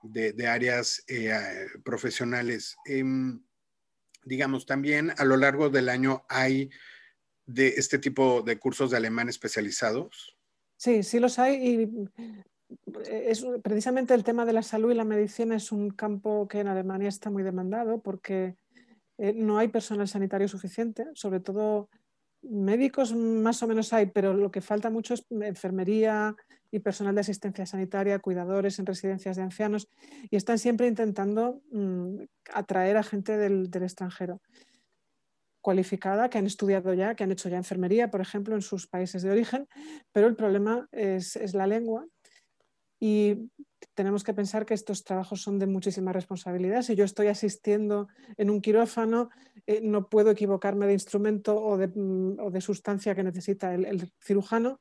de 0.02 0.46
áreas 0.46 1.04
profesionales. 1.84 2.76
Digamos, 4.28 4.66
también 4.66 5.12
a 5.16 5.24
lo 5.24 5.36
largo 5.36 5.70
del 5.70 5.88
año 5.88 6.24
hay 6.28 6.70
de 7.46 7.68
este 7.68 7.98
tipo 7.98 8.42
de 8.42 8.58
cursos 8.58 8.90
de 8.90 8.98
alemán 8.98 9.28
especializados? 9.28 10.36
Sí, 10.76 11.02
sí 11.02 11.18
los 11.18 11.38
hay 11.38 11.54
y 11.54 11.88
es, 13.10 13.44
precisamente 13.62 14.12
el 14.12 14.24
tema 14.24 14.44
de 14.44 14.52
la 14.52 14.62
salud 14.62 14.92
y 14.92 14.94
la 14.94 15.04
medicina 15.04 15.56
es 15.56 15.72
un 15.72 15.90
campo 15.90 16.46
que 16.46 16.60
en 16.60 16.68
Alemania 16.68 17.08
está 17.08 17.30
muy 17.30 17.42
demandado 17.42 18.02
porque 18.02 18.56
eh, 19.16 19.32
no 19.32 19.58
hay 19.58 19.68
personal 19.68 20.06
sanitario 20.06 20.46
suficiente, 20.46 21.06
sobre 21.14 21.40
todo 21.40 21.88
médicos 22.42 23.14
más 23.14 23.62
o 23.62 23.66
menos 23.66 23.92
hay, 23.94 24.06
pero 24.06 24.34
lo 24.34 24.50
que 24.50 24.60
falta 24.60 24.90
mucho 24.90 25.14
es 25.14 25.24
enfermería 25.30 26.36
y 26.70 26.80
personal 26.80 27.14
de 27.14 27.22
asistencia 27.22 27.66
sanitaria, 27.66 28.18
cuidadores 28.18 28.78
en 28.78 28.86
residencias 28.86 29.36
de 29.36 29.42
ancianos, 29.42 29.88
y 30.30 30.36
están 30.36 30.58
siempre 30.58 30.86
intentando 30.86 31.62
mm, 31.70 32.22
atraer 32.52 32.96
a 32.96 33.02
gente 33.02 33.36
del, 33.36 33.70
extranjero 33.72 34.40
cualificada, 35.60 36.30
que 36.30 36.38
han 36.38 36.46
estudiado 36.46 36.94
ya, 36.94 37.14
que 37.14 37.24
han 37.24 37.32
hecho 37.32 37.48
ya 37.48 37.56
enfermería, 37.56 38.10
por 38.10 38.20
ejemplo, 38.20 38.54
en 38.54 38.62
sus 38.62 38.86
países 38.86 39.22
de 39.22 39.30
origen, 39.30 39.66
pero 40.12 40.26
el 40.26 40.36
problema 40.36 40.88
es, 40.92 41.36
la 41.54 41.66
lengua 41.66 42.06
y 43.00 43.50
tenemos 43.94 44.24
que 44.24 44.34
pensar 44.34 44.66
que 44.66 44.74
estos 44.74 45.04
trabajos 45.04 45.40
son 45.40 45.58
de 45.60 45.66
muchísima 45.66 46.12
responsabilidad. 46.12 46.82
Si 46.82 46.96
yo 46.96 47.04
estoy 47.04 47.28
asistiendo 47.28 48.08
en 48.36 48.50
un 48.50 48.60
quirófano, 48.60 49.30
eh, 49.66 49.80
no 49.82 50.08
puedo 50.08 50.30
equivocarme 50.30 50.86
de 50.86 50.94
instrumento 50.94 51.62
o 51.62 51.76
de, 51.76 51.88
mm, 51.88 52.60
sustancia 52.60 53.14
que 53.14 53.22
necesita 53.22 53.74
el 53.74 54.12
cirujano 54.20 54.80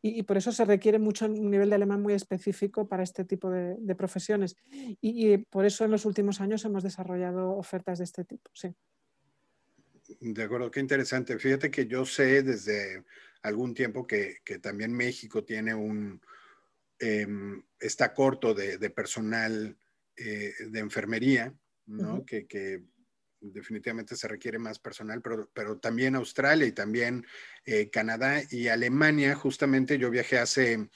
y, 0.00 0.22
por 0.22 0.36
eso 0.36 0.52
se 0.52 0.64
requiere 0.64 0.98
mucho 0.98 1.26
un 1.26 1.50
nivel 1.50 1.68
de 1.70 1.76
alemán 1.76 2.02
muy 2.02 2.14
específico 2.14 2.88
para 2.88 3.02
este 3.02 3.24
tipo 3.24 3.50
de, 3.50 3.94
profesiones. 3.94 4.56
Y, 5.00 5.38
por 5.38 5.64
eso 5.64 5.84
en 5.84 5.90
los 5.90 6.04
últimos 6.04 6.40
años 6.40 6.64
hemos 6.64 6.82
desarrollado 6.82 7.56
ofertas 7.56 7.98
de 7.98 8.04
este 8.04 8.24
tipo. 8.24 8.50
Sí. 8.54 8.74
De 10.20 10.42
acuerdo, 10.42 10.70
qué 10.70 10.80
interesante. 10.80 11.38
Fíjate 11.38 11.70
que 11.70 11.86
yo 11.86 12.04
sé 12.04 12.42
desde 12.42 13.04
algún 13.42 13.74
tiempo 13.74 14.06
que, 14.06 14.40
también 14.60 14.92
México 14.92 15.44
tiene 15.44 15.74
un, 15.74 16.20
em, 16.98 17.62
está 17.78 18.12
corto 18.12 18.54
de, 18.54 18.90
personal 18.90 19.76
eh, 20.16 20.52
de 20.70 20.78
enfermería, 20.80 21.54
¿no? 21.86 22.24
que, 22.24 22.46
que, 22.46 22.82
definitivamente 23.42 24.16
se 24.16 24.28
requiere 24.28 24.58
más 24.58 24.78
personal, 24.78 25.20
pero, 25.20 25.78
también 25.78 26.14
Australia 26.14 26.66
y 26.66 26.72
también 26.72 27.26
eh, 27.64 27.90
Canadá 27.90 28.42
y 28.50 28.68
Alemania. 28.68 29.34
Justamente 29.34 29.98
yo 29.98 30.10
viajé 30.10 30.38
hace 30.38 30.88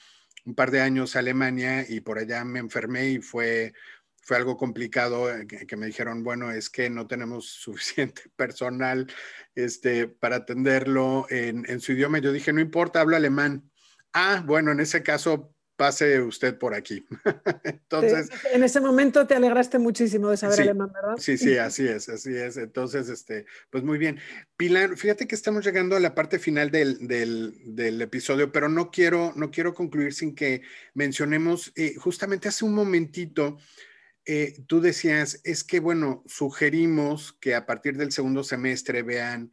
un 0.45 0.55
par 0.55 0.71
de 0.71 0.81
años 0.81 1.15
a 1.15 1.19
Alemania 1.19 1.85
y 1.87 1.99
por 1.99 2.17
allá 2.17 2.43
me 2.45 2.59
enfermé 2.59 3.09
y 3.09 3.19
fue, 3.19 3.73
fue 4.21 4.37
algo 4.37 4.55
complicado 4.55 5.29
eh, 5.29 5.45
que, 5.45 5.75
me 5.75 5.87
dijeron, 5.87 6.23
bueno, 6.23 6.51
es 6.51 6.69
que 6.69 6.89
no 6.89 7.07
tenemos 7.07 7.45
suficiente 7.49 8.23
personal 8.35 9.07
este, 9.55 10.07
para 10.07 10.37
atenderlo 10.37 11.27
en, 11.29 11.69
en 11.69 11.79
su 11.81 11.91
idioma. 11.91 12.19
Yo 12.19 12.31
dije, 12.31 12.53
no 12.53 12.61
importa, 12.61 13.01
hablo 13.01 13.15
alemán. 13.15 13.69
Ah, 14.13 14.41
bueno, 14.45 14.71
en 14.71 14.79
ese 14.79 15.03
caso 15.03 15.53
pase 15.77 16.19
usted 16.19 16.57
por 16.57 16.73
aquí. 16.73 17.05
Entonces, 17.63 18.29
en 18.51 18.63
ese 18.63 18.81
momento 18.81 19.25
te 19.27 19.35
alegraste 19.35 19.77
muchísimo 19.77 20.29
de 20.29 20.37
saber 20.37 20.61
alemán, 20.61 20.91
¿verdad? 20.91 21.15
Sí, 21.17 21.37
sí, 21.37 21.57
así 21.57 21.87
es, 21.87 22.09
así 22.09 22.35
es. 22.35 22.57
Entonces, 22.57 23.07
este, 23.07 23.45
pues 23.69 23.83
muy 23.83 23.99
bien. 23.99 24.19
Pilar, 24.57 24.97
fíjate 24.97 25.27
que 25.27 25.35
estamos 25.35 25.63
llegando 25.63 25.95
a 25.95 25.99
la 25.99 26.15
parte 26.15 26.39
final 26.39 26.71
del, 26.71 28.01
episodio, 28.01 28.51
pero 28.51 28.67
no 28.67 28.89
quiero, 28.89 29.33
no 29.35 29.51
quiero 29.51 29.73
concluir 29.73 30.13
sin 30.13 30.35
que 30.35 30.63
mencionemos, 30.95 31.71
eh, 31.75 31.93
justamente 31.95 32.47
hace 32.47 32.65
un 32.65 32.73
momentito, 32.73 33.57
eh, 34.25 34.55
tú 34.67 34.81
decías, 34.81 35.39
es 35.43 35.63
que, 35.63 35.79
bueno, 35.79 36.23
sugerimos 36.25 37.33
que 37.39 37.53
a 37.53 37.67
partir 37.67 37.97
del 37.97 38.11
segundo 38.11 38.43
semestre 38.43 39.03
vean 39.03 39.51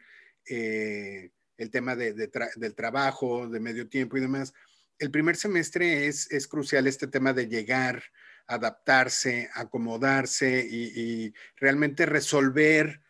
eh, 0.49 1.33
el 1.59 1.71
tema 1.71 1.95
del 1.95 2.75
trabajo, 2.75 3.47
de 3.47 3.61
medio 3.61 3.89
tiempo 3.89 4.17
y 4.17 4.21
demás 4.21 4.55
el 4.99 5.11
primer 5.11 5.37
semestre 5.37 6.07
es, 6.07 6.31
es 6.31 6.47
crucial 6.47 6.87
este 6.87 7.07
tema 7.07 7.33
de 7.33 7.49
llegar, 7.49 8.03
adaptarse, 8.47 9.51
acomodarse 9.55 10.67
y, 10.69 11.33
realmente 11.57 12.07
resolver 12.07 13.03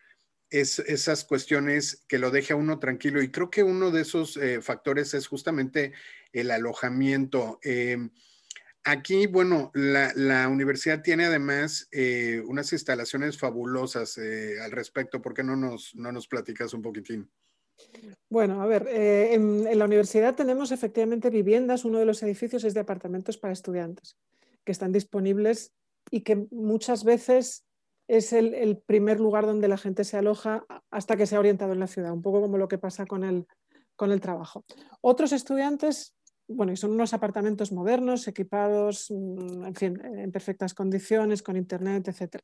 esas 0.51 1.25
cuestiones 1.25 2.05
que 2.07 2.19
lo 2.19 2.31
deje 2.31 2.53
a 2.53 2.57
uno 2.57 2.79
tranquilo. 2.79 3.21
Y 3.21 3.31
creo 3.33 3.51
que 3.51 3.65
uno 3.65 3.91
de 3.91 4.03
esos 4.03 4.37
eh, 4.37 4.63
factores 4.63 5.13
es 5.15 5.27
justamente 5.27 5.93
el 6.33 6.53
alojamiento. 6.53 7.59
Em, 7.63 8.11
aquí, 8.85 9.27
bueno, 9.27 9.73
la, 9.75 10.49
universidad 10.49 11.03
tiene 11.03 11.25
además 11.25 11.89
eh, 11.91 12.41
unas 12.47 12.73
instalaciones 12.73 13.37
fabulosas 13.37 14.17
eh, 14.19 14.61
al 14.61 14.71
respecto. 14.71 15.21
¿Por 15.21 15.35
qué 15.35 15.43
no 15.43 15.57
nos, 15.57 15.93
no 15.97 16.13
nos 16.13 16.29
platicas 16.29 16.73
un 16.73 16.83
poquitín? 16.83 17.29
Bueno, 18.29 18.63
a 18.63 18.67
ver, 18.67 18.89
eh, 18.89 19.35
en, 19.35 19.79
la 19.79 19.85
universidad 19.85 20.35
tenemos 20.35 20.73
efectivamente 20.73 21.31
viviendas, 21.31 21.85
uno 21.85 21.99
de 21.99 22.05
los 22.05 22.23
edificios 22.23 22.65
es 22.65 22.75
de 22.75 22.81
apartamentos 22.81 23.39
para 23.39 23.53
estudiantes, 23.53 24.17
que 24.65 24.73
están 24.73 24.93
disponibles 24.93 25.73
y 26.11 26.23
que 26.23 26.47
muchas 26.51 27.05
veces 27.05 27.65
es 28.09 28.33
el, 28.33 28.79
primer 28.85 29.21
lugar 29.21 29.47
donde 29.47 29.69
la 29.69 29.79
gente 29.79 30.05
se 30.05 30.17
aloja 30.17 30.65
hasta 30.91 31.17
que 31.17 31.27
se 31.27 31.37
ha 31.37 31.39
orientado 31.39 31.73
en 31.73 31.81
la 31.81 31.87
ciudad, 31.87 32.13
un 32.13 32.23
poco 32.23 32.41
como 32.41 32.59
lo 32.59 32.69
que 32.69 32.79
pasa 32.79 33.07
con 33.07 33.25
el, 33.25 33.47
con 33.97 34.11
el 34.13 34.21
trabajo. 34.21 34.65
Otros 35.01 35.33
estudiantes, 35.33 36.15
bueno, 36.49 36.75
son 36.77 36.91
unos 36.91 37.15
apartamentos 37.15 37.73
modernos, 37.73 38.29
equipados, 38.29 39.11
mm, 39.11 39.65
en 39.65 39.75
fin, 39.75 40.01
en 40.05 40.33
perfectas 40.33 40.75
condiciones, 40.75 41.43
con 41.43 41.57
internet, 41.57 42.09
etc. 42.09 42.43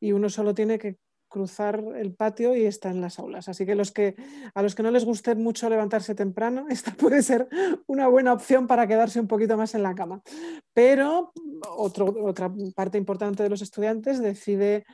Y 0.00 0.12
uno 0.12 0.28
solo 0.28 0.54
tiene 0.54 0.78
que 0.78 0.96
cruzar 1.30 1.82
el 1.96 2.12
patio 2.12 2.54
y 2.54 2.66
está 2.66 2.90
en 2.90 3.00
las 3.00 3.18
aulas. 3.18 3.48
Así 3.48 3.64
que, 3.64 3.74
los 3.74 3.92
que 3.92 4.16
a 4.52 4.62
los 4.62 4.74
que 4.74 4.82
no 4.82 4.90
les 4.90 5.06
guste 5.06 5.34
mucho 5.34 5.70
levantarse 5.70 6.14
temprano, 6.14 6.66
esta 6.68 6.92
puede 6.92 7.22
ser 7.22 7.48
una 7.86 8.08
buena 8.08 8.34
opción 8.34 8.66
para 8.66 8.86
quedarse 8.86 9.18
un 9.20 9.28
poquito 9.28 9.56
más 9.56 9.74
en 9.74 9.82
la 9.82 9.94
cama. 9.94 10.20
Pero 10.74 11.32
otra 11.76 12.52
parte 12.74 12.98
importante 12.98 13.42
de 13.42 13.48
los 13.48 13.62
estudiantes 13.62 14.20
decide 14.20 14.84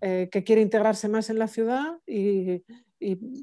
eh, 0.00 0.28
que 0.30 0.44
quiere 0.44 0.60
integrarse 0.60 1.08
más 1.08 1.30
en 1.30 1.38
la 1.38 1.48
ciudad 1.48 1.98
y, 2.06 2.62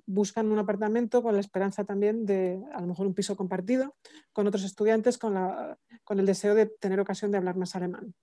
buscan 0.07 0.51
un 0.51 0.57
apartamento 0.57 1.21
con 1.21 1.35
la 1.35 1.39
esperanza 1.39 1.85
también 1.85 2.25
de 2.25 2.59
a 2.73 2.81
lo 2.81 2.87
mejor 2.87 3.05
un 3.05 3.13
piso 3.13 3.37
compartido 3.37 3.95
con 4.33 4.47
otros 4.47 4.63
estudiantes 4.63 5.19
con, 5.19 5.35
la, 5.35 5.77
con 6.03 6.19
el 6.19 6.25
deseo 6.25 6.55
de 6.55 6.65
tener 6.65 6.99
ocasión 6.99 7.29
de 7.31 7.37
hablar 7.37 7.55
más 7.55 7.75
alemán 7.75 8.15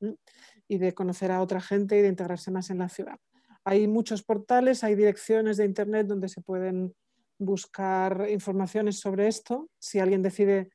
y 0.67 0.79
de 0.79 0.93
conocer 0.93 1.31
a 1.31 1.41
otra 1.41 1.61
gente 1.61 1.97
y 1.97 2.03
de 2.03 2.09
integrarse 2.09 2.51
más 2.51 2.69
en 2.71 2.79
la 2.79 2.89
ciudad. 2.89 3.17
Hay 3.65 3.89
muchos 3.89 4.23
portales, 4.23 4.85
hay 4.85 4.95
direcciones 4.95 5.57
de 5.57 5.65
Internet 5.65 6.07
donde 6.07 6.29
se 6.29 6.41
pueden 6.41 6.95
buscar 7.39 8.27
informaciones 8.31 9.01
sobre 9.01 9.29
esto. 9.29 9.69
Si 9.79 9.99
alguien 9.99 10.23
decide 10.23 10.71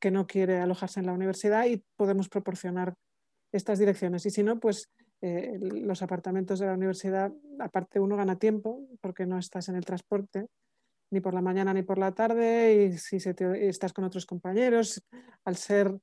que 0.00 0.10
no 0.10 0.26
quiere 0.26 0.58
alojarse 0.58 1.00
en 1.00 1.06
la 1.06 1.12
universidad 1.12 1.66
y 1.66 1.84
podemos 1.96 2.28
proporcionar 2.28 2.94
estas 3.52 3.78
direcciones. 3.78 4.26
Y 4.26 4.30
si 4.30 4.42
no, 4.42 4.58
pues 4.58 4.90
eh, 5.20 5.58
los 5.60 6.02
apartamentos 6.02 6.58
de 6.58 6.66
la 6.66 6.74
universidad, 6.74 7.32
aparte 7.60 8.00
uno 8.00 8.16
gana 8.16 8.38
tiempo 8.38 8.88
porque 9.00 9.26
no 9.26 9.38
estás 9.38 9.68
en 9.68 9.76
el 9.76 9.84
transporte 9.84 10.48
ni 11.12 11.20
por 11.20 11.34
la 11.34 11.42
mañana 11.42 11.72
ni 11.74 11.82
por 11.82 11.98
la 11.98 12.12
tarde 12.12 12.74
y 12.74 12.98
si 12.98 13.16
estás 13.16 13.92
con 13.92 14.04
otros 14.04 14.26
compañeros, 14.26 15.04
al 15.44 15.56
ser 15.56 15.96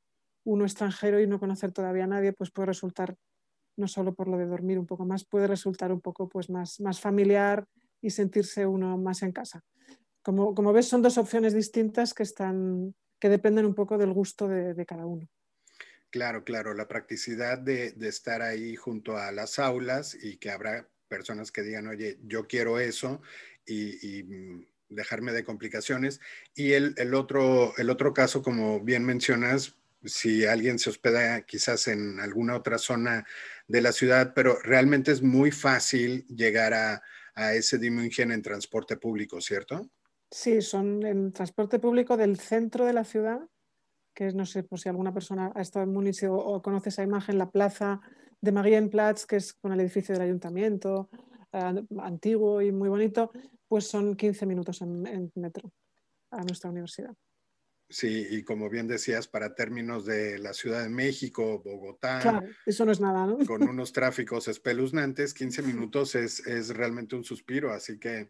uno 0.45 0.63
extranjero 0.63 1.19
y 1.19 1.27
no 1.27 1.39
conocer 1.39 1.71
todavía 1.71 2.05
a 2.05 2.07
nadie, 2.07 2.31
pues 2.31 2.51
puede 2.51 2.67
resultar 2.67 3.15
no 3.79 3.87
solo 3.87 4.13
por 4.13 4.27
lo 4.27 4.37
de 4.37 4.45
dormir 4.45 4.77
un 4.77 4.85
poco 4.85 5.05
más, 5.05 5.25
puede 5.25 5.47
resultar 5.47 5.91
un 5.91 6.01
poco 6.01 6.27
pues, 6.27 6.49
más, 6.49 6.79
más 6.79 6.99
familiar 6.99 7.65
y 8.01 8.09
sentirse 8.09 8.65
uno 8.65 8.97
más 8.97 9.23
en 9.23 9.31
casa. 9.31 9.63
Como, 10.21 10.53
como 10.53 10.73
ves, 10.73 10.87
son 10.87 11.01
dos 11.01 11.17
opciones 11.17 11.53
distintas 11.53 12.13
que, 12.13 12.23
están, 12.23 12.93
que 13.19 13.29
dependen 13.29 13.65
un 13.65 13.73
poco 13.73 13.97
del 13.97 14.13
gusto 14.13 14.47
de, 14.47 14.85
cada 14.85 15.05
uno. 15.05 15.27
Claro, 16.11 16.43
claro, 16.43 16.73
la 16.73 16.87
practicidad 16.87 17.57
de, 17.57 17.95
estar 18.01 18.41
ahí 18.41 18.75
junto 18.75 19.17
a 19.17 19.31
las 19.31 19.59
aulas 19.59 20.17
y 20.21 20.37
que 20.37 20.51
habrá 20.51 20.87
personas 21.07 21.51
que 21.51 21.61
digan, 21.61 21.87
oye, 21.87 22.19
yo 22.23 22.47
quiero 22.47 22.79
eso 22.79 23.21
y, 23.65 24.23
mm, 24.23 24.65
dejarme 24.89 25.31
de 25.31 25.43
complicaciones. 25.43 26.19
Y 26.55 26.73
el, 26.73 26.95
el, 26.97 27.13
otro, 27.13 27.73
el 27.77 27.89
otro 27.89 28.13
caso, 28.13 28.41
como 28.41 28.81
bien 28.81 29.05
mencionas, 29.05 29.78
si 30.03 30.45
alguien 30.45 30.79
se 30.79 30.89
hospeda 30.89 31.41
quizás 31.41 31.87
en 31.87 32.19
alguna 32.19 32.55
otra 32.55 32.77
zona 32.77 33.25
de 33.67 33.81
la 33.81 33.91
ciudad, 33.91 34.33
pero 34.33 34.57
realmente 34.59 35.11
es 35.11 35.21
muy 35.21 35.51
fácil 35.51 36.25
llegar 36.27 36.73
a, 36.73 37.01
ese 37.53 37.77
Dimungen 37.77 38.31
en 38.33 38.41
transporte 38.41 38.97
público, 38.97 39.39
¿cierto? 39.39 39.89
Sí, 40.29 40.61
son 40.61 41.05
en 41.05 41.31
transporte 41.31 41.79
público 41.79 42.17
del 42.17 42.37
centro 42.37 42.85
de 42.85 42.91
la 42.91 43.05
ciudad, 43.05 43.39
que 44.13 44.27
es, 44.27 44.35
no 44.35 44.45
sé, 44.45 44.63
por 44.63 44.77
si 44.77 44.89
alguna 44.89 45.13
persona 45.13 45.49
ha 45.55 45.61
estado 45.61 45.83
en 45.83 45.93
Múnich 45.93 46.21
o, 46.25 46.61
conoce 46.61 46.89
esa 46.89 47.01
imagen, 47.01 47.37
la 47.37 47.49
plaza 47.49 48.01
de 48.41 48.51
Marienplatz, 48.51 49.25
que 49.25 49.37
es 49.37 49.53
con 49.53 49.71
el 49.71 49.79
edificio 49.79 50.13
del 50.13 50.23
ayuntamiento, 50.23 51.09
eh, 51.53 51.85
antiguo 51.99 52.61
y 52.61 52.73
muy 52.73 52.89
bonito, 52.89 53.31
pues 53.69 53.87
son 53.87 54.17
15 54.17 54.45
minutos 54.45 54.81
en 54.81 55.31
metro 55.35 55.71
a 56.31 56.43
nuestra 56.43 56.69
universidad. 56.69 57.15
Sí, 57.91 58.27
y 58.29 58.43
como 58.43 58.69
bien 58.69 58.87
decías, 58.87 59.27
para 59.27 59.55
términos 59.55 60.05
de 60.05 60.37
la 60.37 60.53
Ciudad 60.53 60.83
de 60.83 60.89
México, 60.89 61.59
Bogotá. 61.63 62.19
Claro, 62.19 62.47
eso 62.65 62.85
no 62.85 62.91
es 62.91 62.99
nada, 62.99 63.25
¿no? 63.25 63.43
Con 63.47 63.67
unos 63.67 63.91
tráficos 63.93 64.47
espeluznantes, 64.47 65.33
15 65.33 65.63
minutos 65.63 66.13
es, 66.13 66.45
es 66.45 66.69
realmente 66.69 67.15
un 67.15 67.23
suspiro, 67.23 67.73
así 67.73 67.97
que 67.97 68.29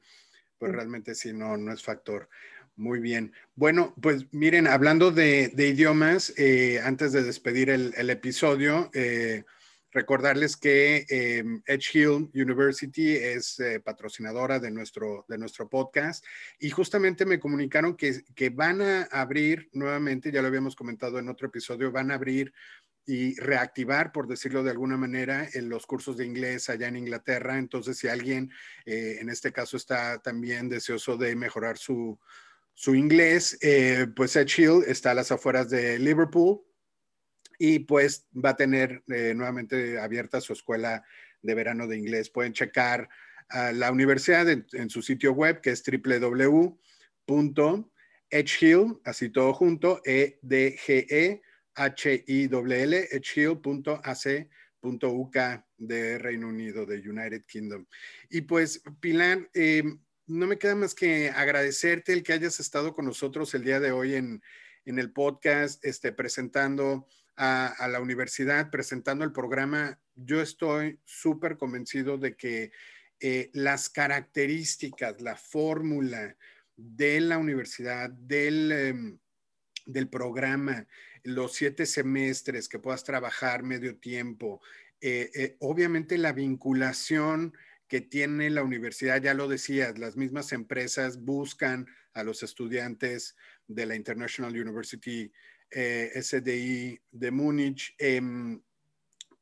pues 0.57 0.71
realmente 0.71 1.13
sí, 1.13 1.33
no, 1.33 1.57
no 1.57 1.73
es 1.73 1.83
factor. 1.83 2.29
Muy 2.77 2.99
bien. 2.99 3.33
Bueno, 3.55 3.93
pues 4.01 4.27
miren, 4.31 4.65
hablando 4.65 5.11
de, 5.11 5.49
de 5.49 5.67
idiomas, 5.67 6.33
eh, 6.37 6.79
antes 6.81 7.11
de 7.11 7.23
despedir 7.23 7.69
el, 7.69 7.93
el 7.97 8.09
episodio, 8.09 8.89
eh, 8.93 9.43
Recordarles 9.91 10.55
que 10.55 11.05
eh, 11.09 11.43
Edge 11.65 11.97
Hill 11.97 12.29
University 12.35 13.15
es 13.15 13.59
eh, 13.59 13.79
patrocinadora 13.79 14.59
de 14.59 14.69
nuestro, 14.69 15.25
de 15.27 15.39
nuestro 15.39 15.67
podcast 15.67 16.23
y 16.59 16.69
justamente 16.69 17.25
me 17.25 17.39
comunicaron 17.39 17.95
que, 17.95 18.21
que 18.35 18.51
van 18.51 18.81
a 18.83 19.03
abrir 19.05 19.67
nuevamente, 19.73 20.31
ya 20.31 20.43
lo 20.43 20.47
habíamos 20.47 20.75
comentado 20.75 21.17
en 21.17 21.27
otro 21.27 21.47
episodio, 21.47 21.91
van 21.91 22.11
a 22.11 22.15
abrir 22.15 22.53
y 23.07 23.33
reactivar, 23.39 24.11
por 24.11 24.27
decirlo 24.27 24.61
de 24.61 24.69
alguna 24.69 24.95
manera, 24.95 25.49
en 25.53 25.69
los 25.69 25.87
cursos 25.87 26.17
de 26.17 26.25
inglés 26.27 26.69
allá 26.69 26.87
en 26.87 26.97
Inglaterra. 26.97 27.57
Entonces, 27.57 27.97
si 27.97 28.07
alguien 28.07 28.51
eh, 28.85 29.17
en 29.19 29.29
este 29.29 29.51
caso 29.51 29.75
está 29.77 30.19
también 30.19 30.69
deseoso 30.69 31.17
de 31.17 31.35
mejorar 31.35 31.79
su, 31.79 32.19
su 32.75 32.93
inglés, 32.93 33.57
pues 34.15 34.35
Edge 34.35 34.61
Hill 34.61 34.83
está 34.85 35.11
a 35.11 35.15
las 35.15 35.31
afueras 35.31 35.71
de 35.71 35.97
Liverpool 35.97 36.61
y 37.59 37.79
pues 37.79 38.27
va 38.33 38.51
a 38.51 38.55
tener 38.55 39.03
eh, 39.09 39.33
nuevamente 39.35 39.99
abierta 39.99 40.39
su 40.39 40.53
escuela 40.53 41.03
de 41.41 41.53
verano 41.53 41.85
de 41.87 41.97
inglés. 41.97 42.29
Pueden 42.29 42.53
checar 42.53 43.09
a 43.49 43.73
la 43.73 43.91
universidad 43.91 44.47
en, 44.49 44.89
su 44.89 45.01
sitio 45.01 45.33
web 45.33 45.59
que 45.59 45.71
es 45.71 45.83
www.edgehill, 45.83 46.61
así 49.03 49.29
todo 49.29 49.53
junto, 49.53 50.01
e 50.05 50.39
d 50.41 50.77
g 50.77 51.05
e 51.09 51.41
h 51.75 52.23
i 52.27 52.43
l 52.45 53.07
edgehill.ac.uk 53.11 53.77
de 55.77 56.17
Reino 56.17 56.47
Unido, 56.47 56.85
de 56.85 56.97
United 56.97 57.43
Kingdom. 57.45 57.85
Y 58.29 58.41
pues, 58.41 58.81
Pilar, 59.01 59.49
eh, 59.53 59.83
no 60.27 60.47
me 60.47 60.57
queda 60.57 60.75
más 60.75 60.95
que 60.95 61.29
agradecerte 61.29 62.13
el 62.13 62.23
que 62.23 62.33
hayas 62.33 62.59
estado 62.59 62.93
con 62.93 63.05
nosotros 63.05 63.53
el 63.53 63.63
día 63.65 63.79
de 63.81 63.91
hoy 63.91 64.15
en, 64.15 64.41
en 64.85 64.99
el 64.99 65.11
podcast, 65.11 65.83
este, 65.83 66.13
presentando 66.13 67.07
a, 67.41 67.87
la 67.87 68.01
universidad 68.01 68.69
presentando 68.69 69.23
el 69.23 69.31
programa, 69.31 69.97
yo 70.13 70.41
estoy 70.41 70.99
súper 71.05 71.57
convencido 71.57 72.17
de 72.17 72.35
que 72.35 72.71
eh, 73.21 73.49
las 73.53 73.89
características, 73.89 75.21
la 75.21 75.37
fórmula 75.37 76.35
de 76.75 77.21
la 77.21 77.37
universidad, 77.37 78.09
del, 78.09 78.71
em, 78.73 79.19
del 79.85 80.09
programa, 80.09 80.85
los 81.23 81.53
siete 81.53 81.85
semestres 81.85 82.67
que 82.67 82.79
puedas 82.79 83.05
trabajar 83.05 83.63
medio 83.63 83.95
tiempo, 83.97 84.61
eh, 84.99 85.31
eh, 85.33 85.55
obviamente 85.59 86.17
la 86.17 86.33
vinculación 86.33 87.53
que 87.87 88.01
tiene 88.01 88.49
la 88.49 88.63
universidad, 88.63 89.21
ya 89.21 89.33
lo 89.33 89.47
decías, 89.47 89.97
las 89.97 90.17
mismas 90.17 90.51
empresas 90.51 91.23
buscan 91.23 91.87
a 92.13 92.23
los 92.23 92.43
estudiantes 92.43 93.37
de 93.67 93.85
la 93.85 93.95
International 93.95 94.51
University 94.51 95.31
eh, 95.71 96.11
SDI 96.21 96.99
de 97.11 97.31
Múnich 97.31 97.95
em, 97.97 98.61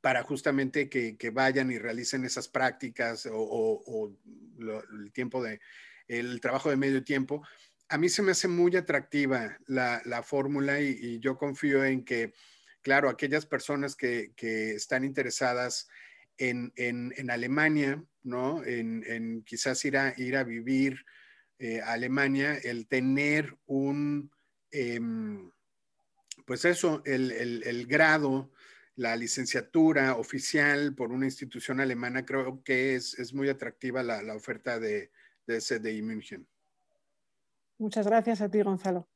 para 0.01 0.23
justamente 0.23 0.89
que, 0.89 1.29
vayan 1.31 1.71
y 1.71 1.79
realicen 1.79 2.23
esas 2.23 2.47
prácticas 2.47 3.27
o, 3.31 4.15
el 4.59 5.11
tiempo 5.11 5.43
de 5.43 5.59
el 6.07 6.39
trabajo 6.39 6.69
de 6.69 6.77
medio 6.77 7.03
tiempo. 7.03 7.45
A 7.89 7.97
mí 7.97 8.09
se 8.09 8.21
me 8.21 8.31
hace 8.31 8.47
muy 8.47 8.75
atractiva 8.75 9.57
la, 9.67 10.23
fórmula 10.23 10.79
y, 10.79 11.19
yo 11.19 11.37
confío 11.37 11.83
en 11.83 12.03
que, 12.05 12.33
claro, 12.81 13.09
aquellas 13.09 13.45
personas 13.45 13.95
que, 13.95 14.33
están 14.41 15.03
interesadas 15.03 15.89
en, 16.37 16.71
Alemania, 17.29 18.01
¿no? 18.23 18.63
En, 18.63 19.43
quizás 19.43 19.83
ir 19.85 19.97
a, 19.97 20.13
ir 20.17 20.37
a 20.37 20.43
vivir 20.43 21.05
eh, 21.59 21.81
a 21.81 21.93
Alemania, 21.93 22.55
el 22.55 22.87
tener 22.87 23.57
un, 23.65 24.31
em, 24.71 25.51
pues 26.47 26.63
eso, 26.63 27.01
el, 27.03 27.85
grado, 27.87 28.49
la 28.95 29.17
licenciatura 29.17 30.15
oficial 30.15 30.95
por 30.95 31.11
una 31.11 31.25
institución 31.25 31.81
alemana, 31.81 32.25
creo 32.25 32.63
que 32.63 32.95
es, 32.95 33.33
muy 33.33 33.49
atractiva 33.49 34.01
la, 34.01 34.33
oferta 34.33 34.79
de, 34.79 35.11
de 35.45 35.59
CDI 35.59 36.01
München. 36.01 36.47
Muchas 37.77 38.07
gracias 38.07 38.39
a 38.39 38.49
ti, 38.49 38.61
Gonzalo. 38.61 39.09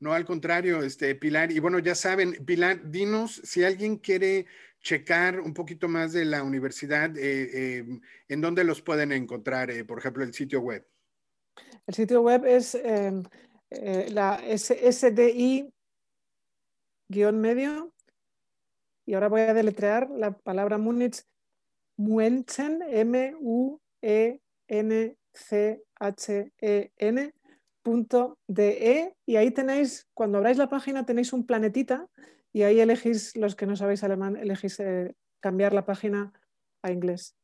No, 0.00 0.12
al 0.12 0.26
contrario, 0.26 0.82
este, 0.82 1.14
Pilar. 1.14 1.50
Y 1.50 1.60
bueno, 1.60 1.78
ya 1.78 1.94
saben, 1.94 2.44
Pilar, 2.44 2.90
dinos 2.90 3.40
si 3.42 3.64
alguien 3.64 3.96
quiere 3.96 4.44
checar 4.82 5.40
un 5.40 5.54
poquito 5.54 5.88
más 5.88 6.12
de 6.12 6.26
la 6.26 6.42
universidad, 6.42 7.16
eh, 7.16 7.78
eh, 7.78 8.00
¿en 8.28 8.40
dónde 8.42 8.64
los 8.64 8.82
pueden 8.82 9.12
encontrar? 9.12 9.70
Eh, 9.70 9.82
por 9.86 9.98
ejemplo, 9.98 10.22
el 10.24 10.34
sitio 10.34 10.60
web. 10.60 10.86
El 11.86 11.94
sitio 11.94 12.20
web 12.20 12.44
es 12.44 12.78
la 14.12 14.40
SDI 14.46 15.72
guion 17.08 17.40
medio. 17.40 17.92
Y 19.06 19.14
ahora 19.14 19.28
voy 19.28 19.40
a 19.42 19.54
deletrear 19.54 20.10
la 20.10 20.32
palabra 20.32 20.78
Múnich, 20.78 21.24
Muenchen, 21.96 22.82
M-U-E-N-C-H-E-N, 22.82 23.78
punto 27.82 28.38
de 28.46 29.14
y 29.24 29.36
ahí 29.36 29.50
tenéis, 29.50 30.06
cuando 30.14 30.38
abráis 30.38 30.58
la 30.58 30.68
página 30.68 31.06
tenéis 31.06 31.32
un 31.32 31.46
planetita 31.46 32.06
y 32.52 32.62
ahí 32.62 32.80
elegís, 32.80 33.36
los 33.36 33.56
que 33.56 33.66
no 33.66 33.76
sabéis 33.76 34.04
alemán, 34.04 34.36
elegís 34.36 34.78
eh, 34.80 35.14
cambiar 35.40 35.72
la 35.72 35.84
página 35.84 36.32
a 36.82 36.92
inglés. 36.92 37.34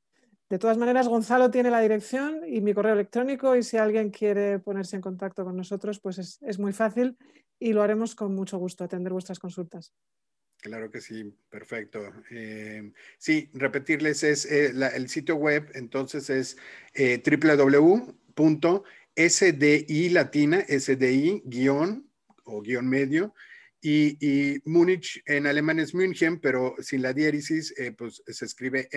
De 0.51 0.59
todas 0.59 0.77
maneras, 0.77 1.09
Gonzalo 1.09 1.51
tiene 1.51 1.71
la 1.71 1.81
dirección 1.81 2.43
y 2.47 2.61
mi 2.61 2.75
correo 2.75 2.93
electrónico 2.93 3.57
y 3.57 3.63
si 3.63 3.79
alguien 3.79 4.11
quiere 4.11 4.59
ponerse 4.59 4.97
en 4.97 5.03
contacto 5.03 5.43
con 5.43 5.57
nosotros, 5.57 6.01
pues 6.01 6.19
es, 6.19 6.59
muy 6.59 6.75
fácil 6.75 7.17
y 7.59 7.73
lo 7.73 7.83
haremos 7.83 8.15
con 8.15 8.35
mucho 8.35 8.59
gusto, 8.59 8.85
atender 8.85 9.13
vuestras 9.13 9.39
consultas. 9.39 9.95
Claro 10.59 10.91
que 10.91 11.01
sí, 11.01 11.35
perfecto. 11.49 12.13
Eh, 12.31 12.93
sí, 13.19 13.49
repetirles 13.55 14.23
es 14.23 14.45
eh, 14.45 14.73
el 14.95 15.09
sitio 15.09 15.37
web, 15.37 15.71
entonces 15.75 16.29
es 16.29 16.59
eh, 16.95 17.23
www.sdi 17.25 18.29
latina, 20.11 20.65
sdi 20.69 21.43
guion 21.47 22.11
o 22.45 22.61
guion 22.61 22.87
medio, 22.87 23.35
y, 23.81 24.63
Múnich 24.65 25.23
en 25.27 25.47
alemán 25.47 25.79
es 25.79 25.95
München, 25.95 26.41
pero 26.41 26.75
sin 26.79 27.03
la 27.03 27.13
diéresis, 27.13 27.75
pues 27.99 28.23
se 28.27 28.47
escribe 28.47 28.89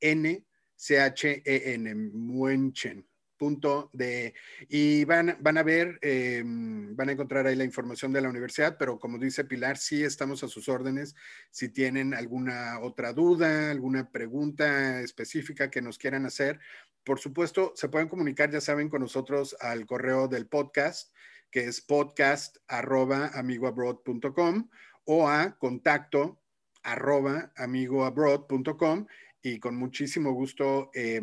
M-U-E-N-C-H-E-N, 0.00 1.94
München 1.94 3.08
punto 3.38 3.88
de 3.92 4.34
y 4.68 5.04
van, 5.04 5.38
van 5.40 5.56
a 5.56 5.62
ver, 5.62 5.98
em, 6.02 6.94
van 6.94 7.08
a 7.08 7.12
encontrar 7.12 7.46
ahí 7.46 7.54
la 7.54 7.64
información 7.64 8.12
de 8.12 8.20
la 8.20 8.28
universidad, 8.28 8.76
pero 8.76 8.98
como 8.98 9.16
dice 9.16 9.44
Pilar, 9.44 9.78
sí 9.78 10.02
estamos 10.02 10.42
a 10.42 10.48
sus 10.48 10.68
órdenes. 10.68 11.14
Si 11.50 11.70
tienen 11.70 12.12
alguna 12.12 12.80
otra 12.80 13.12
duda, 13.12 13.70
alguna 13.70 14.10
pregunta 14.10 15.00
específica 15.00 15.70
que 15.70 15.80
nos 15.80 15.96
quieran 15.96 16.26
hacer, 16.26 16.58
por 17.04 17.20
supuesto, 17.20 17.72
se 17.74 17.88
pueden 17.88 18.08
comunicar, 18.08 18.50
ya 18.50 18.60
saben, 18.60 18.90
con 18.90 19.00
nosotros 19.00 19.56
al 19.60 19.86
correo 19.86 20.28
del 20.28 20.46
podcast, 20.46 21.14
que 21.50 21.64
es 21.64 21.80
podcast 21.80 22.58
amigoabroad.com 22.68 24.68
o 25.04 25.26
a 25.26 25.56
contacto 25.58 26.42
amigoabroad.com 26.82 29.06
y 29.42 29.58
con 29.58 29.76
muchísimo 29.76 30.32
gusto 30.32 30.90
eh, 30.94 31.20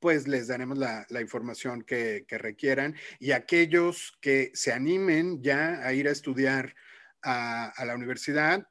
pues 0.00 0.26
les 0.26 0.48
daremos 0.48 0.78
la, 0.78 1.06
información 1.20 1.82
que, 1.82 2.24
requieran. 2.30 2.96
Y 3.18 3.32
aquellos 3.32 4.18
que 4.20 4.50
se 4.54 4.72
animen 4.72 5.42
ya 5.42 5.86
a 5.86 5.92
ir 5.92 6.08
a 6.08 6.10
estudiar 6.10 6.74
a, 7.22 7.84
la 7.84 7.94
universidad, 7.94 8.66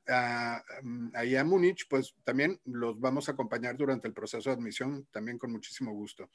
mm, 0.82 1.10
ahí 1.14 1.36
a 1.36 1.44
Múnich, 1.44 1.88
pues 1.88 2.16
también 2.24 2.60
los 2.66 3.00
vamos 3.00 3.30
a 3.30 3.34
acompañar 3.34 3.78
durante 3.78 4.08
el 4.08 4.14
proceso 4.14 4.50
de 4.50 4.56
admisión, 4.56 5.08
también 5.12 5.38
con 5.38 5.52
muchísimo 5.52 5.94
gusto. 5.94 6.32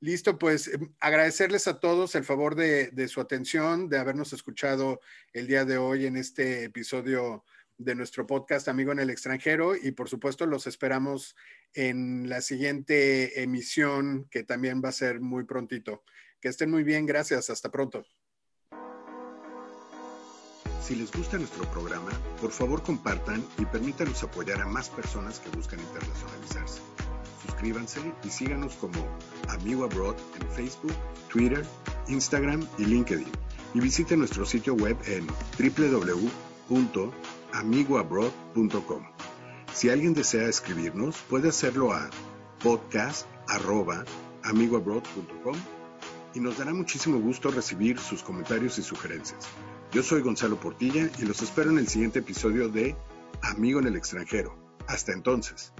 Listo, 0.00 0.38
pues 0.38 0.68
em, 0.68 0.92
agradecerles 1.00 1.66
a 1.66 1.80
todos 1.80 2.14
el 2.14 2.24
favor 2.24 2.54
de, 2.54 2.88
de, 2.88 3.08
su 3.08 3.22
atención, 3.22 3.88
de 3.88 3.96
habernos 3.96 4.34
escuchado 4.34 5.00
el 5.32 5.46
día 5.46 5.64
de 5.64 5.78
hoy 5.78 6.04
en 6.04 6.18
este 6.18 6.64
episodio 6.64 7.42
de 7.78 7.94
nuestro 7.94 8.26
podcast 8.26 8.68
Amigo 8.68 8.92
en 8.92 9.00
el 9.00 9.10
extranjero 9.10 9.76
y 9.76 9.92
por 9.92 10.08
supuesto 10.08 10.46
los 10.46 10.66
esperamos 10.66 11.36
en 11.74 12.28
la 12.28 12.40
siguiente 12.40 13.42
emisión 13.42 14.26
que 14.30 14.44
también 14.44 14.80
va 14.84 14.88
a 14.88 14.92
ser 14.92 15.20
muy 15.20 15.44
prontito. 15.44 16.02
Que 16.40 16.48
estén 16.48 16.70
muy 16.70 16.84
bien, 16.84 17.06
gracias, 17.06 17.50
hasta 17.50 17.70
pronto. 17.70 18.04
Si 20.82 20.94
les 20.94 21.10
gusta 21.10 21.36
nuestro 21.36 21.68
programa, 21.72 22.12
por 22.40 22.52
favor 22.52 22.80
compartan 22.82 23.44
y 23.58 23.64
permítanos 23.64 24.22
apoyar 24.22 24.60
a 24.60 24.66
más 24.66 24.88
personas 24.88 25.40
que 25.40 25.50
buscan 25.50 25.80
internacionalizarse. 25.80 26.80
Suscríbanse 27.44 28.00
y 28.22 28.28
síganos 28.28 28.74
como 28.76 29.04
Amigo 29.48 29.84
Abroad 29.84 30.16
en 30.40 30.48
Facebook, 30.52 30.94
Twitter, 31.28 31.64
Instagram 32.06 32.66
y 32.78 32.84
LinkedIn. 32.84 33.30
Y 33.74 33.80
visite 33.80 34.16
nuestro 34.16 34.46
sitio 34.46 34.74
web 34.74 34.96
en 35.06 35.26
www.amigoabroad.com. 36.68 39.02
Si 39.72 39.88
alguien 39.90 40.14
desea 40.14 40.48
escribirnos, 40.48 41.18
puede 41.28 41.50
hacerlo 41.50 41.92
a 41.92 42.08
podcast.amigoabroad.com 42.62 45.56
y 46.34 46.40
nos 46.40 46.58
dará 46.58 46.74
muchísimo 46.74 47.18
gusto 47.18 47.50
recibir 47.50 47.98
sus 47.98 48.22
comentarios 48.22 48.78
y 48.78 48.82
sugerencias. 48.82 49.48
Yo 49.92 50.02
soy 50.02 50.22
Gonzalo 50.22 50.58
Portilla 50.58 51.08
y 51.18 51.22
los 51.22 51.42
espero 51.42 51.70
en 51.70 51.78
el 51.78 51.88
siguiente 51.88 52.18
episodio 52.20 52.68
de 52.68 52.96
Amigo 53.42 53.80
en 53.80 53.86
el 53.86 53.96
extranjero. 53.96 54.56
Hasta 54.86 55.12
entonces. 55.12 55.72